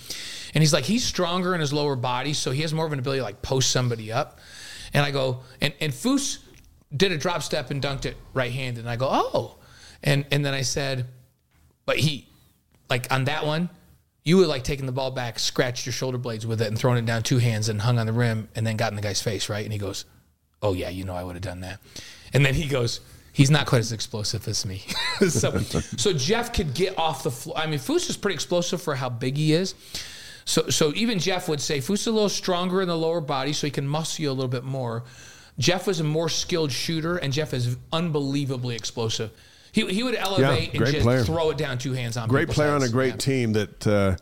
[0.55, 2.99] and he's like he's stronger in his lower body, so he has more of an
[2.99, 4.39] ability to like post somebody up.
[4.93, 6.39] And I go, and and Foose
[6.95, 9.57] did a drop step and dunked it right handed, and I go, oh,
[10.03, 11.07] and and then I said,
[11.85, 12.29] but he,
[12.91, 13.71] like on that one.
[14.25, 16.97] You would like taking the ball back, scratched your shoulder blades with it, and thrown
[16.97, 19.23] it down two hands and hung on the rim, and then got in the guy's
[19.23, 19.63] face, right?
[19.63, 20.05] And he goes,
[20.61, 21.79] oh yeah, you know I would have done that.
[22.33, 22.99] And then he goes,
[23.37, 24.83] he's not quite as explosive as me.
[25.29, 27.59] so, so Jeff could get off the floor.
[27.59, 29.75] I mean, Foose is pretty explosive for how big he is.
[30.47, 33.53] So, so even Jeff would say Foose is a little stronger in the lower body,
[33.53, 35.05] so he can muscle you a little bit more.
[35.59, 39.31] Jeff was a more skilled shooter, and Jeff is unbelievably explosive.
[39.73, 41.23] He, he would elevate and just player.
[41.23, 42.29] throw it down two hands on.
[42.31, 43.17] great people's player on a great Yeah.
[43.17, 44.17] team that uh,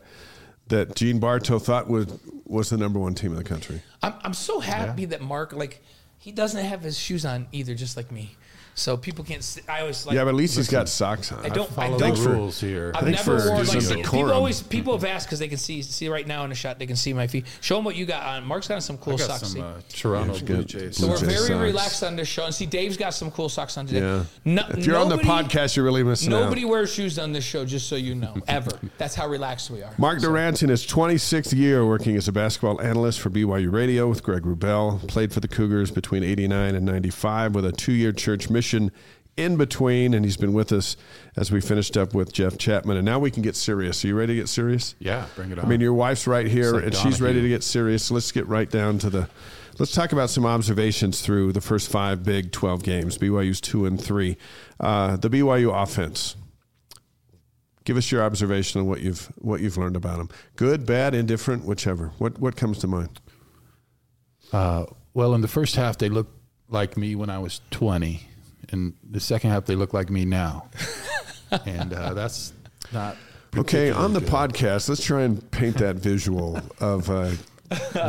[0.67, 2.07] that Gene Bartow thought was
[2.45, 3.81] was the number one team in the country.
[4.03, 5.81] I'm, I'm so happy that Mark like
[6.19, 8.35] He doesn't have his shoes on either, just like me.
[8.77, 9.41] So people can't.
[9.41, 10.15] See, I always like.
[10.15, 11.45] yeah, but at least he's got socks on.
[11.45, 11.71] I don't.
[11.71, 12.15] I Follow don't.
[12.21, 12.91] the rules here.
[12.93, 14.19] I've Thanks never for worn like using decorum.
[14.25, 16.77] people always people have asked because they can see see right now in the shot
[16.77, 17.45] they can see my feet.
[17.61, 18.43] Show them what you got on.
[18.45, 19.47] Mark's got some cool I got socks.
[19.47, 19.59] see?
[19.59, 20.67] some uh, Toronto Yeah, Blue good.
[20.67, 20.97] Jays.
[20.97, 21.61] so Blue we're Jay very socks.
[21.61, 22.43] relaxed on this show.
[22.45, 24.01] And see, Dave's got some cool socks on today.
[24.01, 24.23] Yeah.
[24.43, 26.41] No, if you're on the podcast, you're really missing out.
[26.41, 28.35] Nobody wears shoes on this show, just so you know.
[28.49, 28.71] Ever.
[28.97, 29.93] That's how relaxed we are.
[29.97, 34.21] Mark Durrant's in his 26th year working as a basketball analyst for BYU Radio with
[34.21, 35.07] Greg Wrubell.
[35.07, 39.57] Played for the Cougars between 89 and 95 with a two year church mission in
[39.57, 40.13] between.
[40.13, 40.97] And he's been with us
[41.35, 42.95] as we finished up with Jeff Chatman.
[42.97, 44.03] And now we can get serious.
[44.03, 44.95] Are you ready to get serious?
[44.99, 45.65] Yeah, bring it on.
[45.65, 48.11] I mean, your wife's right here like and she's ready to get serious.
[48.11, 49.29] Let's get right down to the.
[49.77, 53.17] Let's talk about some observations through the first five Big 12 games.
[53.17, 54.37] BYU's two and three.
[54.79, 56.37] Uh, the BYU offense.
[57.83, 60.29] Give us your observation on what you've what you've learned about them.
[60.55, 62.13] Good, bad, indifferent, whichever.
[62.17, 63.19] What what comes to mind?
[64.51, 66.33] Uh, well, in the first half, they looked
[66.69, 68.27] like me when I was 20.
[68.75, 70.67] In the second half, they look like me now.
[71.65, 72.51] and uh, that's
[72.91, 73.15] not.
[73.55, 74.27] Okay, on the good.
[74.29, 77.37] podcast, let's try and paint that visual of a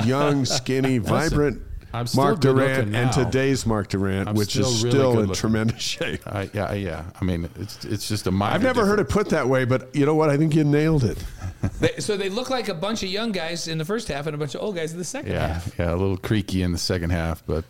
[0.04, 1.62] young, skinny, vibrant
[1.92, 5.32] I'm still Mark Durrant and today's Mark Durrant, I'm which is still really still in
[5.32, 6.20] tremendous shape.
[6.26, 7.04] I, yeah, yeah.
[7.20, 8.54] I mean, it's it's just a minor.
[8.54, 10.28] I've never heard it put that way, but you know what?
[10.28, 11.18] I think you nailed it.
[11.80, 14.34] They, so they look like a bunch of young guys in the first half and
[14.34, 15.78] a bunch of old guys in the second Yeah, half.
[15.78, 17.64] yeah, a little creaky in the second half, but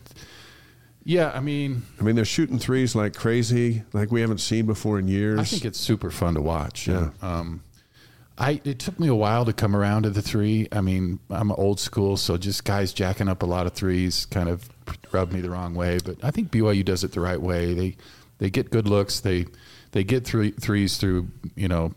[1.08, 4.98] yeah, I mean, I mean, they're shooting threes like crazy, like we haven't seen before
[4.98, 5.38] in years.
[5.38, 6.88] I think it's super fun to watch.
[6.88, 7.10] Yeah.
[7.22, 7.62] Um,
[8.36, 10.66] I it took me a while to come around to the three.
[10.72, 14.48] I mean, I'm old school, so just guys jacking up a lot of threes kind
[14.48, 14.68] of
[15.12, 15.98] rubbed me the wrong way.
[16.04, 17.72] But I think BYU does it the right way.
[17.72, 17.96] They
[18.38, 19.20] they get good looks.
[19.20, 19.46] They
[19.92, 21.94] they get three threes through you know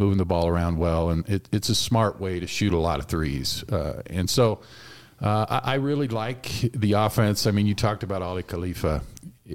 [0.00, 2.98] moving the ball around well, and it, it's a smart way to shoot a lot
[2.98, 3.62] of threes.
[3.70, 4.60] Uh, and so
[5.20, 7.46] uh, I, I really like the offense.
[7.46, 9.02] I mean, you talked about Aly Khalifa.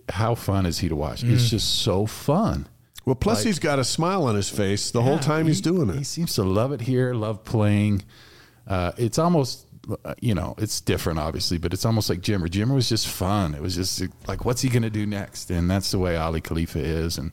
[0.09, 1.23] How fun is he to watch?
[1.23, 2.67] It's just so fun.
[3.05, 5.89] well, plus he's got a smile on his face the whole Yeah, time he's doing
[5.89, 5.95] it.
[5.97, 8.03] He seems to love it here, love playing.
[8.67, 9.67] Uh, it's almost,
[10.03, 12.47] uh, you know, it's different, obviously, but it's almost like Jimmer.
[12.47, 13.53] Jimmer was just fun.
[13.53, 15.51] It was just like, what's he going to do next?
[15.51, 17.17] And that's the way Aly Khalifa is.
[17.17, 17.31] And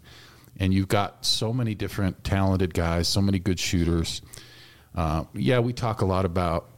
[0.59, 4.20] and you've got so many different talented guys, so many good shooters.
[4.94, 6.69] Uh, yeah, we talk a lot about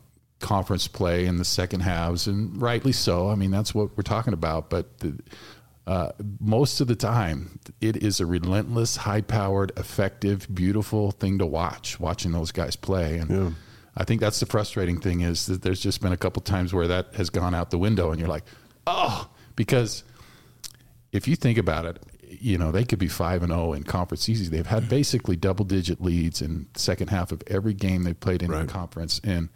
[0.43, 3.31] conference play in the second halves, and rightly so.
[3.31, 4.69] I mean, that's what we're talking about.
[4.69, 5.19] But the,
[5.87, 11.99] uh, most of the time, it is a relentless, high-powered, effective, beautiful thing to watch.
[11.99, 13.57] Watching those guys play, and
[13.97, 16.89] I think that's the frustrating thing is that there's just been a couple times where
[16.89, 18.45] that has gone out the window, and you're like,
[18.87, 20.05] oh, because
[21.13, 21.99] if you think about it,
[22.41, 24.49] you know they could be five and zero in conference seasons.
[24.51, 28.51] They've had basically double-digit leads in the second half of every game they've played in
[28.51, 28.67] Right.
[28.67, 29.51] the conference, and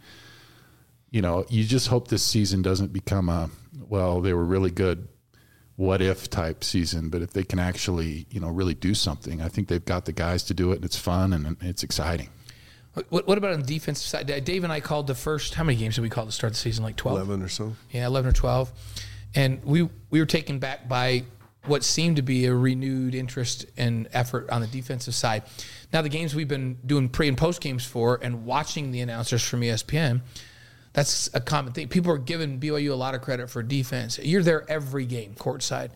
[1.11, 3.49] you know you just hope this season doesn't become a
[3.87, 5.07] well they were really good
[5.75, 9.47] what if type season but if they can actually you know really do something i
[9.47, 12.29] think they've got the guys to do it and it's fun and it's exciting
[13.09, 14.43] What, what about on the defensive side?
[14.43, 15.53] Dave and I called the first.
[15.53, 16.83] How many games did we call to start the season?
[16.83, 17.17] Like twelve.
[17.19, 17.75] 11 or so.
[17.91, 18.71] Yeah, eleven or twelve.
[19.35, 21.23] And we we were taken back by
[21.67, 25.43] what seemed to be a renewed interest and effort on the defensive side.
[25.93, 29.43] Now the games we've been doing pre and post games for, and watching the announcers
[29.43, 30.21] from ESPN.
[30.97, 31.89] That's a common thing.
[31.89, 34.17] People are giving BYU a lot of credit for defense.
[34.17, 35.91] You're there every game, courtside.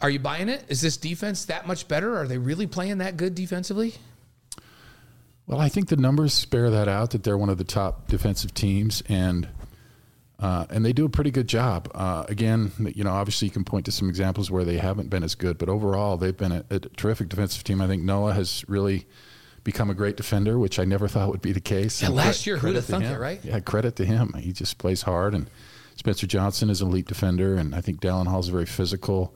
[0.00, 0.64] Are you buying it?
[0.68, 2.16] Is this defense that much better?
[2.16, 3.94] Are they really playing that good defensively?
[5.48, 8.52] well i think the numbers bear that out that they're one of the top defensive
[8.52, 9.48] teams and
[10.38, 11.90] uh, and they do a pretty good job.
[11.94, 15.22] Uh, again, you know, obviously you can point to some examples where they haven't been
[15.22, 17.80] as good, but overall they've been a, a terrific defensive team.
[17.80, 19.06] I think Noah has really
[19.66, 22.00] become a great defender, which I never thought would be the case.
[22.00, 23.14] Yeah, And last cre- year, who'd have thunk him.
[23.14, 23.44] it, right?
[23.44, 24.32] Yeah, credit to him.
[24.38, 25.50] He just plays hard, and
[25.96, 29.34] Spencer Johnson is an elite defender, and I think Dallin Hall is very physical.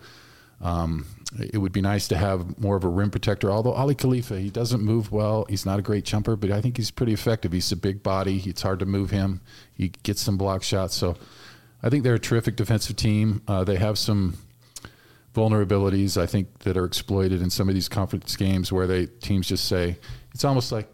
[0.62, 1.06] Um,
[1.52, 3.50] it would be nice to have more of a rim protector.
[3.50, 5.46] Although Aly Khalifa, he doesn't move well.
[5.48, 7.50] He's not a great jumper, but I think he's pretty effective.
[7.52, 8.42] He's a big body.
[8.46, 9.40] It's hard to move him.
[9.74, 10.94] He gets some block shots.
[10.94, 11.16] So
[11.82, 13.42] I think they're a terrific defensive team.
[13.48, 14.36] Uh, they have some
[15.34, 19.46] vulnerabilities I think that are exploited in some of these conference games where they teams
[19.46, 19.96] just say
[20.34, 20.88] it's almost like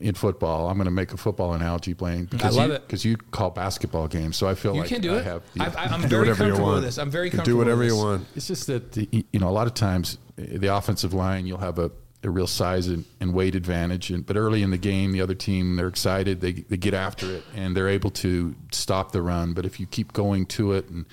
[0.00, 0.68] in football.
[0.68, 2.86] I'm going to make a football analogy playing because love you, it.
[2.86, 4.36] because you call basketball games.
[4.36, 5.24] So I feel You like can do I it.
[5.24, 6.74] have the- I, I, I'm Do very whatever you comfortable want.
[6.76, 6.98] with this.
[6.98, 7.54] I'm very You can comfortable.
[7.54, 8.26] Do whatever with you want.
[8.34, 11.58] It's just that the- you know a lot of times uh, the offensive line you'll
[11.58, 11.90] have a,
[12.22, 15.34] a real size and, and weight advantage, and but early in the game the other
[15.34, 19.52] team they're excited they they get after it and they're able to stop the run.
[19.52, 21.04] But if you keep going to it and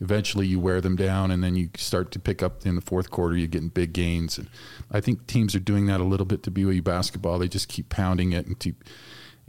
[0.00, 3.10] eventually you wear them down and then you start to pick up in the fourth
[3.10, 4.48] quarter you're getting big gains and
[4.90, 7.38] I think teams are doing that a little bit to BYU basketball.
[7.38, 8.84] They just keep pounding it and keep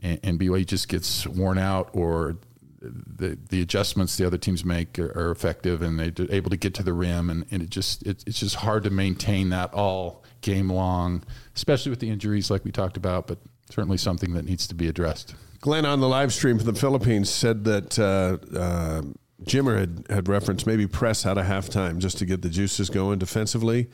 [0.01, 2.37] and, and BYU just gets worn out or
[2.81, 6.73] the the adjustments the other teams make are, are effective, and they're able to get
[6.75, 10.23] to the rim, and, and it just it, it's just hard to maintain that all
[10.41, 11.23] game long,
[11.55, 13.27] especially with the injuries like we talked about.
[13.27, 13.39] But
[13.69, 15.35] certainly something that needs to be addressed.
[15.61, 19.01] Glenn on the live stream from the Philippines said that uh, uh,
[19.45, 23.19] Jimmer had, had referenced maybe press out of halftime just to get the juices going
[23.19, 23.89] defensively,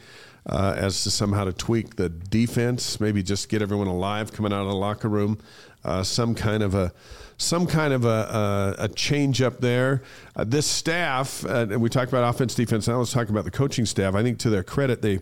[0.47, 4.61] uh, as to somehow to tweak the defense, maybe just get everyone alive coming out
[4.61, 5.38] of the locker room,
[5.84, 6.93] uh, some kind of a
[7.38, 10.01] some kind of a, a, a change up there.
[10.38, 12.88] Uh, this staff, uh, and we talked about offense, defense.
[12.88, 14.15] Now let's talk about the coaching staff.
[14.15, 15.19] I think to their credit, they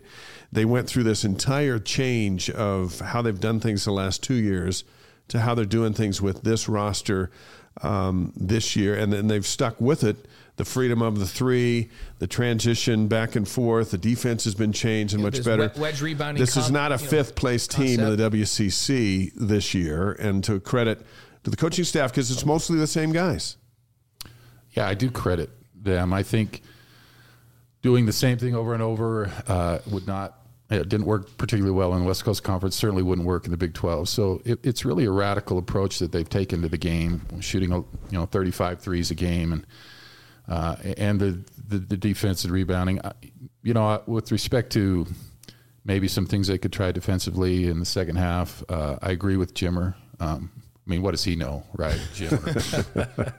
[0.52, 4.84] they went through this entire change of how they've done things the last two years
[5.28, 7.30] to how they're doing things with this roster
[7.82, 10.26] um, this year, and then they've stuck with it.
[10.56, 11.90] The freedom of the three,
[12.20, 15.72] the transition back and forth, the defense has been changed and much better.
[15.76, 19.74] wedge rebounding This is not a you know, fifth place team in the WCC this
[19.74, 21.04] year, and to credit
[21.42, 23.56] to the coaching staff because it's mostly the same guys.
[24.72, 26.12] Yeah, I do credit them.
[26.12, 26.62] I think
[27.82, 30.38] doing the same thing over and over uh, would not.
[30.70, 32.74] It didn't work particularly well in the West Coast Conference.
[32.74, 34.08] Certainly wouldn't work in the Big Twelve.
[34.08, 37.84] So it, it's really a radical approach that they've taken to the game, shooting you
[38.10, 39.66] know 35 threes a game, and
[40.48, 43.00] uh, and the, the the defense and rebounding.
[43.62, 45.06] You know, with respect to
[45.84, 49.54] maybe some things they could try defensively in the second half, uh, I agree with
[49.54, 49.94] Jimmer.
[50.18, 50.50] Um,
[50.86, 51.94] I mean, what does he know, right?
[52.14, 52.38] Jimmer,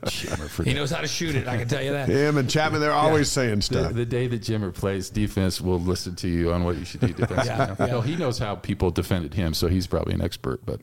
[0.02, 1.46] Jimmer He knows how to shoot it.
[1.46, 2.08] I can tell you that.
[2.08, 3.92] Him and Chatman, they're always saying stuff.
[3.94, 7.06] the day that Jimmer plays defense, we'll listen to you on what you should do
[7.12, 7.46] defensively.
[7.46, 7.86] Yeah, yeah.
[7.86, 10.66] No, he knows how people defended him, so he's probably an expert.
[10.66, 10.80] But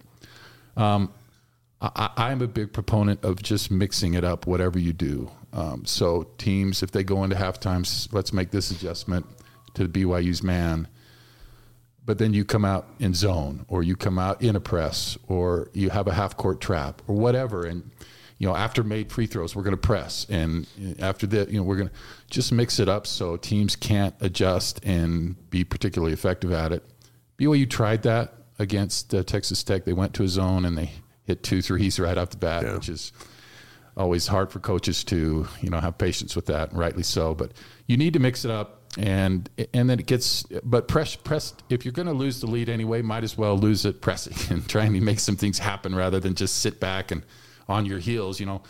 [0.77, 1.11] um,
[1.81, 5.29] I, I'm a big proponent of just mixing it up, whatever you do.
[5.51, 9.25] Um, so teams, if they go into halftime, s- let's make this adjustment
[9.73, 10.87] to BYU's man.
[12.05, 15.69] But then you come out in zone, or you come out in a press, or
[15.73, 17.89] you have a half court trap, or whatever, and
[18.39, 20.67] you know after made free throws, we're going to press, and
[20.99, 21.95] after that, you know we're going to
[22.29, 26.83] just mix it up so teams can't adjust and be particularly effective at it.
[27.37, 29.85] BYU tried that against uh, Texas Tech.
[29.85, 30.91] They went to a zone and they
[31.23, 32.73] hit two threes right off the bat, Yeah.
[32.75, 33.13] which is
[33.95, 37.33] always hard for coaches to you know have patience with that, and rightly so.
[37.33, 37.53] But
[37.87, 40.43] you need to mix it up, and and then it gets.
[40.63, 41.53] But press press.
[41.69, 44.67] If you're going to lose the lead anyway, might as well lose it pressing and
[44.69, 47.23] trying to make some things happen rather than just sit back and
[47.67, 48.39] on your heels.
[48.39, 48.61] You know,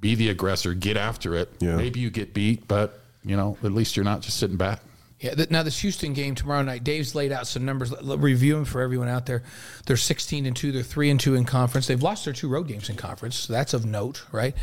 [0.00, 1.52] be the aggressor, get after it.
[1.60, 1.76] Yeah.
[1.76, 4.80] Maybe you get beat, but you know at least you're not just sitting back.
[5.20, 5.34] Yeah.
[5.34, 7.90] th- Now this Houston game tomorrow night, Dave's laid out some numbers.
[7.90, 9.42] Let- let- review them for everyone out there.
[9.86, 10.70] They're 16 and two.
[10.70, 11.88] They're three and two in conference.
[11.88, 13.34] They've lost their two road games in conference.
[13.36, 14.54] So that's of note, right?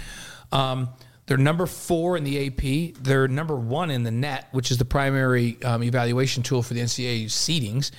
[0.53, 0.87] Um,
[1.27, 2.95] they're number four in the AP.
[3.01, 6.81] They're number one in the net, which is the primary um, evaluation tool for the
[6.81, 7.91] NCAA seedings.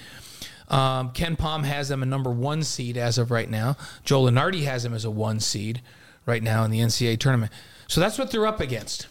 [0.69, 3.77] Um, KenPom has them a number one seed as of right now.
[4.05, 5.83] Joe Lunardi has them as a one seed
[6.25, 7.53] right now in the NCAA tournament.
[7.89, 9.07] So that's what they're up against.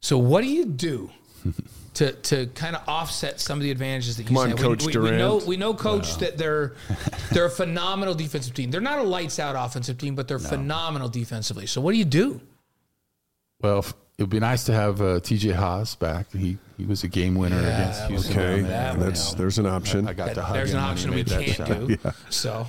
[0.00, 1.10] So what do you do
[1.94, 4.58] to to kind of offset some of the advantages that you Come on, said?
[4.58, 6.74] Coach we, we, we know we know, Coach, that they're
[7.32, 8.70] they're a phenomenal defensive team.
[8.70, 11.66] They're not a lights out offensive team, but they're phenomenal defensively.
[11.66, 12.40] So what do you do?
[13.60, 13.84] Well,
[14.18, 16.30] it would be nice to have uh, TJ Haws back.
[16.32, 18.32] He he was a game winner against Houston.
[18.38, 20.08] Okay, down that that's there's an option.
[20.08, 21.68] I got to hug There's him an option we that can't shot.
[21.68, 21.96] do.
[22.30, 22.66] So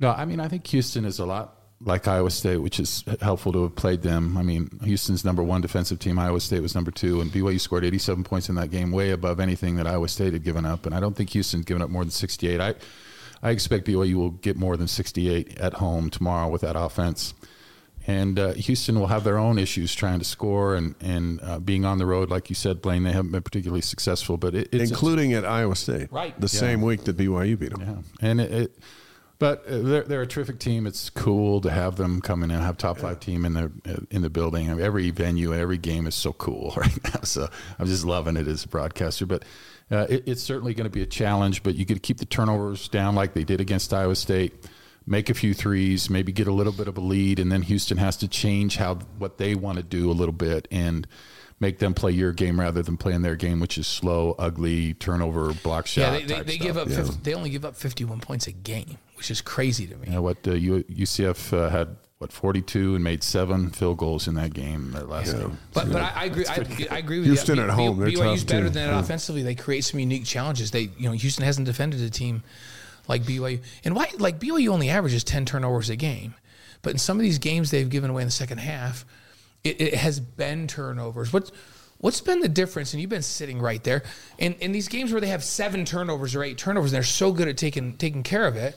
[0.00, 1.54] No, I mean I think Houston is a lot
[1.84, 4.36] like Iowa State, which is helpful to have played them.
[4.36, 6.16] I mean, Houston's number one defensive team.
[6.18, 9.40] Iowa State was number two, and BYU scored 87 points in that game, way above
[9.40, 10.86] anything that Iowa State had given up.
[10.86, 12.60] And I don't think Houston's given up more than 68.
[12.60, 12.74] I
[13.42, 17.34] I expect BYU will get more than 68 at home tomorrow with that offense.
[18.06, 21.84] And uh, Houston will have their own issues trying to score and and uh, being
[21.84, 23.04] on the road, like you said, Blaine.
[23.04, 26.38] They haven't been particularly successful, but it, it's including at Iowa State, Right.
[26.40, 27.80] The same week that BYU beat them.
[28.20, 28.78] yeah, and it, it
[29.38, 30.86] but uh, they're they're a terrific team.
[30.86, 34.22] It's cool to have them come in and have top five team in the in
[34.22, 34.70] the building.
[34.70, 37.20] I mean, every venue, every game is so cool right now.
[37.22, 37.48] So
[37.78, 39.26] I'm just loving it as a broadcaster.
[39.26, 39.44] But
[39.90, 41.64] uh, it, it's certainly going to be a challenge.
[41.64, 44.64] But you could keep the turnovers down like they did against Iowa State.
[45.06, 47.98] Make a few threes, maybe get a little bit of a lead, and then Houston
[47.98, 51.06] has to change how what they want to do a little bit and
[51.58, 55.52] make them play your game rather than playing their game, which is slow, ugly, turnover,
[55.62, 56.00] block shot.
[56.00, 56.88] yeah, they, they, they give up.
[56.88, 60.06] 50, they only give up 51 points a game, which is crazy to me.
[60.08, 60.38] You know what?
[60.46, 64.92] Uh, UCF uh, had what 42 and made seven field goals in that game.
[64.92, 65.58] Their last game.
[65.72, 66.46] But but I, I agree.
[66.46, 66.54] I,
[66.92, 67.64] I agree with Houston you.
[67.64, 68.70] at home, they're BYU's tough, better too.
[68.70, 69.00] than it Yeah.
[69.00, 69.42] offensively.
[69.42, 70.70] They create some unique challenges.
[70.70, 72.44] They you know Houston hasn't defended a team
[73.08, 76.34] like BYU, and why like BYU only averages ten turnovers a game,
[76.82, 79.04] but in some of these games they've given away in the second half,
[79.64, 81.32] it, it has been turnovers.
[81.32, 81.52] What's
[82.02, 82.92] What's been the difference?
[82.92, 84.02] And you've been sitting right there
[84.36, 87.30] in, in these games where they have seven turnovers or eight turnovers, and they're so
[87.30, 88.76] good at taking taking care of it.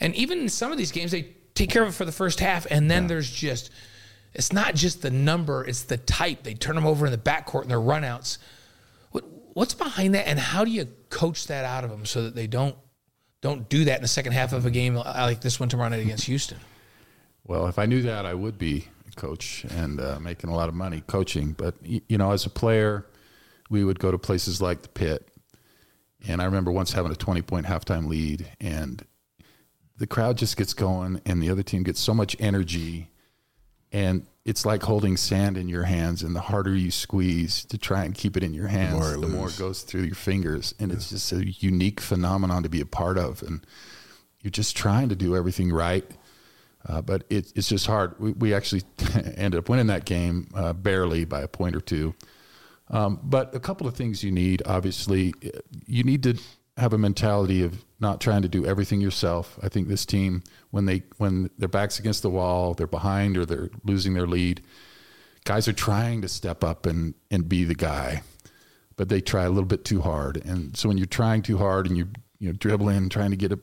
[0.00, 2.40] And even in some of these games, they take care of it for the first
[2.40, 3.70] half, and then there's just
[4.34, 6.42] It's not just the number; it's the type.
[6.42, 8.38] They turn them over in the backcourt in their runouts.
[9.12, 12.34] What what's behind that, and how do you coach that out of them so that
[12.34, 12.74] they don't
[13.40, 16.00] don't do that in the second half of a game like this one tomorrow night
[16.00, 16.58] against Houston?
[17.44, 20.68] Well, if I knew that, I would be a coach and uh, making a lot
[20.68, 21.52] of money coaching.
[21.52, 23.06] But you know, as a player,
[23.70, 25.30] we would go to places like the pit,
[26.26, 29.04] and I remember once having a twenty-point halftime lead, and
[29.96, 33.10] the crowd just gets going, and the other team gets so much energy,
[33.92, 38.04] and it's like holding sand in your hands, and the harder you squeeze to try
[38.04, 40.90] and keep it in your hands, more the more, it goes through your fingers, and
[40.90, 43.66] it's just a unique phenomenon to be a part of, and
[44.40, 46.04] you're just trying to do everything right.
[46.88, 48.18] Uh, but it, it's just hard.
[48.18, 48.82] We, we actually
[49.36, 52.14] ended up winning that game uh, barely by a point or two.
[52.90, 55.34] Um, but a couple of things you need, obviously,
[55.86, 56.38] you need to
[56.78, 59.58] have a mentality of not trying to do everything yourself.
[59.62, 63.44] I think this team, when they when their backs against the wall, they're behind or
[63.44, 64.62] they're losing their lead,
[65.44, 68.22] guys are trying to step up and and be the guy,
[68.96, 70.36] but they try a little bit too hard.
[70.44, 73.52] And so when you're trying too hard and you you know dribbling, trying to get
[73.52, 73.58] a,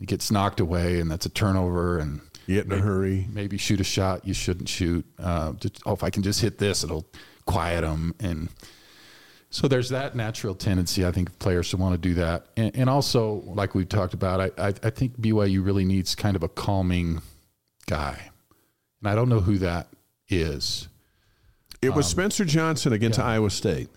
[0.00, 3.26] it gets knocked away, and that's a turnover and You get in a hurry.
[3.32, 5.04] maybe shoot a shot you shouldn't shoot.
[5.18, 7.06] Uh, just, oh, if I can just hit this, it'll
[7.46, 8.14] quiet them.
[8.20, 8.48] And
[9.50, 12.46] so there's that natural tendency, I think, of players to want to do that.
[12.56, 16.36] And, and also, like we've talked about, I, I, I think BYU really needs kind
[16.36, 17.20] of a calming
[17.86, 18.30] guy.
[19.00, 19.88] And I don't know who that
[20.28, 20.88] is.
[21.82, 23.88] It was Spencer Johnson against Iowa State,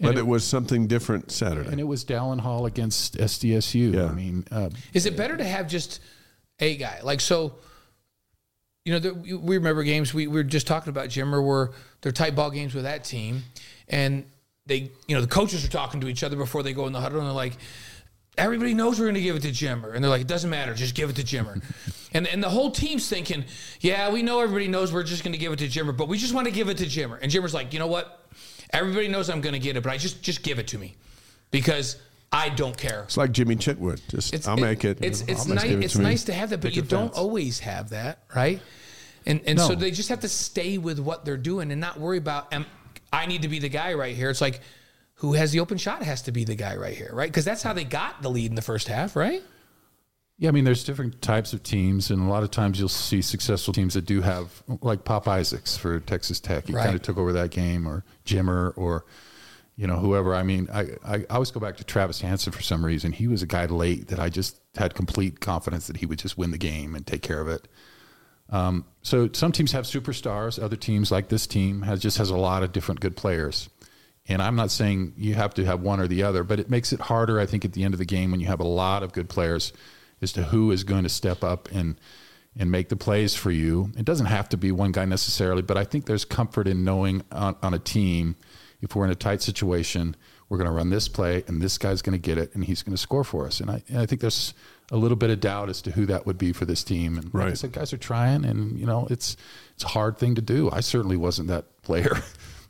[0.00, 1.68] but it, it- was something different Saturday.
[1.68, 3.94] And it was Dallin Hall against SDSU.
[3.94, 4.06] Yeah.
[4.06, 6.00] I mean, uh, Is it better to have just
[6.60, 7.00] a guy?
[7.02, 7.56] Like, so,
[8.84, 12.12] you know, the, we remember games, we, we were just talking about, Jimmer, where they're
[12.12, 13.42] tight ball games with that team.
[13.88, 14.24] And
[14.66, 17.00] they, you know, the coaches are talking to each other before they go in the
[17.00, 17.56] huddle and they're like,
[18.38, 19.94] everybody knows we're going to give it to Jimmer.
[19.94, 21.62] And they're like, it doesn't matter, just give it to Jimmer.
[22.12, 23.44] and, and the whole team's thinking,
[23.80, 26.18] yeah, we know everybody knows we're just going to give it to Jimmer, but we
[26.18, 27.18] just want to give it to Jimmer.
[27.20, 28.26] And Jimmer's like, you know what?
[28.72, 30.96] Everybody knows I'm going to get it, but I just, just give it to me
[31.50, 31.96] because
[32.32, 33.02] I don't care.
[33.04, 34.00] it's like Jimmy Chitwood.
[34.08, 34.98] Just I'll make it.
[35.00, 35.62] It's it's nice.
[35.64, 36.02] it It's me.
[36.02, 37.16] nice to have that, but Pick you don't fence.
[37.16, 38.60] always have that, right?
[39.24, 42.18] And and so they just have to stay with what they're doing and not worry
[42.18, 42.52] about.
[42.52, 42.66] Am,
[43.14, 44.30] I need to be the guy right here.
[44.30, 44.60] It's like
[45.14, 47.28] who has the open shot has to be the guy right here, right?
[47.30, 49.42] Because that's how they got the lead in the first half, right?
[50.36, 53.22] Yeah, I mean, there's different types of teams, and a lot of times you'll see
[53.22, 56.66] successful teams that do have, like Pop Isaacs for Texas Tech.
[56.66, 56.82] He Right.
[56.84, 59.04] kind of took over that game, or Jimmer, or
[59.76, 60.34] you know whoever.
[60.34, 63.12] I mean, I, I I always go back to Travis Hansen for some reason.
[63.12, 66.36] He was a guy late that I just had complete confidence that he would just
[66.36, 67.68] win the game and take care of it.
[68.54, 70.62] Um, so some teams have superstars.
[70.62, 73.68] Other teams, like this team, has just has a lot of different good players.
[74.28, 76.92] And I'm not saying you have to have one or the other, but it makes
[76.92, 79.02] it harder, I think, at the end of the game when you have a lot
[79.02, 79.72] of good players
[80.22, 81.96] as to who is going to step up and
[82.56, 83.90] and make the plays for you.
[83.98, 87.24] It doesn't have to be one guy necessarily, but I think there's comfort in knowing
[87.32, 88.36] on, on a team
[88.80, 90.14] if we're in a tight situation,
[90.48, 92.84] we're going to run this play and this guy's going to get it and he's
[92.84, 93.58] going to score for us.
[93.58, 94.54] And I, and I think there's
[94.90, 97.16] a little bit of doubt as to who that would be for this team.
[97.18, 99.36] And like I said, guys are trying, and you know it's
[99.74, 100.70] it's a hard thing to do.
[100.72, 102.16] I certainly wasn't that player.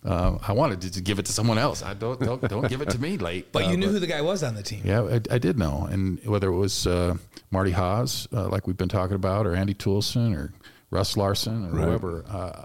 [0.06, 1.82] Uh, I wanted to, to give it to someone else.
[1.82, 3.52] I don't don't, don't give it to me late.
[3.52, 4.82] But Uh, you knew who the guy was on the team.
[4.84, 7.14] yeah, I, I did know, and whether it was uh,
[7.50, 10.52] Marty Haws, uh, like we've been talking about, or Andy Toolson, or
[10.90, 11.84] Russ Larson, or Right.
[11.86, 12.64] whoever, uh,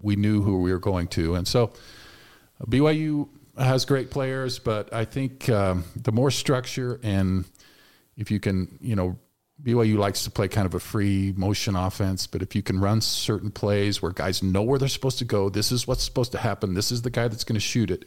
[0.00, 1.70] we knew who we were going to, and so
[2.60, 7.44] uh, BYU has great players, but I think um, the more structure and
[8.16, 9.18] if you can, you know,
[9.62, 13.00] BYU likes to play kind of a free motion offense, but if you can run
[13.00, 16.38] certain plays where guys know where they're supposed to go, this is what's supposed to
[16.38, 16.74] happen.
[16.74, 18.04] This is the guy that's going to shoot it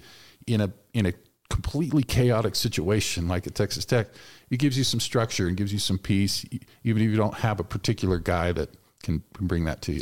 [0.47, 1.13] in a in a
[1.49, 4.07] completely chaotic situation like at Texas Tech.
[4.49, 6.45] It gives you some structure and gives you some peace,
[6.83, 8.69] even if you don't have a particular guy that
[9.03, 10.01] can, can bring that to you.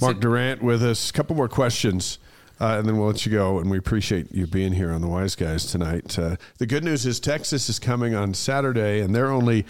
[0.00, 1.10] Mark Durrant with us.
[1.10, 2.18] A couple more questions,
[2.60, 3.58] uh, and then we'll let you go.
[3.58, 6.18] And we appreciate you being here on the Wise Guys tonight.
[6.18, 9.66] Uh, the good news is Texas is coming on Saturday, and they're only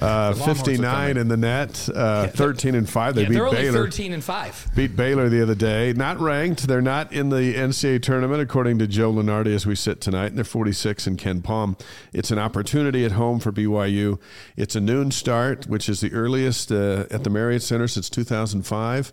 [0.00, 3.14] uh, The 59 in the net, uh, 13 and 5.
[3.14, 3.84] They Yeah, beat they're Baylor.
[3.84, 4.70] 13 and 5.
[4.74, 5.92] Beat Baylor the other day.
[5.92, 6.66] Not ranked.
[6.66, 10.26] They're not in the NCAA tournament, according to Joe Lunardi, as we sit tonight.
[10.26, 11.80] And they're 46 and KenPom.
[12.12, 14.18] It's an opportunity at home for BYU.
[14.56, 19.12] It's a noon start, which is the earliest uh, at the Marriott Center since 2005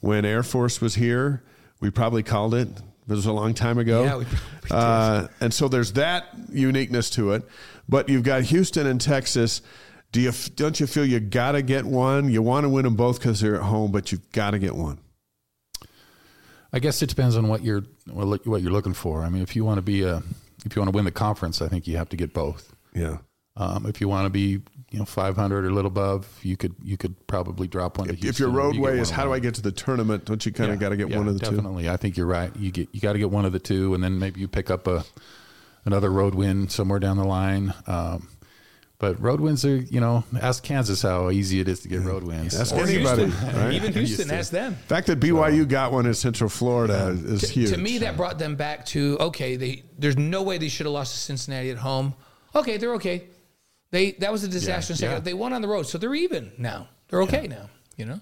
[0.00, 1.42] when Air Force was here.
[1.80, 2.68] We probably called it.
[2.68, 4.02] It was a long time ago.
[4.04, 4.72] Yeah, we probably did.
[4.72, 7.44] Uh, and so there's that uniqueness to it.
[7.88, 9.62] But you've got Houston and Texas.
[10.10, 12.30] Do you don't you feel you got to get one?
[12.30, 14.74] You want to win them both because they're at home, but you've got to get
[14.74, 14.98] one.
[16.72, 19.22] I guess it depends on what you're what you're looking for.
[19.22, 20.22] I mean, if you want to be a
[20.64, 22.74] if you want to win the conference, I think you have to get both.
[22.92, 23.18] Yeah.
[23.56, 24.60] Um, if you want to be,
[24.90, 28.08] you know, 500 or a little above, you could you could probably drop one.
[28.08, 30.24] To if your Houston and you roadway is how do I get to the tournament?
[30.26, 31.56] Don't you kind of Yeah, got to get yeah, one of the two?
[31.56, 31.88] definitely.
[31.88, 32.54] I think you're right.
[32.56, 34.70] You get you got to get one of the two, and then maybe you pick
[34.70, 35.04] up a
[35.86, 37.72] another road win somewhere down the line.
[37.86, 38.28] Um,
[38.98, 42.24] but road wins are, you know, ask Kansas how easy it is to get road
[42.24, 42.58] wins.
[42.58, 43.56] Ask Or anybody, Houston.
[43.60, 43.72] right?
[43.74, 44.72] Even Houston, ask them.
[44.72, 47.70] The fact that BYU got one in Central Florida is huge.
[47.72, 49.56] To me, that brought them back to okay.
[49.56, 52.14] They there's no way they should have lost to Cincinnati at home.
[52.54, 53.24] Okay, they're okay.
[53.90, 54.92] They that was a disaster.
[54.92, 55.12] in second.
[55.14, 55.20] yeah.
[55.20, 56.88] They won on the road, so they're even now.
[57.08, 57.68] They're okay now.
[57.96, 58.20] You know.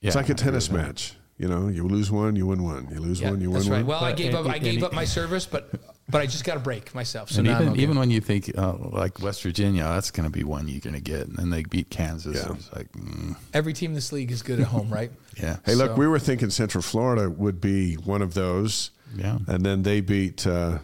[0.00, 1.14] Yeah, it's like a tennis match.
[1.38, 2.88] You know, you lose one, you win one.
[2.90, 3.78] You lose Yeah, one, you that's win right.
[3.80, 3.86] one.
[3.88, 4.44] Well, I But- gave up.
[4.46, 5.70] and- I gave and- up my service, but
[6.08, 7.30] but I just got a break myself.
[7.30, 7.82] So And now even okay.
[7.82, 10.94] even when you think uh, like West Virginia, that's going to be one you're going
[10.94, 12.36] to get, and then they beat Kansas.
[12.36, 12.54] Yeah.
[12.54, 15.10] It's like, mm, every team in this league is good at home, right?
[15.36, 18.90] yeah, hey, look, So- we were thinking Central Florida would be one of those.
[19.14, 19.38] Yeah.
[19.46, 20.78] And then they beat, uh, who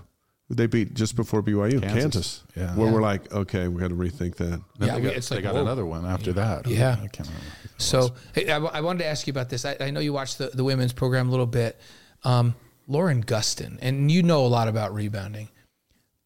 [0.55, 1.93] they beat just before BYU, Kansas.
[2.03, 2.43] Kansas.
[2.57, 2.75] Yeah.
[2.75, 2.93] Where Yeah.
[2.95, 4.61] we're like, okay, we got to rethink that.
[4.79, 5.63] Then Yeah, they got, it's they got whoa.
[5.63, 6.67] another one after that.
[6.67, 6.93] Yeah.
[7.03, 7.47] I can't remember.
[7.79, 9.65] So hey, I, I wanted to ask you about this.
[9.65, 11.81] I, I know you watched the, the women's program a little bit.
[12.25, 12.55] Um,
[12.89, 15.49] Lauren Gustin, and you know a lot about rebounding.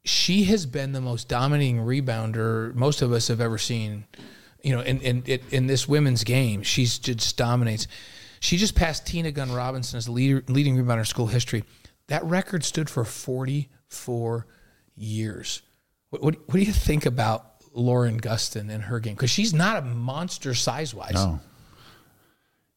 [0.05, 4.05] She has been the most dominating rebounder most of us have ever seen.
[4.62, 7.86] You know, in in in, in this women's game, she's just dominates.
[8.40, 11.65] She just passed Tina Gunn Robinson as leader, leading rebounder in school history.
[12.09, 13.05] That record stood for
[13.89, 14.47] 44
[14.97, 15.63] years.
[16.11, 19.15] What, what, what do you think about Lauren Gustin and her game?
[19.15, 21.15] Because she's not a monster size wise.
[21.15, 21.41] No.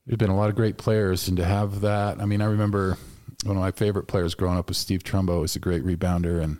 [0.05, 2.97] There's been a lot of great players, and to have that, I mean, I remember
[3.43, 5.41] one of my favorite players growing up was Steve Trumbo.
[5.41, 6.59] was a great rebounder, and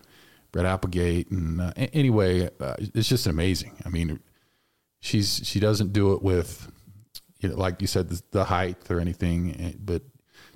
[0.51, 1.31] Brett Applegate.
[1.31, 3.75] And uh, anyway, uh, it's just amazing.
[3.85, 4.19] I mean,
[4.99, 6.71] she's she doesn't do it with,
[7.39, 10.03] you know, like you said, the, the height or anything, eh, but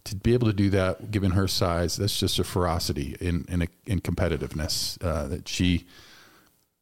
[0.05, 3.61] to be able to do that, given her size, that's just a ferocity in in,
[3.61, 5.85] a, in competitiveness uh, that she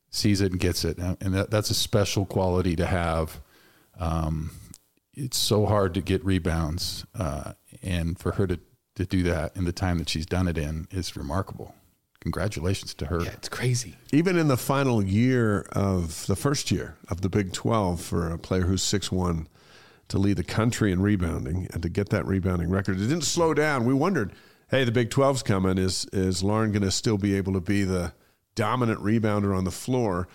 [0.10, 3.40] sees it and gets it, and that, that's a special quality to have.
[4.00, 4.52] Um,
[5.14, 8.60] it's so hard to get rebounds, uh, and for her to
[8.96, 11.76] to do that in the time that she's done it in is remarkable.
[12.22, 13.24] Congratulations to her.
[13.24, 13.96] Yeah, it's crazy.
[14.12, 18.38] Even in the final year of the first year of the Big 12 for a
[18.38, 19.48] player who's 6'1
[20.12, 23.54] to lead the country in rebounding and to get that rebounding record, it didn't slow
[23.54, 23.86] down.
[23.86, 24.34] We wondered,
[24.70, 25.78] hey, the Big 12's coming.
[25.78, 28.14] Is, is Lauren going to still be able to be the
[28.54, 30.28] dominant rebounder on the floor?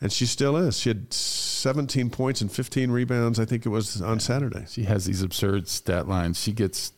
[0.00, 0.80] And she still is.
[0.80, 4.64] She had 17 points and 15 rebounds, I think it was on Saturday.
[4.68, 6.40] She has these absurd stat lines.
[6.40, 6.92] She gets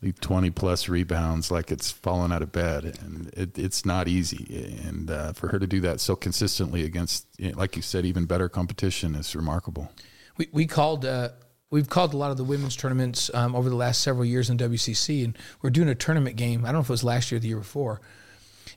[0.00, 4.78] like 20 plus rebounds like it's falling out of bed, and it, it's not easy.
[4.86, 8.48] And uh, for her to do that so consistently against, like you said, even better
[8.48, 9.90] competition is remarkable.
[10.36, 11.30] We we called uh,
[11.70, 14.58] we've called a lot of the women's tournaments um, over the last several years in
[14.58, 16.64] WCC, and we're doing a tournament game.
[16.64, 18.00] I don't know if it was last year or the year before.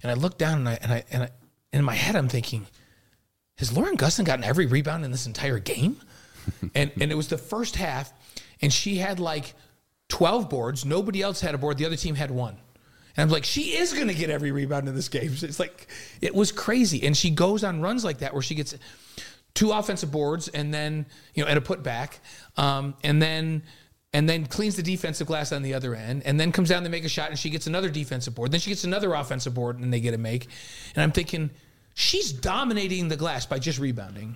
[0.02, 1.30] And I looked down and I and I and, I,
[1.74, 2.68] in my head I'm thinking,
[3.58, 5.98] has Lauren Gustin gotten every rebound in this entire game?
[6.76, 8.12] and and it was the first half,
[8.62, 9.54] and she had like
[10.10, 10.86] 12 boards.
[10.86, 11.78] Nobody else had a board.
[11.78, 12.58] The other team had one.
[13.16, 15.32] And I'm like, she is going to get every rebound in this game.
[15.32, 15.88] It's like,
[16.22, 17.06] it was crazy.
[17.06, 18.76] And she goes on runs like that where she gets
[19.54, 22.20] two offensive boards and then, you know, and a putback.
[22.58, 23.64] Um, and then,
[24.14, 26.90] and then cleans the defensive glass on the other end and then comes down to
[26.90, 28.52] make a shot and she gets another defensive board.
[28.52, 30.48] Then she gets another offensive board and they get a make.
[30.96, 31.52] And I'm thinking,
[31.94, 34.36] she's dominating the glass by just rebounding.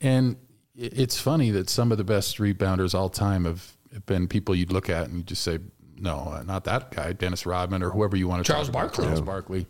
[0.00, 0.36] And
[0.74, 4.72] it's funny that some of the best rebounders all time have have been people you'd
[4.72, 5.58] look at and you just say,
[5.96, 8.82] no, uh, not that guy, Dennis Rodman or whoever you want to Charles talk about,
[8.88, 9.04] Barkley.
[9.04, 9.66] Charles Barkley.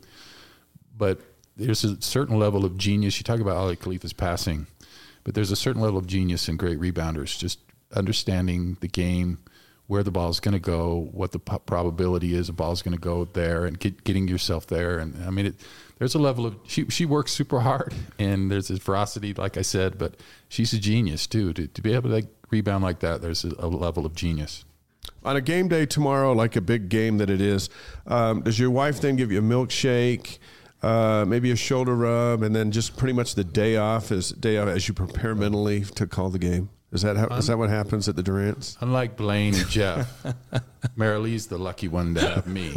[0.96, 1.20] But
[1.56, 3.18] there's a certain level of genius.
[3.18, 4.66] You talk about Aly Khalifa's passing,
[5.24, 7.58] but there's a certain level of genius in great rebounders, just
[7.94, 9.38] understanding the game,
[9.86, 12.96] where the ball is going to go, what the probability is a ball is going
[12.96, 14.98] to go there, and get, getting yourself there.
[14.98, 15.54] And I mean, it,
[15.98, 19.62] there's a level of she she works super hard, and there's this ferocity, like I
[19.62, 20.16] said, but
[20.48, 21.52] she's a genius too.
[21.52, 24.64] To, to be able to like rebound like that, there's a, a level of genius.
[25.24, 27.68] On a game day tomorrow, like a big game that it is,
[28.06, 30.38] um, does your wife then give you a milkshake,
[30.82, 34.58] uh, maybe a shoulder rub, and then just pretty much the day off as day
[34.58, 36.70] off as you prepare mentally to call the game?
[36.92, 38.76] Is that how, is that what happens at the Durrants?
[38.80, 40.12] Unlike Blaine and Jeff,
[40.96, 42.68] Marilee's the lucky one to have me.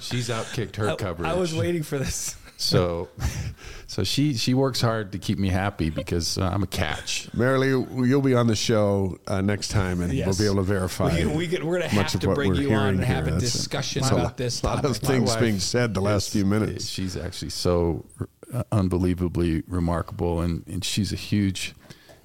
[0.00, 1.28] She's outkicked her I, coverage.
[1.28, 2.36] I was waiting for this.
[2.60, 3.08] So,
[3.86, 7.28] so she she works hard to keep me happy because uh, I'm a catch.
[7.32, 10.26] Marilee, you'll be on the show uh, next time, and Yes.
[10.26, 11.24] we'll be able to verify.
[11.24, 13.34] We, we get, we're going to have to bring you on and have here.
[13.34, 14.90] a That's- discussion that's a about lot- this lot topic.
[14.90, 16.86] of things wife being said the last few minutes.
[16.86, 18.04] She's actually so
[18.52, 21.74] uh, unbelievably remarkable, and, and she's a huge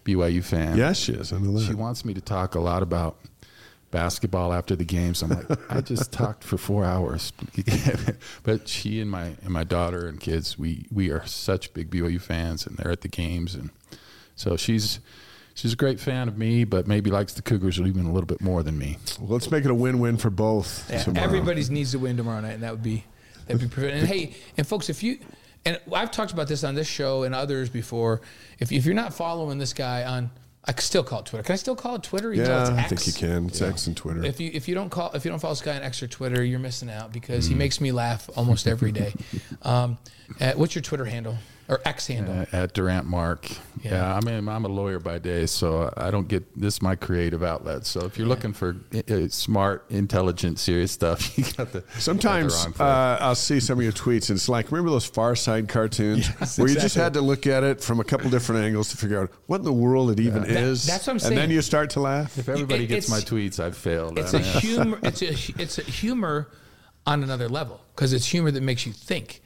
[0.03, 0.78] BYU fan.
[0.78, 1.32] Yes, she is.
[1.32, 1.66] I know that.
[1.66, 3.18] She wants me to talk a lot about
[3.95, 5.23] basketball after the games.
[5.23, 7.31] I'm like, I just talked for four hours.
[8.43, 12.19] but she and my and my daughter and kids, we we are such big BYU
[12.19, 13.69] fans, and they're at the games, and
[14.35, 14.99] so she's
[15.53, 18.41] she's a great fan of me, but maybe likes the Cougars even a little bit
[18.41, 18.97] more than me.
[19.17, 20.91] Well, let's make it a win-win for both.
[20.91, 21.26] Yeah, tomorrow.
[21.26, 23.05] everybody's needs to win tomorrow night, and that would be
[23.47, 23.95] that'd be perfect.
[23.95, 25.19] And hey, and folks, if you
[25.63, 28.19] and I've talked about this on this show and others before,
[28.59, 30.31] if if you're not following this guy on,
[30.67, 31.43] I can still call it Twitter.
[31.43, 32.33] Can I still call it Twitter?
[32.33, 32.89] even Yeah, it's I X?
[32.89, 33.45] think you can.
[33.47, 34.23] It's X and Twitter.
[34.25, 36.07] If you if you don't call if you don't follow this guy on X or
[36.07, 37.49] Twitter, you're missing out because Mm.
[37.49, 39.13] he makes me laugh almost every day.
[39.61, 39.97] um,
[40.41, 41.37] uh, what's your Twitter handle
[41.67, 42.39] or X handle?
[42.41, 43.49] Uh, at Durrant Mark.
[43.81, 43.91] Yeah.
[43.95, 44.15] Yeah.
[44.15, 47.43] I mean, I'm a lawyer by day, so I don't get this is my creative
[47.43, 47.85] outlet.
[47.85, 48.75] So if you're looking for
[49.09, 53.59] uh, smart, intelligent, serious stuff, you got the Sometimes got the wrong uh, I'll see
[53.59, 56.27] some of your tweets, and it's like, remember those Far Side cartoons
[56.57, 59.21] where you just had to look at it from a couple different angles to figure
[59.21, 60.85] out what in the world it even is.
[60.85, 61.33] that's what I'm saying.
[61.33, 62.37] And then you start to laugh.
[62.37, 64.17] if everybody it- gets my tweets, I've failed.
[64.17, 64.99] It's I a mean, humor.
[65.03, 66.49] It's a it's a humor
[67.05, 69.41] on another level because it's humor that makes you think,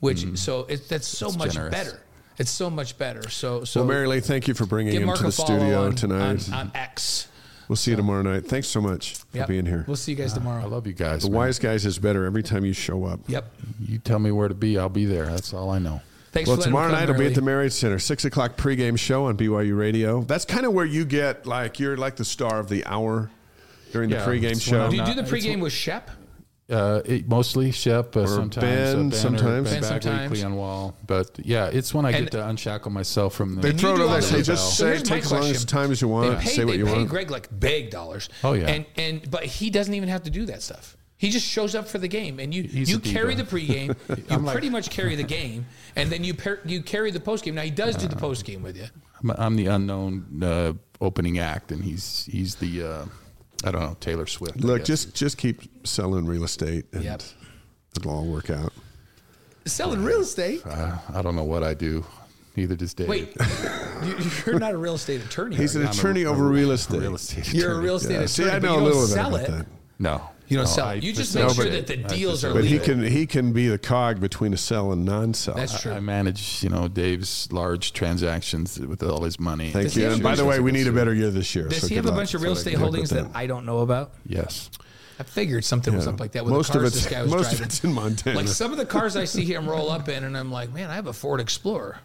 [0.00, 0.36] which mm.
[0.36, 1.72] so it, that's so It's much generous.
[1.72, 2.00] better.
[2.38, 3.28] It's so much better.
[3.28, 6.48] So so Well, Marilee, thank you for bringing him Mark to the studio on, tonight.
[6.48, 7.28] on, on X.
[7.68, 8.46] we'll see you tomorrow night.
[8.46, 9.46] Thanks so much Yep.
[9.46, 9.84] for being here.
[9.86, 10.62] We'll see you guys tomorrow.
[10.62, 11.22] I love you guys.
[11.22, 11.36] the man.
[11.38, 13.20] Wise Guys is better every time you show up.
[13.28, 13.44] Yep.
[13.86, 15.26] You tell me where to be, I'll be there.
[15.26, 16.00] That's all I know.
[16.32, 17.46] Thanks Well, for tomorrow night it'll be at the Lee.
[17.46, 20.22] Marriott Center, six o'clock pregame show on BYU Radio.
[20.22, 23.30] That's kind of where you get like you're like the star of the hour
[23.92, 24.84] during the pregame show.
[24.84, 26.10] I'm Do you do the pregame with Shep?
[26.70, 29.70] Uh, it, mostly Shep, uh, sometimes Ben, uh, ben or sometimes.
[29.70, 30.30] Ben Ben Bagley, sometimes.
[30.32, 30.96] Cleon Wall.
[31.06, 33.62] But yeah, it's when I And- get to unshackle myself from the.
[33.62, 34.30] They throw you it do over all there.
[34.30, 36.40] the- Say just So say here's take as long as time as you They want.
[36.40, 37.08] pay, say what they you pay want.
[37.08, 38.28] Greg like big dollars.
[38.44, 38.66] Oh, yeah.
[38.68, 40.96] And and but he doesn't even have to do that stuff.
[41.16, 43.14] He just shows up for the game, and you He's you a diva.
[43.18, 43.94] carry the pregame.
[44.08, 45.66] you I'm like- pretty much carry the game,
[45.96, 47.52] and then you par- you carry the postgame.
[47.54, 48.86] Now he does do the postgame with you.
[49.22, 53.04] I'm, I'm the unknown uh, opening act, and he's he's the uh,
[53.64, 54.56] I don't know Taylor Swift.
[54.60, 57.22] Look, just just keep selling real estate, and Yep.
[57.98, 58.72] it'll all work out.
[59.66, 60.62] Selling real estate.
[60.66, 62.04] uh, I don't know what I do.
[62.56, 63.08] Neither does Dave.
[63.08, 63.36] Wait,
[64.02, 64.16] you,
[64.46, 65.56] you're not a real estate attorney.
[65.56, 65.88] He's are an you?
[65.88, 67.00] A- attorney over a- real a estate.
[67.00, 67.52] Real estate.
[67.52, 67.84] You're a attorney.
[67.84, 68.28] real estate Yeah, attorney.
[68.28, 69.50] see, I but know you a don't little bit sell about it.
[69.52, 69.66] that.
[69.98, 70.94] No, You don't No, sell I.
[70.94, 73.68] You just facilitate- make sure that the deals are But he can he can be
[73.68, 75.54] the cog between a sell and non-sell.
[75.54, 75.92] That's true.
[75.92, 79.70] I manage, you know, Dave's large transactions with all his money.
[79.70, 80.08] Thank Does you.
[80.10, 81.68] And by the way, we need a better year this year.
[81.68, 83.64] Does so he have good a bunch of real estate good holdings that I don't
[83.64, 84.12] know about?
[84.26, 84.70] Yes.
[85.20, 87.22] I figured something was up like that with Most the of cars it's- this guy
[87.24, 87.66] was most of driving.
[87.66, 88.36] it's in Montana.
[88.36, 90.90] Like some of the cars I see him roll up in, and I'm like, man,
[90.90, 91.98] I have a Ford Explorer,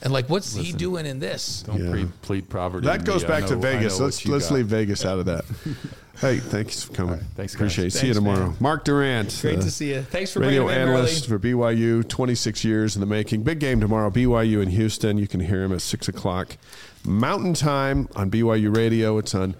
[0.00, 1.62] and like, what's he doing in this?
[1.66, 1.90] Don't Yeah.
[1.90, 2.86] pre- plead poverty.
[2.86, 3.28] That goes me.
[3.28, 4.00] Back to know- I know Vegas.
[4.00, 4.54] Let's let's got.
[4.54, 5.44] leave Vegas out of that.
[6.20, 7.18] hey, thanks for coming.
[7.34, 7.54] thanks, guys.
[7.54, 7.90] Appreciate it.
[7.92, 8.48] See you tomorrow.
[8.48, 8.56] man.
[8.60, 9.36] Mark Durrant.
[9.40, 10.02] Great uh, to see you.
[10.02, 10.98] Thanks for radio bringing him in early.
[10.98, 13.42] analyst for BYU, 26 years in the making.
[13.42, 15.18] Big game tomorrow, BYU in Houston.
[15.18, 16.56] You can hear him at 6 o'clock
[17.04, 19.18] Mountain Time on BYU Radio.
[19.18, 19.54] It's on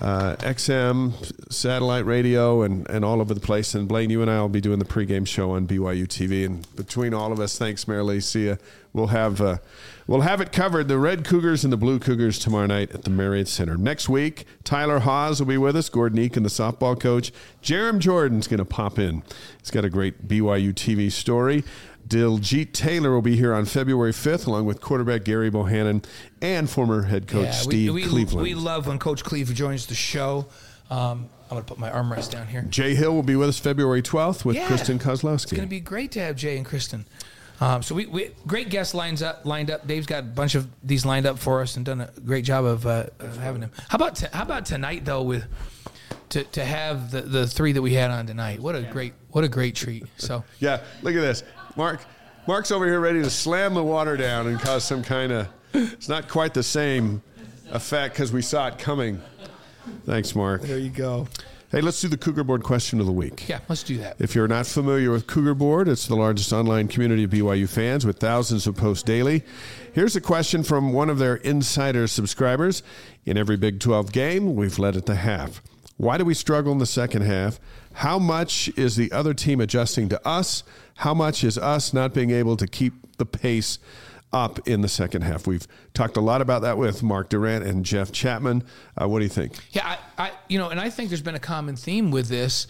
[0.00, 3.74] uh, XM, satellite radio, and, and all over the place.
[3.74, 6.44] And Blaine, you and I will be doing the pregame show on BYU TV.
[6.44, 8.22] And between all of us, thanks, Marilee.
[8.22, 8.56] See ya.
[8.92, 9.58] We'll have uh,
[10.06, 10.88] we'll have it covered.
[10.88, 13.76] The Red Cougars and the Blue Cougars tomorrow night at the Marriott Center.
[13.76, 15.88] Next week, Tyler Haws will be with us.
[15.88, 17.32] Gordon Eakin, the softball coach.
[17.62, 19.22] Jarom Jordan's going to pop in.
[19.60, 21.64] He's got a great BYU TV story.
[22.06, 26.02] Diljit Taylor will be here on February 5th, along with quarterback Gerry Bohanon
[26.42, 28.42] and former head coach Yeah, Steve we, we, Cleveland.
[28.42, 30.46] we love when Coach Cleveland joins the show.
[30.90, 32.62] Um, I'm going to put my armrest down here.
[32.62, 34.66] Jay Hill will be with us February 12th with Yeah.
[34.66, 35.44] Kristen Kozlowski.
[35.44, 37.06] It's going to be great to have Jay and Kristen.
[37.62, 39.86] Um, so we, we great guests lines up lined up.
[39.86, 42.64] Dave's got a bunch of these lined up for us and done a great job
[42.64, 43.70] of, uh, of having them.
[43.88, 45.46] How about t- how about tonight though with
[46.30, 48.58] to, to have the, the three that we had on tonight?
[48.58, 50.04] What a great what a great treat.
[50.16, 51.44] So Yeah, look at this.
[51.76, 52.04] Mark
[52.48, 56.08] Mark's over here ready to slam the water down and cause some kind of it's
[56.08, 57.22] not quite the same
[57.70, 59.20] effect because we saw it coming.
[60.04, 60.62] Thanks, Mark.
[60.62, 61.28] There you go.
[61.72, 63.48] Hey, let's do the Cougar Board question of the week.
[63.48, 64.16] Yeah, let's do that.
[64.18, 68.04] If you're not familiar with Cougar Board, it's the largest online community of BYU fans
[68.04, 69.42] with thousands of posts daily.
[69.94, 72.82] Here's a question from one of their insider subscribers.
[73.24, 75.62] In every Big 12 game, we've led at the half.
[75.96, 77.58] Why do we struggle in the second half?
[77.94, 80.64] How much is the other team adjusting to us?
[80.96, 83.78] How much is us not being able to keep the pace
[84.32, 85.46] up in the second half?
[85.46, 88.64] We've talked a lot about that with Mark Durrant and Jeff Chatman.
[89.00, 89.54] Uh, what do you think?
[89.70, 92.66] Yeah, I, I you know, and I think there's been a common theme with this,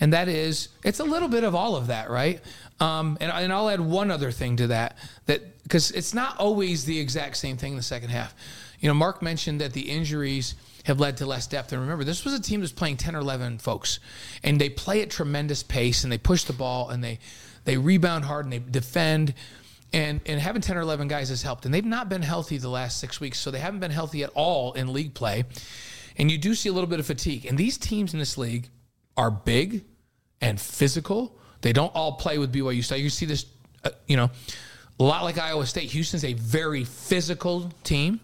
[0.00, 2.40] and that is it's a little bit of all of that, right?
[2.80, 4.96] Um, and, and I'll add one other thing to that
[5.26, 8.34] that because it's not always the exact same thing in the second half.
[8.80, 10.54] You know, Mark mentioned that the injuries
[10.84, 11.72] have led to less depth.
[11.72, 14.00] And remember, this was a team that's playing 10 or 11 folks,
[14.42, 17.18] and they play at tremendous pace, and they push the ball, and they
[17.64, 19.34] they rebound hard, and they defend.
[19.92, 21.64] And, and having 10 or 11 guys has helped.
[21.64, 24.30] And they've not been healthy the last six weeks, so they haven't been healthy at
[24.34, 25.44] all in league play.
[26.16, 27.46] and you do see a little bit of fatigue.
[27.46, 28.68] And these teams in this league
[29.16, 29.84] are big
[30.40, 31.36] and physical.
[31.62, 32.98] They don't all play with BYU style.
[32.98, 33.46] You see this,
[33.84, 34.30] uh, you know,
[34.98, 35.90] a lot like Iowa State.
[35.90, 38.20] Houston's a very physical team.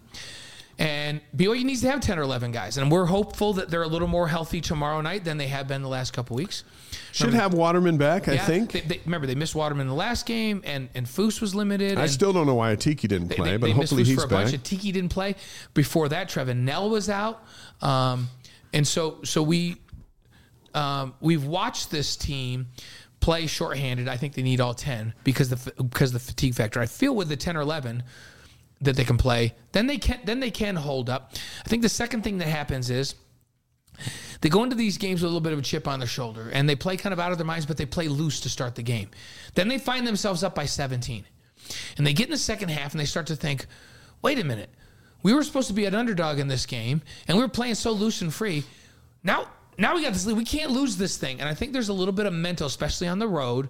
[0.79, 2.77] And BYU needs to have 10 or 11 guys.
[2.77, 5.81] And we're hopeful that they're a little more healthy tomorrow night than they have been
[5.81, 6.65] the last couple weeks.
[7.13, 8.73] Should have Waterman back, I think.
[8.73, 11.97] They, they, remember, they missed Waterman in the last game, and, and Foose was limited.
[11.97, 14.27] I still don't know why Atiki didn't play, they, but they missed hopefully he's for
[14.27, 14.53] a bunch.
[14.53, 14.63] back.
[14.63, 15.37] Tiki didn't play.
[15.73, 17.43] Before that, Trevin Knell was out.
[17.81, 18.29] Um,
[18.75, 19.77] and so so we
[20.75, 22.67] um, we've watched this team
[23.21, 24.09] play shorthanded.
[24.09, 26.81] I think they need all ten because the because the fatigue factor.
[26.81, 28.03] I feel with the ten or eleven
[28.81, 31.33] that they can play, then they can then they can hold up.
[31.65, 33.15] I think the second thing that happens is
[34.41, 36.51] they go into these games with a little bit of a chip on their shoulder
[36.53, 38.75] and they play kind of out of their minds, but they play loose to start
[38.75, 39.11] the game.
[39.55, 41.25] Then they find themselves up by 17.
[41.97, 43.67] And they get in the second half and they start to think,
[44.23, 44.71] wait a minute,
[45.23, 47.93] we were supposed to be an underdog in this game and we were playing so
[47.93, 48.65] loose and free.
[49.25, 49.49] Now,
[49.79, 50.37] now we got this lead.
[50.37, 51.41] We can't lose this thing.
[51.41, 53.69] And I think there's a little bit of mental, especially on the road,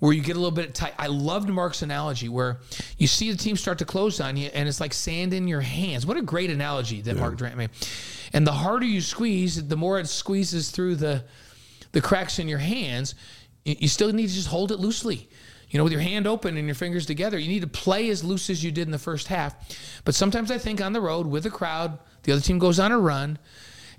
[0.00, 0.94] where you get a little bit tight.
[0.98, 2.58] I loved Mark's analogy where
[2.98, 5.60] you see the team start to close on you and it's like sand in your
[5.60, 6.04] hands.
[6.04, 7.70] What a great analogy that Mark Durrant made.
[8.32, 11.24] And the harder you squeeze, the more it squeezes through the
[11.92, 13.14] the cracks in your hands.
[13.64, 15.28] You you still need to just hold it loosely.
[15.68, 18.24] You know, with your hand open and your fingers together, you need to play as
[18.24, 19.54] loose as you did in the first half.
[20.04, 22.90] But sometimes I think on the road with a crowd, the other team goes on
[22.90, 23.38] a run,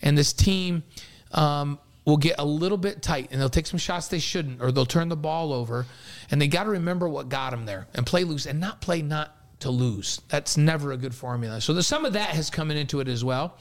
[0.01, 0.83] and this team
[1.31, 4.71] um, will get a little bit tight and they'll take some shots they shouldn't, or
[4.71, 5.85] they'll turn the ball over.
[6.29, 9.01] And they got to remember what got them there and play loose and not play
[9.01, 10.21] not to lose.
[10.29, 11.61] That's never a good formula.
[11.61, 13.57] So the, some of that has come into it as well.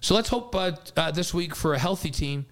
[0.00, 2.46] So let's hope uh, uh, this week for a healthy team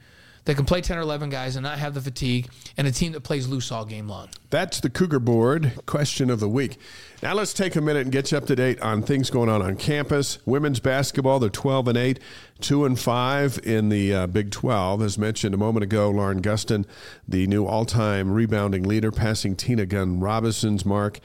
[0.44, 3.12] that can play 10 or 11 guys and not have the fatigue, and a team
[3.12, 4.28] that plays loose all game long.
[4.50, 6.78] That's the Cougar Board question of the week.
[7.22, 9.62] Now let's take a minute and get you up to date on things going on
[9.62, 10.38] on campus.
[10.44, 12.20] Women's basketball, they're 12 and 8,
[12.60, 15.02] 2 and 5 in the uh, Big 12.
[15.02, 16.84] As mentioned a moment ago, Lauren Gustin,
[17.26, 21.20] the new all time rebounding leader, passing Tina Gunn Robinson's mark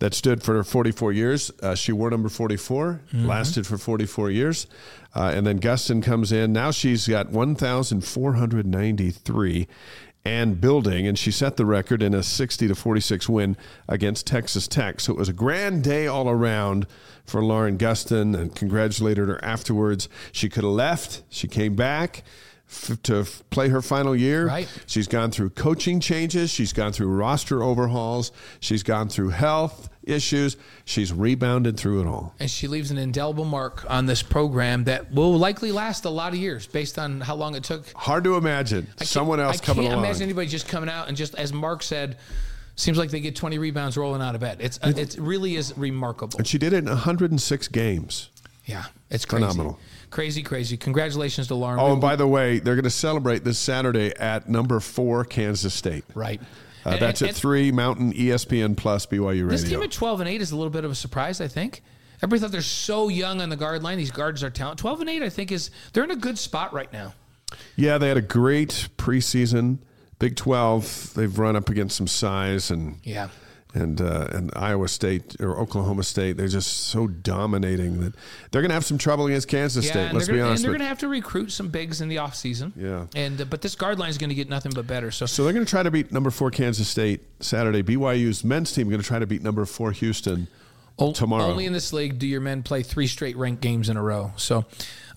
[0.00, 1.50] that stood for 44 years.
[1.62, 4.66] Uh, she wore number 44, lasted for 44 years.
[5.14, 6.52] Uh, and then Gustin comes in.
[6.52, 9.68] Now she's got 1,493
[10.24, 13.56] and building, and she set the record in a 60 to 46 win
[13.88, 15.00] against Texas Tech.
[15.00, 16.86] So it was a grand day all around
[17.24, 20.08] for Lauren Gustin, and congratulated her afterwards.
[20.32, 21.22] She could have left.
[21.30, 22.22] She came back
[22.70, 24.46] f- to f- play her final year.
[24.46, 24.68] Right.
[24.86, 26.50] She's gone through coaching changes.
[26.50, 28.32] She's gone through roster overhauls.
[28.60, 30.56] She's gone through health issues.
[30.84, 32.34] She's rebounded through it all.
[32.40, 36.32] And she leaves an indelible mark on this program that will likely last a lot
[36.32, 37.90] of years based on how long it took.
[37.94, 40.04] Hard to imagine I can't- someone else I coming can't along.
[40.06, 42.16] imagine anybody just coming out and just, as Mark said,
[42.76, 44.56] seems like they get 20 rebounds rolling out of bed.
[44.60, 46.38] It's uh, it really is remarkable.
[46.38, 48.30] and she did it in 106 games.
[48.64, 49.44] Yeah, it's crazy.
[49.44, 49.78] Phenomenal.
[50.10, 50.76] Crazy, crazy.
[50.76, 51.78] Congratulations to Lauren.
[51.78, 55.72] Oh, and by the way, they're going to celebrate this Saturday at number four Kansas
[55.72, 56.04] State.
[56.14, 56.40] right.
[56.84, 59.48] Uh, And- that's and- at three Mountain ESPN Plus BYU Radio.
[59.48, 61.82] This team at 12 and 8 is a little bit of a surprise, I think.
[62.22, 63.98] Everybody thought they're so young on the guard line.
[63.98, 64.78] These guards are talent.
[64.78, 67.14] 12 and 8, I think, is they're in a good spot right now.
[67.76, 69.78] Yeah, they had a great preseason.
[70.18, 73.28] Big Twelve, they've run up against some size and Yeah.
[73.74, 76.36] And uh, and Iowa State or Oklahoma State.
[76.36, 78.14] They're just so dominating that
[78.50, 80.12] they're going to have some trouble against Kansas Yeah, State.
[80.12, 80.60] Let's they're be honest.
[80.60, 82.72] and they're going to have to recruit some bigs in the offseason.
[82.76, 83.06] Yeah.
[83.14, 85.10] And uh, but this guard line is going to get nothing but better.
[85.10, 87.82] So, So they're going to try to beat number four Kansas State Saturday.
[87.82, 90.48] BYU's men's team going to try to beat number four Houston
[91.00, 91.44] o- tomorrow.
[91.44, 94.32] only in this league do your men play three straight ranked games in a row.
[94.36, 94.64] So,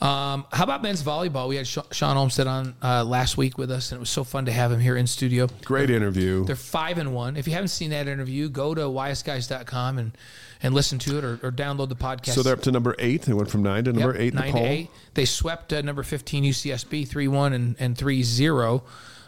[0.01, 1.47] um, how about men's volleyball?
[1.47, 4.23] We had Sha- Shawn Olmstead on uh, last week with us, and it was so
[4.23, 5.47] fun to have him here in studio.
[5.63, 6.43] Great interview.
[6.45, 7.37] They're five and one.
[7.37, 10.17] If you haven't seen that interview, go to wiseguys.com and
[10.61, 12.33] and listen to it or, or download the podcast.
[12.35, 13.23] So they're up to number eight.
[13.23, 14.61] They went from nine to Yep, number eight in the nine poll.
[14.61, 14.89] to eight.
[15.13, 18.83] They swept uh, number fifteen UCSB three one and and three zero.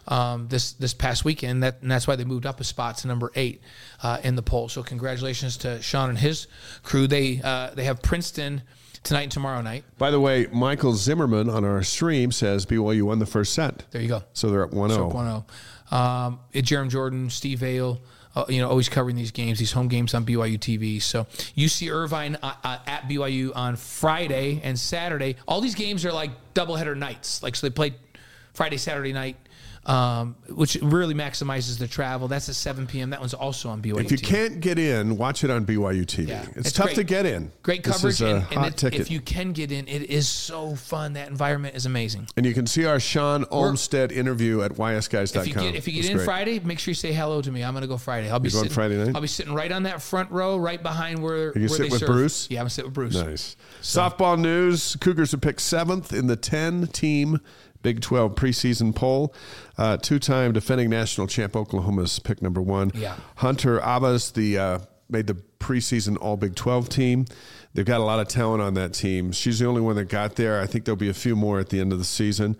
[0.07, 3.07] Um, this this past weekend, that and that's why they moved up a spot to
[3.07, 3.61] number eight
[4.03, 4.69] uh, in the poll.
[4.69, 6.45] So congratulations to Shawn and his
[6.83, 7.07] crew.
[7.07, 8.61] They uh, they have Princeton
[9.05, 9.83] tonight and tomorrow night.
[9.97, 13.83] By the way, Michael Zimmerman on our stream says BYU won the first set.
[13.91, 14.23] There you go.
[14.33, 15.07] So they're up 1 So 0.
[15.09, 15.45] 1 0.
[15.91, 18.01] Um, Jarom Jordan, Steve Vale,
[18.35, 21.01] uh, you know, always covering these games, these home games on BYU TV.
[21.01, 21.25] So
[21.55, 25.35] UC Irvine uh, uh, at BYU on Friday and Saturday.
[25.47, 27.41] All these games are like doubleheader nights.
[27.41, 27.93] Like, so they played
[28.53, 29.37] Friday, Saturday night.
[29.85, 32.27] Um, which really maximizes the travel.
[32.27, 33.11] That's at 7 p.m.
[33.11, 34.03] That one's also on BYU.
[34.03, 34.23] If you TV.
[34.23, 36.29] can't get in, watch it on BYU TV.
[36.29, 36.41] Yeah.
[36.55, 36.95] It's, It's tough great.
[36.95, 37.51] to get in.
[37.61, 38.99] Great This coverage, and, hot ticket.
[39.01, 41.13] if you can get in, it is so fun.
[41.13, 42.27] That environment is amazing.
[42.35, 45.41] and you can see our Shawn Olmstead interview at wiseguys.com.
[45.43, 46.25] If you get if you get in great.
[46.25, 47.63] Friday, make sure you say hello to me.
[47.63, 48.31] I'm gonna go Friday.
[48.31, 49.13] I'll be going sitting, Friday night?
[49.13, 51.89] I'll be sitting right on that front row, right behind where you where sit they
[51.89, 52.07] with serve.
[52.07, 52.47] Bruce?
[52.49, 53.13] Yeah, I'm gonna sit with Bruce.
[53.13, 53.55] Nice.
[53.83, 57.39] Softball news Cougars have picked seventh in the 10 team
[57.85, 59.31] Big 12 preseason poll.
[59.77, 62.91] Uh, Two time defending national champ Oklahoma's pick number one.
[62.95, 63.15] Yeah.
[63.35, 67.25] Hunter Abbas, the uh, made the preseason All Big 12 team.
[67.75, 69.31] They've got a lot of talent on that team.
[69.31, 70.59] She's the only one that got there.
[70.59, 72.57] I think there'll be a few more at the end of the season.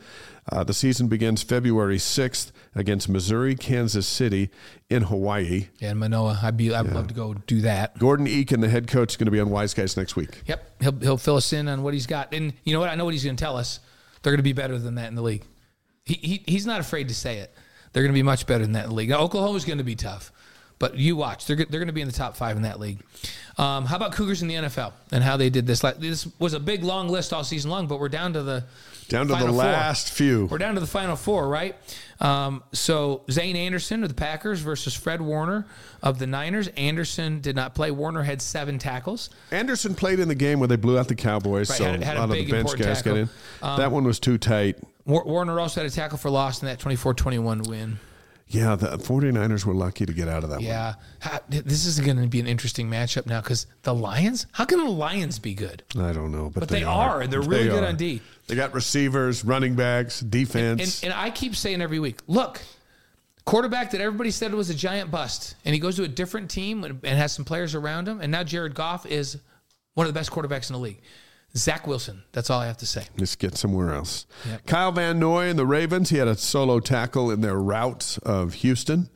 [0.52, 4.52] Uh, the season begins February 6th against Missouri, Kansas City
[4.92, 5.70] in Hawaii.
[5.82, 7.98] And Manoa, I'd be I'd love to go do that.
[7.98, 10.44] Gordon Eakin, the head coach, is going to be on Wise Guys next week.
[10.46, 12.90] Yep, he'll he'll fill us in on what he's got, and you know what?
[12.90, 13.80] I know what he's going to tell us.
[14.26, 15.44] They're going to be better than that in the league.
[16.04, 17.54] He, he he's not afraid to say it.
[17.94, 19.10] They're going to be much better than that in the league.
[19.10, 20.32] Now, Oklahoma's going to be tough,
[20.80, 21.46] but you watch.
[21.46, 23.04] They're they're going to be in the top five in that league.
[23.60, 25.84] Um, how about Cougars in the NFL and how they did this?
[25.84, 28.64] Like this was a big long list all season long, but we're down to the
[29.08, 29.64] Down to the Final Four.
[29.64, 30.46] last few.
[30.48, 31.76] We're down to the final four, right?
[32.20, 35.66] Um, so Zayne Anderson of the Packers versus Fred Warner
[36.02, 36.68] of the Niners.
[36.70, 37.92] Anderson did not play.
[37.92, 39.30] Warner had seven tackles.
[39.52, 42.18] Anderson played in the game where they blew out the Cowboys, Right, so had- had
[42.18, 43.30] a lot of the bench guys got in.
[43.62, 44.78] Um, that one was too tight.
[45.06, 48.00] Warner also had a tackle for loss in that 24-21 win.
[48.48, 50.66] Yeah, the 49ers were lucky to get out of that one.
[50.66, 50.94] Yeah,
[51.50, 54.46] this is going to be an interesting matchup now because the Lions.
[54.52, 55.82] How can the Lions be good?
[56.00, 58.22] I don't know, but, But they are, and they're really good on D.
[58.48, 61.04] They got receivers, running backs, defense.
[61.04, 62.62] And, and I keep saying every week, look,
[63.46, 66.84] quarterback that everybody said was a giant bust, and he goes to a different team
[66.84, 69.38] and and has some players around him, and now Jared Goff is
[69.94, 71.02] one of the best quarterbacks in the league.
[71.58, 72.24] Zach Wilson.
[72.34, 73.06] That's all I have to say.
[73.18, 74.26] Just get somewhere else.
[74.46, 74.66] Yep.
[74.66, 76.10] Kyle Van Noy and the Ravens.
[76.10, 79.10] He had a solo tackle in their rout of Houston,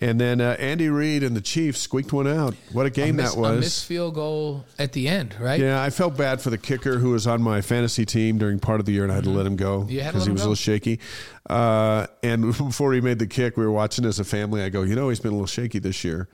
[0.00, 2.54] and then uh, Andy Reid and the Chiefs squeaked one out.
[2.72, 3.56] What a game Miss- that was!
[3.56, 5.60] a missed field goal at the end, right?
[5.60, 8.80] Yeah, I felt bad for the kicker who was on my fantasy team during part
[8.80, 10.32] of the year, and I had to let him go You had to because he
[10.32, 11.00] was a little shaky.
[11.48, 14.62] Uh, and before he made the kick, we were watching as a family.
[14.62, 16.28] I go, you know, he's been a little shaky this year.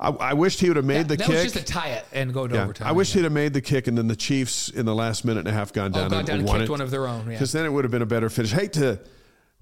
[0.00, 1.26] I, I wished he would have made the kick.
[1.26, 1.44] that kick.
[1.44, 2.86] was just to tie it and go to Yeah, overtime.
[2.86, 5.40] I wish he'd have made the kick, and then the Chiefs in the last minute
[5.40, 6.70] and a half gone down, Oh, gone and, down and won kicked it.
[6.70, 7.32] one of their own, yeah.
[7.32, 8.52] Because then it would have been a better finish.
[8.52, 9.00] Hate to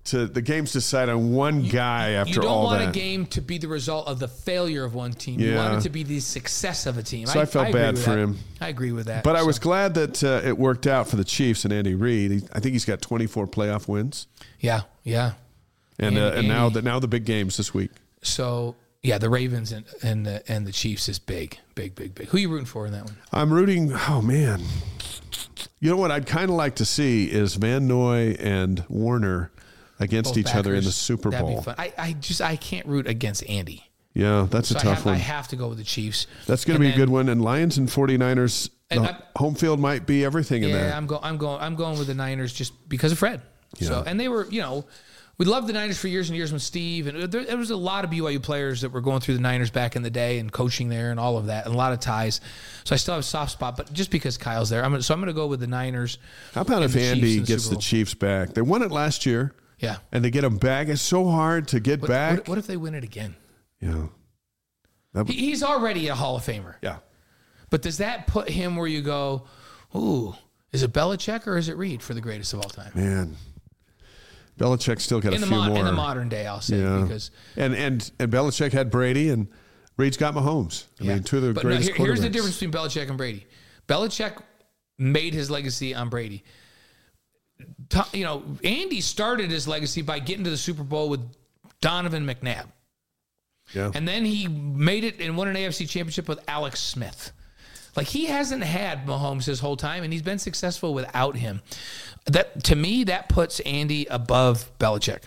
[0.06, 2.30] to the games decide on one guy after all that.
[2.30, 2.88] you don't want that.
[2.88, 5.40] a game to be the result of the failure of one team.
[5.40, 7.26] You want it to be the success of a team.
[7.26, 8.18] So I felt agree bad for that.
[8.18, 8.38] him.
[8.60, 9.24] I agree with that.
[9.24, 12.30] but I was glad that uh, it worked out for the Chiefs and Andy Reid.
[12.30, 14.26] He, I think he's got 24 playoff wins,
[14.60, 15.32] yeah, yeah.
[15.98, 17.90] and uh, Andy- and now the now the big games this week.
[18.22, 22.28] So yeah, the Ravens and and the and the Chiefs is big, big, big, big.
[22.28, 23.16] Who you rooting for in that one?
[23.32, 23.92] I'm rooting.
[24.08, 24.62] Oh man,
[25.80, 29.50] you know what I'd kind of like to see is Van Noy and Warner
[30.00, 30.94] against each other in the backers.
[30.96, 31.56] Super That'd Bowl.
[31.58, 31.74] Be fun.
[31.78, 33.82] I, I just I can't root against Andy.
[34.14, 36.26] Yeah, that's So a I tough have, I have to go with the Chiefs.
[36.46, 37.28] That's going to be a good one.
[37.28, 40.94] And Lions and 49ers, And I- home field might be everything in Yeah, there.
[40.94, 41.20] I'm going.
[41.22, 41.60] I'm going.
[41.60, 43.42] I'm going with the Niners just because of Fred.
[43.78, 43.88] Yeah.
[43.88, 44.86] So, and they were, you know,
[45.38, 47.76] we loved the Niners for years and years with Steve, and there, there was a
[47.76, 50.50] lot of BYU players that were going through the Niners back in the day and
[50.50, 52.40] coaching there and all of that, and a lot of ties.
[52.84, 55.12] So I still have a soft spot, but just because Kyle's there, I'm gonna, so
[55.12, 56.16] I'm going to go with the Niners.
[56.54, 58.54] How about if Chiefs Andy the gets the Chiefs back?
[58.54, 59.52] They won it last year.
[59.78, 59.96] Yeah.
[60.12, 60.88] And to get them back.
[60.88, 62.38] It's so hard to get What, back.
[62.38, 63.36] what, what if they win it again?
[63.80, 64.06] yeah.
[65.12, 66.98] That- He, he's already a Hall of Famer, yeah.
[67.70, 69.46] but does that put him where you go,
[69.94, 70.34] ooh,
[70.72, 72.92] is it Belichick or is it Reid for the greatest of all time?
[72.94, 73.36] Man.
[74.58, 75.78] Belichick still got In a few mo- more.
[75.78, 77.02] in the modern day, I'll say yeah.
[77.02, 79.48] because and and and Belichick had Brady and
[79.98, 80.84] Reid's got Mahomes.
[81.00, 83.18] I mean, two of the But no, greatest here- here's the difference between Belichick and
[83.18, 83.46] Brady.
[83.86, 84.40] Belichick
[84.98, 86.42] made his legacy on Brady.
[88.12, 91.20] You know, Andy started his legacy by getting to the Super Bowl with
[91.80, 92.66] Donovan McNabb.
[93.72, 93.90] Yeah.
[93.94, 97.32] And then he made it and won an AFC championship with Alex Smith.
[97.96, 101.62] Like he hasn't had Mahomes his whole time, and he's been successful without him.
[102.26, 105.22] That to me, that puts Andy above Belichick,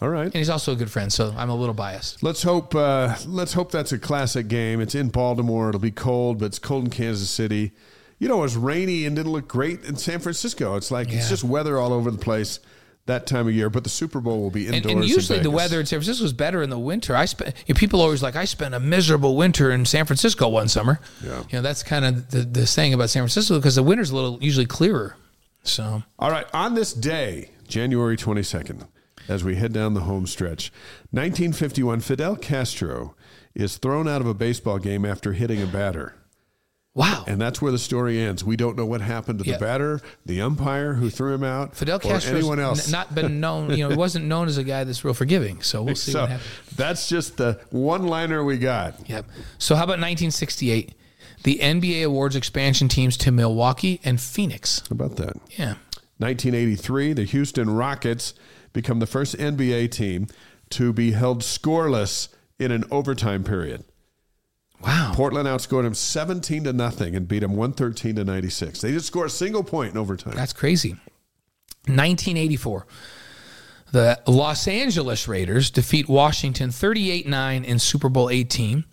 [0.00, 0.24] All right.
[0.24, 1.12] and he's also a good friend.
[1.12, 2.22] So I'm a little biased.
[2.22, 2.74] Let's hope.
[2.74, 4.80] Uh, let's hope that's a classic game.
[4.80, 5.68] It's in Baltimore.
[5.68, 7.70] It'll be cold, but it's cold in Kansas City.
[8.18, 10.76] You know, it was rainy and didn't look great in San Francisco.
[10.76, 12.58] It's like it's just weather all over the place
[13.06, 13.70] that time of year.
[13.70, 14.84] But the Super Bowl will be indoors.
[14.84, 17.16] And, and in usually the weather in San Francisco is better in the winter.
[17.16, 20.48] I spent you know, people always like I spent a miserable winter in San Francisco
[20.48, 21.00] one summer.
[21.24, 21.38] Yeah.
[21.38, 24.14] You know that's kind of the, the saying about San Francisco because the winter's a
[24.14, 25.16] little usually clearer.
[25.62, 28.86] So All right, on this day, January 22nd,
[29.28, 30.72] as we head down the home stretch,
[31.10, 33.14] 1951, Fidel Castro
[33.54, 36.14] is thrown out of a baseball game after hitting a batter.
[36.98, 37.22] Wow.
[37.28, 38.42] And that's where the story ends.
[38.42, 39.56] We don't know what happened to Yeah.
[39.56, 42.90] the batter, the umpire who threw him out, Fidel or Castro anyone else.
[42.90, 43.70] not been known.
[43.70, 45.62] You know, he wasn't known as a guy that's real forgiving.
[45.62, 46.48] So we'll see so what happens.
[46.74, 49.08] that's just the one liner we got.
[49.08, 49.26] Yep.
[49.58, 50.92] So how about 1968?
[51.44, 54.80] The NBA awards expansion teams to Milwaukee and Phoenix.
[54.88, 55.36] How about that?
[55.56, 55.74] Yeah.
[56.16, 58.34] 1983, the Houston Rockets
[58.72, 60.26] become the first NBA team
[60.70, 62.26] to be held scoreless
[62.58, 63.84] in an overtime period.
[64.80, 65.12] Wow.
[65.14, 68.80] Portland outscored them 17 to nothing and beat them 113 to 96.
[68.80, 70.34] They didn't score a single point in overtime.
[70.36, 70.90] That's crazy.
[71.86, 72.86] 1984.
[73.90, 78.84] The Los Angeles Raiders defeat Washington 38 9 in Super Bowl 18.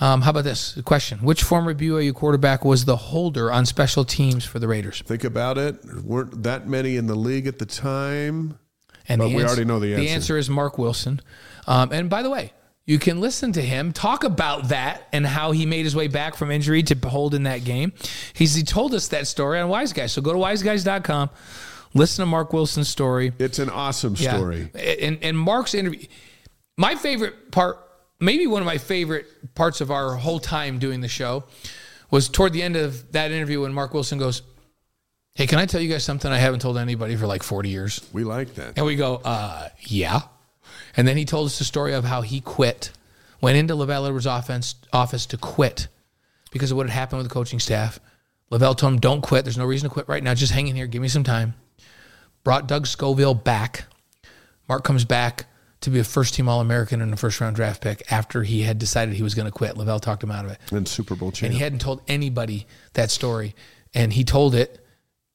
[0.00, 1.18] Um, how about this question?
[1.20, 5.02] Which former BYU quarterback was the holder on special teams for the Raiders?
[5.06, 5.80] Think about it.
[5.82, 8.58] There Weren't that many in the league at the time?
[9.08, 10.00] And But the we ans- already know the answer.
[10.00, 10.14] The answer.
[10.16, 11.20] answer is Mark Wilson.
[11.68, 12.52] Um, and by the way,
[12.84, 16.34] you can listen to him talk about that and how he made his way back
[16.34, 17.92] from injury to hold in that game.
[18.32, 20.12] He's he told us that story on Wise Guys.
[20.12, 21.30] So go to wiseguys.com,
[21.94, 23.32] listen to Mark Wilson's story.
[23.38, 24.70] It's an awesome story.
[24.74, 24.80] Yeah.
[24.80, 26.06] And and Mark's interview
[26.76, 27.78] my favorite part,
[28.20, 31.44] maybe one of my favorite parts of our whole time doing the show
[32.10, 34.42] was toward the end of that interview when Mark Wilson goes,
[35.34, 38.06] Hey, can I tell you guys something I haven't told anybody for like 40 years?
[38.12, 38.74] We like that.
[38.76, 40.20] And we go, uh, yeah.
[40.96, 42.90] And then he told us the story of how he quit,
[43.40, 45.88] went into LaVell Edwards' offense, office to quit
[46.50, 47.98] because of what had happened with the coaching staff.
[48.50, 49.44] LaVell told him, don't quit.
[49.44, 50.34] There's no reason to quit right now.
[50.34, 50.86] Just hang in here.
[50.86, 51.54] Give me some time.
[52.44, 53.84] Brought Doug Scovil back.
[54.68, 55.46] Mark comes back
[55.80, 58.62] to be a first team All American and a first round draft pick after he
[58.62, 59.74] had decided he was going to quit.
[59.74, 61.44] LaVell talked him out of it And Super Bowl changed.
[61.44, 63.54] and he hadn't told anybody that story,
[63.94, 64.84] and he told it,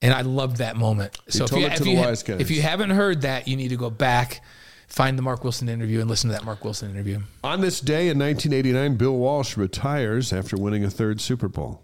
[0.01, 1.17] and I loved that moment.
[1.27, 2.29] So told if you, it to if, the you guys.
[2.41, 4.41] if you haven't heard that, you need to go back,
[4.88, 7.19] find the Mark Wilson interview, and listen to that Mark Wilson interview.
[7.43, 11.81] On this day in 1989, Bill Walsh retires after winning a third Super Bowl.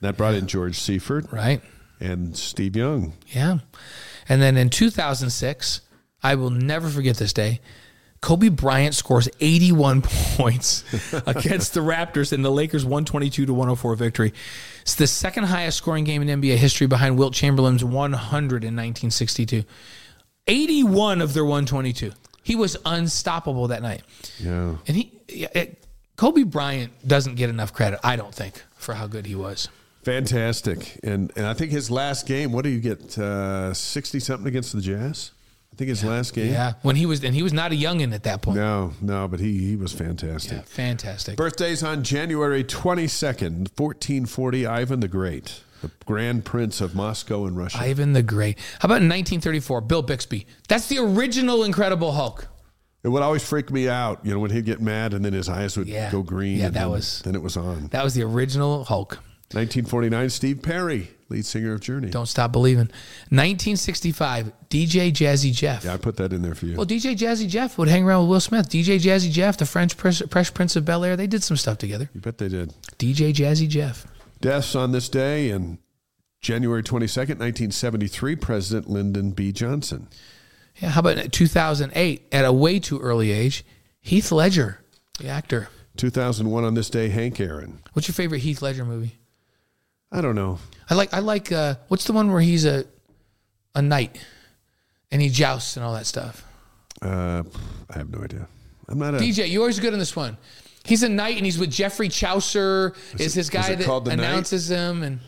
[0.00, 1.60] That brought in George Seifert Right?
[2.00, 3.12] and Steve Young.
[3.28, 3.58] Yeah.
[4.28, 5.82] And then in 2006,
[6.22, 7.60] I will never forget this day.
[8.22, 10.84] Kobe Bryant scores 81 points
[11.26, 14.32] against the Raptors in the Lakers 122 to 104 victory.
[14.82, 19.64] It's the second highest scoring game in NBA history behind Wilt Chamberlain's 100 in 1962.
[20.46, 22.12] 81 of their 122.
[22.42, 24.02] He was unstoppable that night.
[24.38, 24.76] Yeah.
[24.86, 25.84] And he it,
[26.16, 29.68] Kobe Bryant doesn't get enough credit, I don't think, for how good he was.
[30.02, 30.98] Fantastic.
[31.02, 33.18] And and I think his last game, what do you get?
[33.18, 35.32] Uh, 60 something against the Jazz?
[35.72, 36.52] I think his last game.
[36.52, 38.56] Yeah, when he was and he was not a youngin at that point.
[38.58, 40.58] No, no, but he, he was fantastic.
[40.58, 41.36] Yeah, fantastic.
[41.36, 47.78] Birthdays on January 22nd, 1440, Ivan the Great, the Grand Prince of Moscow and Russia.
[47.78, 48.58] Ivan the Great.
[48.80, 50.46] How about in 1934, Bill Bixby?
[50.68, 52.46] That's the original Incredible Hulk.
[53.02, 55.48] it would always freak me out, you know, when he'd get mad and then his
[55.48, 56.10] eyes would Yeah.
[56.12, 56.58] go green.
[56.58, 57.88] Yeah, and that then, was- Then it was on.
[57.92, 59.18] That was the original Hulk.
[59.52, 62.08] 1949, Steve Perry, lead singer of Journey.
[62.10, 62.88] Don't stop believing.
[63.30, 65.84] 1965, DJ Jazzy Jeff.
[65.84, 66.76] Yeah, I put that in there for you.
[66.76, 68.68] Well, DJ Jazzy Jeff would hang around with Will Smith.
[68.68, 71.78] DJ Jazzy Jeff, the French Prince, Fresh Prince of Bel Air, they did some stuff
[71.78, 72.08] together.
[72.14, 72.72] you bet they did.
[72.98, 74.06] DJ Jazzy Jeff.
[74.40, 75.78] Deaths on this day in
[76.40, 79.52] January 22nd, 1973, President Lyndon B.
[79.52, 80.08] Johnson.
[80.76, 83.64] Yeah, how about 2008, at a way too early age,
[84.00, 84.80] Heath Ledger,
[85.18, 85.68] the actor.
[85.96, 87.80] 2001 on this day, Hank Aaron.
[87.92, 89.18] What's your favorite Heath Ledger movie?
[90.10, 90.58] I don't know.
[90.88, 92.84] I like I like uh, what's the one where he's a
[93.74, 94.18] a knight
[95.12, 96.44] and he jousts and all that stuff.
[97.00, 97.44] Uh,
[97.88, 98.48] I have no idea.
[98.88, 99.18] I'm not a.
[99.18, 100.36] DJ, you're always good on this one.
[100.84, 102.94] He's a knight and he's with Geoffrey Chaucer.
[103.18, 105.20] Is, his guy it that The announces him and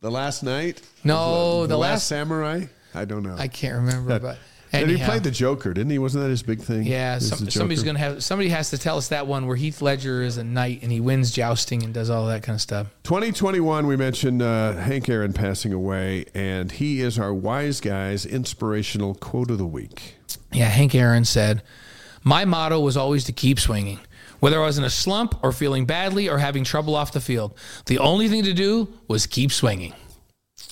[0.00, 0.82] The Last Night?
[1.04, 2.64] no, the, the, last, last Samurai?
[2.94, 3.36] I don't know.
[3.38, 4.38] I can't remember, but
[4.72, 5.98] and he played the Joker, didn't he?
[5.98, 6.84] Wasn't that his big thing?
[6.84, 7.18] yeah.
[7.18, 10.36] Some, somebody's gonna have somebody has to tell us that one where Heath Ledger is
[10.36, 12.88] a knight and he wins jousting and does all that kind of stuff.
[13.04, 19.14] 2021, we mentioned uh, Hank Aaron passing away, and he is our wise guy's inspirational
[19.14, 20.16] quote of the week.
[20.52, 21.62] Yeah, Hank Aaron said,
[22.22, 24.00] My motto was always to keep swinging.
[24.40, 27.56] Whether I was in a slump or feeling badly or having trouble off the field,
[27.86, 29.94] the only thing to do was keep swinging.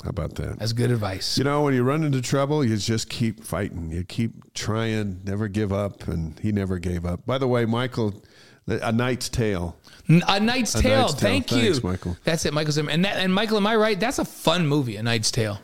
[0.04, 0.58] How about that?
[0.58, 1.38] That's good advice.
[1.38, 3.90] You know, when you run into trouble, you just keep fighting.
[3.90, 7.24] You keep trying, never give up, and he never gave up.
[7.24, 8.22] By the way, Michael,
[8.66, 9.76] A Knight's Tale.
[10.08, 10.42] A Knight's Tale.
[10.42, 11.08] Knight's Tale.
[11.08, 12.16] Thank you, Thanks, Michael.
[12.24, 12.90] That's it, Michael Zimmer.
[12.90, 13.98] And that, and Michael, am I right?
[13.98, 15.60] That's a fun movie, A Knight's Tale.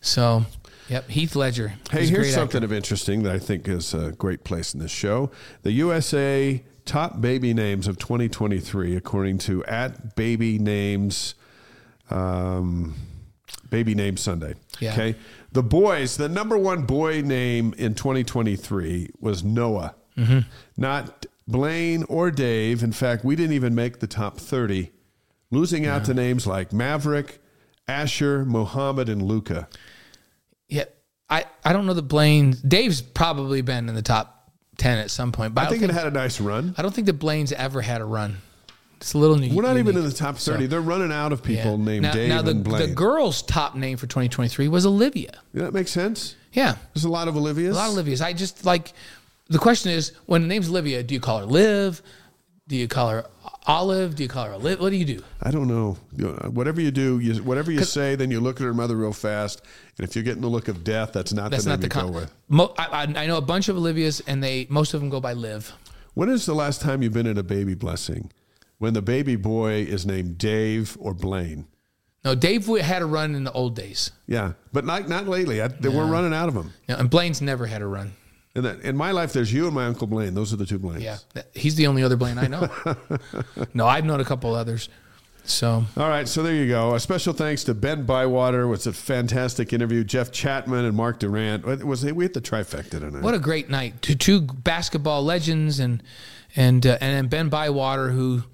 [0.00, 0.46] So,
[0.88, 1.74] yep, Heath Ledger.
[1.90, 2.64] Hey, here's something actor.
[2.64, 5.30] of interesting that I think is a great place in this show.
[5.62, 11.34] The USA top baby names of 2023, according to at Baby Names,
[12.10, 12.94] um,
[13.70, 14.54] Baby Name Sunday.
[14.80, 14.92] Yeah.
[14.92, 15.16] Okay.
[15.52, 20.40] The boys, the number one boy name in 2023 was Noah, Mm-hmm.
[20.76, 22.82] not Blaine or Dave.
[22.84, 24.92] In fact, we didn't even make the top 30
[25.50, 27.40] losing out to names like Maverick,
[27.88, 29.68] Asher, Mohammed, and Luca.
[30.68, 30.84] Yeah,
[31.28, 32.54] I, I don't know that Blaine.
[32.66, 34.43] Dave's probably been in the top
[34.76, 36.74] ten at some point, but I, I think think, it had a nice run.
[36.76, 38.38] I don't think the Blaine's ever had a run.
[38.96, 39.54] It's a little new.
[39.54, 40.66] We're not even in the top 30.
[40.66, 41.84] They're running out of people Yeah.
[41.84, 42.88] named now, Dave now the, and Blaine.
[42.88, 45.40] the girls' top name for 2023 was Olivia.
[45.52, 46.36] Yeah, that makes sense.
[46.54, 47.70] Yeah, There's a lot of Olivias.
[47.72, 48.22] a lot of Olivias.
[48.24, 48.92] I just like
[49.48, 52.00] the question is when the name's Olivia, do you call her Liv?
[52.66, 53.26] Do you call her
[53.66, 54.16] Olive?
[54.16, 54.80] Do you call her Liv?
[54.80, 55.22] What do you do?
[55.42, 55.98] I don't know.
[56.16, 58.96] You know, Whatever you do, you, whatever you say, then you look at her mother
[58.96, 59.60] real fast.
[59.98, 62.00] And if you're getting the look of death, that's not That's the name not the
[62.00, 62.32] you go with.
[62.48, 65.34] Mo- I, I know a bunch of Olivias, and they most of them go by
[65.34, 65.72] Liv.
[66.14, 68.32] When is the last time you've been at a baby blessing
[68.78, 71.66] when the baby boy is named Dave or Blaine?
[72.24, 75.60] No, Dave had a run in the old days, Yeah, but not not lately.
[75.60, 76.72] I, they We're running out of them.
[76.88, 78.12] know, and Blaine's never had a run.
[78.54, 80.34] In, that, in my life, there's you and my uncle Blaine.
[80.34, 81.02] Those are the two Blaines.
[81.02, 81.18] Yeah,
[81.54, 82.68] he's the only other Blaine I know.
[83.74, 84.88] no, I've known a couple others.
[85.46, 86.94] So All right, so there you go.
[86.94, 88.62] A special thanks to Ben Bywater.
[88.62, 90.02] It was a fantastic interview.
[90.02, 91.66] Jeff Chatman and Mark Durrant.
[91.66, 93.22] It was we hit the trifecta tonight.
[93.22, 94.00] what a great night!
[94.02, 96.02] To two basketball legends and
[96.56, 98.44] and uh, and Ben Bywater, who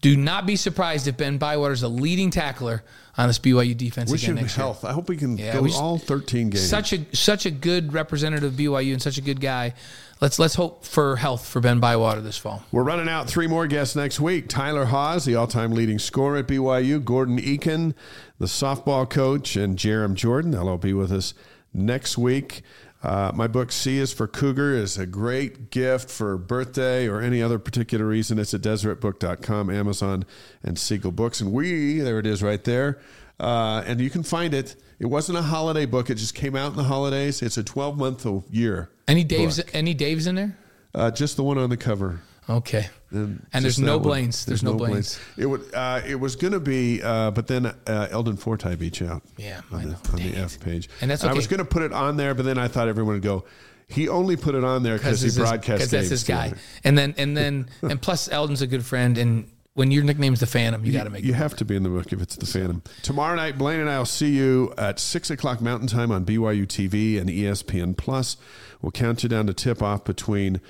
[0.00, 2.84] do not be surprised if Ben Bywater is a leading tackler
[3.18, 4.64] on this BYU defense Wish again next year.
[4.64, 4.84] health.
[4.84, 6.66] I hope we can Yeah, go we just- all 13 games.
[6.68, 9.74] Such a such a good representative of BYU and such a good guy.
[10.20, 12.62] Let's let's hope for health for Ben Bywater this fall.
[12.72, 14.48] We're running out three more guests next week.
[14.48, 16.98] Tyler Haws, the all-time leading scorer at BYU.
[17.04, 17.94] Gordon Eakin,
[18.38, 20.52] the softball coach, and Jarom Jordan.
[20.52, 21.34] They'll all be with us
[21.74, 22.62] next week.
[23.02, 27.40] Uh, my book, C is for Cougar, is a great gift for birthday or any
[27.40, 28.38] other particular reason.
[28.38, 30.24] It's at DeseretBook.com, Amazon,
[30.64, 31.40] and Seagull Books.
[31.40, 32.98] And we, there it is right there.
[33.38, 34.74] Uh, and you can find it.
[34.98, 36.10] It wasn't a holiday book.
[36.10, 37.40] It just came out in the holidays.
[37.40, 38.90] It's a 12-month a year.
[39.06, 39.70] Any Daves book.
[39.74, 40.58] any Daves in there?
[40.92, 42.20] Uh, just the one on the cover.
[42.48, 42.88] Okay.
[43.10, 43.98] And, And there's no.
[43.98, 44.44] Blaines.
[44.44, 45.18] There's no Blaines.
[45.36, 45.72] It would.
[45.74, 49.22] Uh, it was going to be, uh, but then uh, Eldon Fortie beat you out.
[49.36, 50.36] Yeah, on the, on the.
[50.36, 50.88] F page.
[51.00, 53.14] And that's I was going to put it on there, but then I thought everyone
[53.14, 53.44] would go.
[53.86, 55.64] He only put it on there because he broadcast.
[55.66, 56.50] because that's his guy.
[56.50, 60.40] together." And then and then and plus Eldon's a good friend and when your nickname's
[60.40, 62.34] the Phantom, you got to make You have to be in the book if it's
[62.34, 62.82] the Phantom.
[63.02, 66.66] Tomorrow night, Blaine and I will see you at six o'clock Mountain Time on BYU
[66.66, 68.36] TV and ESPN Plus.
[68.82, 70.60] We'll count you down to tip off between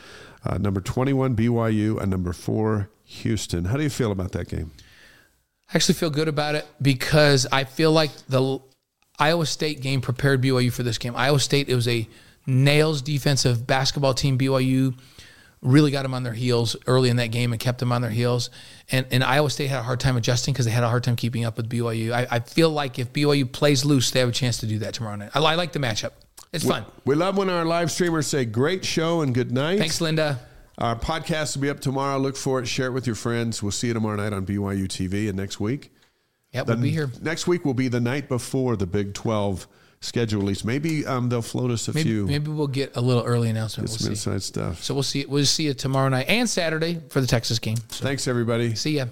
[0.48, 3.66] uh, number twenty-one BYU and number four Houston.
[3.66, 4.72] How do you feel about that game?
[5.70, 8.60] I actually feel good about it because I feel like the
[9.18, 11.14] Iowa State game prepared BYU for this game.
[11.14, 12.08] Iowa State it was a
[12.46, 14.38] nails defensive basketball team.
[14.38, 14.98] BYU
[15.60, 18.10] really got them on their heels early in that game and kept them on their
[18.10, 18.50] heels.
[18.90, 21.16] And, and Iowa State had a hard time adjusting because they had a hard time
[21.16, 22.12] keeping up with BYU.
[22.12, 24.94] I, I feel like if BYU plays loose, they have a chance to do that
[24.94, 25.30] tomorrow night.
[25.34, 26.12] I, I like the matchup.
[26.52, 26.84] It's fun.
[27.04, 29.78] We love when our live streamers say great show and good night.
[29.78, 30.40] Thanks, Linda.
[30.78, 32.18] Our podcast will be up tomorrow.
[32.18, 32.66] Look for it.
[32.66, 33.62] Share it with your friends.
[33.62, 35.92] We'll see you tomorrow night on BYU TV and next week.
[36.52, 37.10] Yeah, we'll be here.
[37.20, 39.66] Next week will be the night before the Big 12
[40.00, 40.64] schedule release.
[40.64, 43.90] Maybe um, they'll float us a Maybe, few maybe we'll get a little early announcement.
[43.90, 44.30] some We'll see.
[44.30, 44.82] inside stuff.
[44.82, 45.26] So we'll see.
[45.26, 47.76] We'll see you tomorrow night and Saturday for the Texas game.
[47.88, 48.74] So Thanks, everybody.
[48.76, 49.06] see ya.